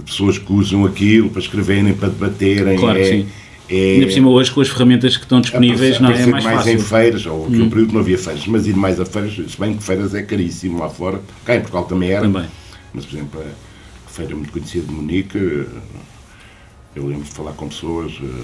pessoas 0.05 0.37
que 0.37 0.51
usam 0.53 0.85
aquilo 0.85 1.29
para 1.29 1.41
escreverem, 1.41 1.93
para 1.93 2.09
debaterem, 2.09 2.77
Claro 2.77 2.99
é, 2.99 3.03
sim. 3.03 3.25
É- 3.71 3.93
Ainda 3.95 4.05
por 4.07 4.11
cima, 4.13 4.29
hoje, 4.29 4.51
com 4.51 4.61
as 4.61 4.69
ferramentas 4.69 5.15
que 5.17 5.23
estão 5.23 5.39
disponíveis, 5.41 5.99
não 5.99 6.09
é? 6.11 6.25
Mais 6.25 6.43
mais 6.43 6.57
fácil. 6.57 6.71
Hum. 6.71 6.75
em 6.75 6.79
feiras, 6.79 7.25
ou 7.25 7.45
que 7.49 7.61
um 7.61 7.69
período 7.69 7.93
não 7.93 8.01
havia 8.01 8.17
feiras, 8.17 8.45
mas 8.47 8.67
ir 8.67 8.75
mais 8.75 8.99
a 8.99 9.05
feiras, 9.05 9.33
se 9.33 9.59
bem 9.59 9.75
que 9.77 9.83
feiras 9.83 10.13
é 10.13 10.21
caríssimo 10.23 10.79
lá 10.79 10.89
fora, 10.89 11.21
cá 11.45 11.55
em 11.55 11.59
Portugal 11.59 11.85
também 11.85 12.11
era, 12.11 12.21
Também. 12.21 12.45
mas 12.93 13.05
por 13.05 13.15
exemplo, 13.15 13.41
a 14.05 14.09
feira 14.09 14.35
muito 14.35 14.51
conhecida 14.51 14.85
de 14.87 14.91
Munique, 14.93 15.37
eu 16.95 17.07
lembro 17.07 17.23
de 17.23 17.31
falar 17.31 17.53
com 17.53 17.67
pessoas, 17.69 18.11
eh, 18.21 18.43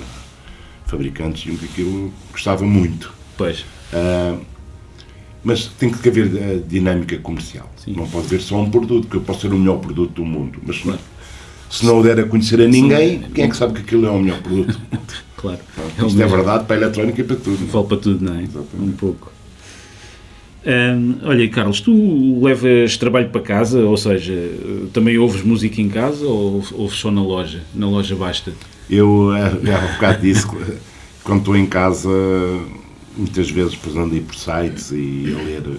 fabricantes, 0.85 1.51
e 1.53 1.57
que 1.57 1.65
aquilo 1.65 2.13
gostava 2.31 2.63
muito. 2.65 3.13
Pois. 3.37 3.65
Ah, 3.93 4.37
mas 5.43 5.67
tem 5.67 5.89
que 5.89 6.07
haver 6.09 6.31
eh, 6.35 6.61
dinâmica 6.67 7.17
comercial. 7.17 7.69
Sim. 7.83 7.93
Não 7.95 8.07
pode 8.07 8.25
haver 8.27 8.41
só 8.41 8.59
um 8.61 8.69
produto, 8.69 9.07
que 9.07 9.15
eu 9.17 9.21
posso 9.21 9.41
ser 9.41 9.53
o 9.53 9.57
melhor 9.57 9.77
produto 9.79 10.11
do 10.13 10.25
mundo, 10.25 10.59
mas 10.65 10.83
não- 10.85 10.97
se 11.69 11.85
não 11.85 11.99
o 11.99 12.03
der 12.03 12.19
a 12.19 12.23
conhecer 12.23 12.61
a 12.61 12.67
ninguém, 12.67 13.23
quem 13.33 13.45
é 13.45 13.47
que 13.47 13.57
sabe 13.57 13.73
que 13.73 13.81
aquilo 13.81 14.05
é 14.05 14.09
o 14.09 14.19
melhor 14.19 14.41
produto? 14.41 14.79
Claro. 15.37 15.59
Isto 16.03 16.19
é 16.19 16.25
verdade 16.25 16.65
para 16.65 16.77
a 16.77 16.79
eletrónica 16.79 17.21
e 17.21 17.23
para 17.23 17.35
tudo. 17.35 17.63
Vale 17.67 17.85
para 17.85 17.97
tudo, 17.97 18.25
não 18.25 18.39
é? 18.39 18.41
Exatamente. 18.41 18.81
Um 18.81 18.91
pouco. 18.93 19.31
Hum, 20.65 21.15
olha, 21.23 21.47
Carlos, 21.47 21.79
tu 21.79 22.43
levas 22.43 22.97
trabalho 22.97 23.29
para 23.29 23.41
casa, 23.41 23.79
ou 23.81 23.95
seja, 23.95 24.33
também 24.91 25.17
ouves 25.17 25.43
música 25.43 25.79
em 25.79 25.87
casa 25.87 26.25
ou 26.25 26.63
ouves 26.73 26.97
só 26.97 27.11
na 27.11 27.21
loja? 27.21 27.61
Na 27.73 27.87
loja 27.87 28.15
basta? 28.15 28.51
Eu, 28.89 29.31
eh, 29.33 29.71
há 29.73 29.85
um 29.85 29.93
bocado 29.93 30.21
disso, 30.21 30.49
quando 31.23 31.39
estou 31.39 31.55
em 31.55 31.65
casa, 31.65 32.09
muitas 33.15 33.49
vezes 33.49 33.75
passando 33.75 34.13
aí 34.13 34.21
por 34.21 34.35
sites 34.35 34.91
e 34.91 35.35
a 35.39 35.43
ler 35.43 35.77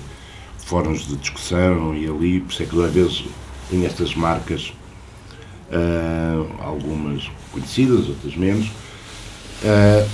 fóruns 0.57 1.07
de 1.07 1.17
discussão 1.17 1.95
e 1.95 2.07
ali, 2.07 2.41
por 2.41 2.53
isso 2.53 2.63
é 2.63 2.67
que 2.67 2.83
às 2.83 2.93
vezes 2.93 3.25
tenho 3.69 3.85
estas 3.85 4.15
marcas, 4.15 4.73
ah, 5.71 6.45
algumas 6.61 7.31
conhecidas, 7.53 8.09
outras 8.09 8.35
menos, 8.37 8.71
ah, 9.65 10.07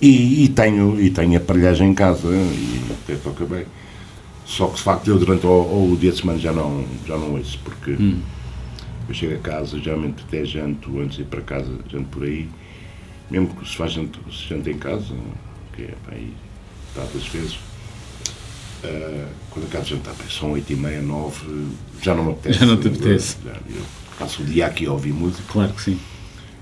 e, 0.00 0.44
e 0.44 0.48
tenho, 0.48 1.00
e 1.00 1.10
tenho 1.10 1.36
aparelhagem 1.36 1.90
em 1.90 1.94
casa 1.94 2.28
e 2.28 2.80
até 3.02 3.16
toca 3.16 3.44
bem. 3.44 3.66
Só 4.46 4.66
que 4.66 4.76
de 4.76 4.82
facto 4.82 5.08
eu 5.08 5.18
durante 5.18 5.46
o, 5.46 5.92
o 5.92 5.96
dia 6.00 6.10
de 6.10 6.18
semana 6.18 6.38
já 6.38 6.52
não, 6.52 6.84
já 7.06 7.16
não 7.16 7.34
ouço, 7.34 7.58
porque 7.62 7.96
eu 9.08 9.14
chego 9.14 9.34
a 9.34 9.38
casa, 9.38 9.78
geralmente 9.78 10.24
até 10.26 10.44
janto, 10.44 10.98
antes 11.00 11.16
de 11.16 11.22
ir 11.22 11.26
para 11.26 11.40
casa, 11.40 11.70
janto 11.88 12.06
por 12.06 12.24
aí, 12.24 12.48
mesmo 13.30 13.48
que 13.48 13.68
se 13.68 13.76
faz 13.76 13.92
janto, 13.92 14.18
se 14.32 14.48
janta 14.48 14.70
em 14.70 14.78
casa, 14.78 15.14
que 15.74 15.82
é 15.82 15.94
para 16.04 16.16
aí, 16.16 16.32
tantas 16.94 17.26
vezes, 17.28 17.58
ah, 18.82 19.28
quando 19.50 19.66
acabo 19.66 19.84
de 19.84 19.90
jantar, 19.90 20.14
são 20.28 20.52
oito 20.52 20.72
e 20.72 20.76
meia, 20.76 21.00
nove, 21.00 21.66
já 22.02 22.14
não 22.14 22.24
me 22.24 22.32
apetece. 22.32 22.58
Já 22.58 22.66
não 22.66 22.76
te 22.76 22.88
apetece. 22.88 23.36
Já, 23.44 23.52
eu 23.52 23.99
passo 24.20 24.42
o 24.42 24.44
dia 24.44 24.66
aqui 24.66 24.86
a 24.86 24.92
ouvir 24.92 25.12
música, 25.12 25.42
Claro 25.48 25.72
que 25.72 25.82
sim. 25.82 25.98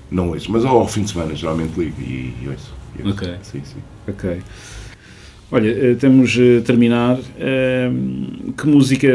não 0.09 0.29
ouço, 0.29 0.51
mas 0.51 0.63
ao 0.65 0.87
fim 0.87 1.03
de 1.03 1.11
semana 1.11 1.35
geralmente 1.35 1.77
ligo 1.77 2.01
e, 2.01 2.33
e 2.41 2.47
ouço. 2.47 2.73
e 2.97 3.01
ouço. 3.03 3.13
Ok. 3.13 3.35
Sim, 3.43 3.61
sim. 3.63 3.79
Ok. 4.07 4.41
Olha, 5.51 5.67
eh, 5.69 5.95
temos 5.95 6.35
a 6.37 6.61
terminar. 6.65 7.17
Hum, 7.17 8.53
que 8.57 8.67
música 8.67 9.07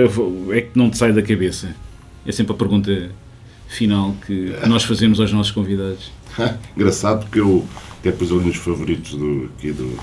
é 0.52 0.60
que 0.62 0.70
não 0.78 0.90
te 0.90 0.98
sai 0.98 1.12
da 1.12 1.22
cabeça? 1.22 1.74
É 2.26 2.32
sempre 2.32 2.52
a 2.52 2.56
pergunta 2.56 3.10
final 3.68 4.14
que 4.26 4.52
que 4.62 4.68
nós 4.68 4.84
fazemos 4.84 5.20
aos 5.20 5.32
nossos 5.32 5.52
convidados. 5.52 6.10
Engraçado 6.76 7.20
porque 7.24 7.40
eu 7.40 7.64
até 8.00 8.12
pus 8.12 8.30
ali 8.30 8.44
nos 8.46 8.56
favoritos 8.56 9.14
do, 9.14 9.50
aqui 9.56 9.72
do, 9.72 9.96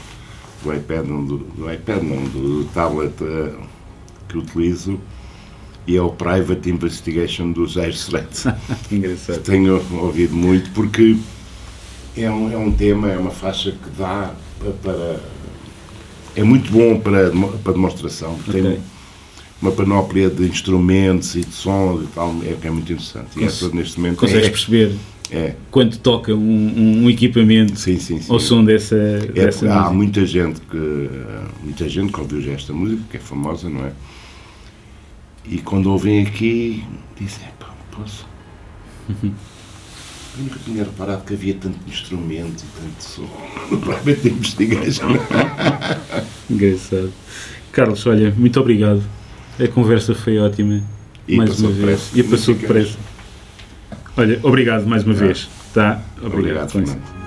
do 0.63 0.73
iPad, 0.73 1.05
não, 1.05 1.23
do, 1.25 1.37
do 1.37 1.71
iPad, 1.71 2.01
não, 2.01 2.23
do 2.23 2.65
tablet 2.73 3.13
eh, 3.21 3.53
que 4.29 4.37
utilizo, 4.37 4.99
e 5.91 5.97
é 5.97 6.01
o 6.01 6.09
Private 6.09 6.69
Investigation 6.69 7.51
do 7.51 7.67
Jair 7.67 7.89
Strait. 7.93 8.29
Engraçado. 8.91 9.41
Tenho 9.41 9.81
ouvido 9.99 10.33
muito 10.35 10.69
porque 10.71 11.17
é 12.15 12.29
um, 12.31 12.51
é 12.51 12.57
um 12.57 12.71
tema, 12.71 13.09
é 13.11 13.17
uma 13.17 13.31
faixa 13.31 13.71
que 13.71 13.89
dá 13.97 14.33
pa- 14.59 14.71
para. 14.81 15.19
É 16.35 16.43
muito 16.43 16.71
bom 16.71 16.97
para, 16.99 17.29
para 17.63 17.73
demonstração, 17.73 18.35
porque 18.35 18.51
Ok. 18.59 18.61
tem 18.71 18.79
uma 19.61 19.71
panóplia 19.73 20.29
de 20.29 20.43
instrumentos 20.47 21.35
e 21.35 21.41
de 21.41 21.53
sons 21.53 22.03
e 22.05 22.07
tal, 22.07 22.33
é, 22.45 22.53
que 22.53 22.67
é 22.67 22.71
muito 22.71 22.91
interessante. 22.91 23.27
E 23.35 23.39
Cons- 23.41 23.63
essa, 23.63 23.75
neste 23.75 23.99
momento 23.99 24.17
Consegues 24.17 24.47
é, 24.47 24.49
perceber 24.49 24.95
é, 25.29 25.55
quando 25.69 25.97
toca 25.97 26.33
um, 26.33 27.03
um 27.03 27.09
equipamento 27.09 27.77
sim, 27.77 27.99
sim, 27.99 28.21
sim. 28.21 28.31
ao 28.31 28.39
som 28.39 28.63
dessa, 28.63 28.95
É, 28.95 29.19
dessa 29.27 29.65
há 29.65 29.75
música? 29.75 29.93
muita 29.93 30.25
gente 30.25 30.61
que 30.61 31.09
muita 31.63 31.89
gente 31.89 32.13
que 32.13 32.19
ouviu 32.21 32.41
já 32.41 32.53
esta 32.53 32.71
música, 32.71 33.01
que 33.11 33.17
é 33.17 33.19
famosa, 33.19 33.69
não 33.69 33.85
é? 33.85 33.91
E 35.51 35.57
quando 35.59 35.91
ouvem 35.91 36.25
aqui, 36.25 36.83
dizem, 37.19 37.47
pá, 37.59 37.67
posso? 37.91 38.25
Eu 40.37 40.43
nunca 40.45 40.57
tinha 40.63 40.83
reparado 40.85 41.25
que 41.25 41.33
havia 41.33 41.53
tanto 41.55 41.77
instrumento 41.89 42.63
e 42.63 42.81
tanto 42.81 43.03
som. 43.03 43.27
Provavelmente 43.67 44.29
investiguei 44.29 44.87
já. 44.89 45.03
Engraçado. 46.49 47.11
Carlos, 47.73 48.05
olha, 48.07 48.33
muito 48.37 48.57
obrigado. 48.57 49.03
A 49.59 49.67
conversa 49.67 50.15
foi 50.15 50.37
ótima. 50.37 50.81
E 51.27 51.35
mais 51.35 51.59
uma 51.59 51.67
vez. 51.71 51.79
depressa. 51.79 52.17
E 52.19 52.23
passou 52.23 52.55
depressa. 52.55 52.97
Olha, 54.15 54.39
obrigado 54.41 54.87
mais 54.87 55.03
uma 55.03 55.13
Ah. 55.13 55.17
vez. 55.17 55.49
Tá? 55.73 56.01
Obrigado. 56.23 56.75
Obrigado. 56.77 57.20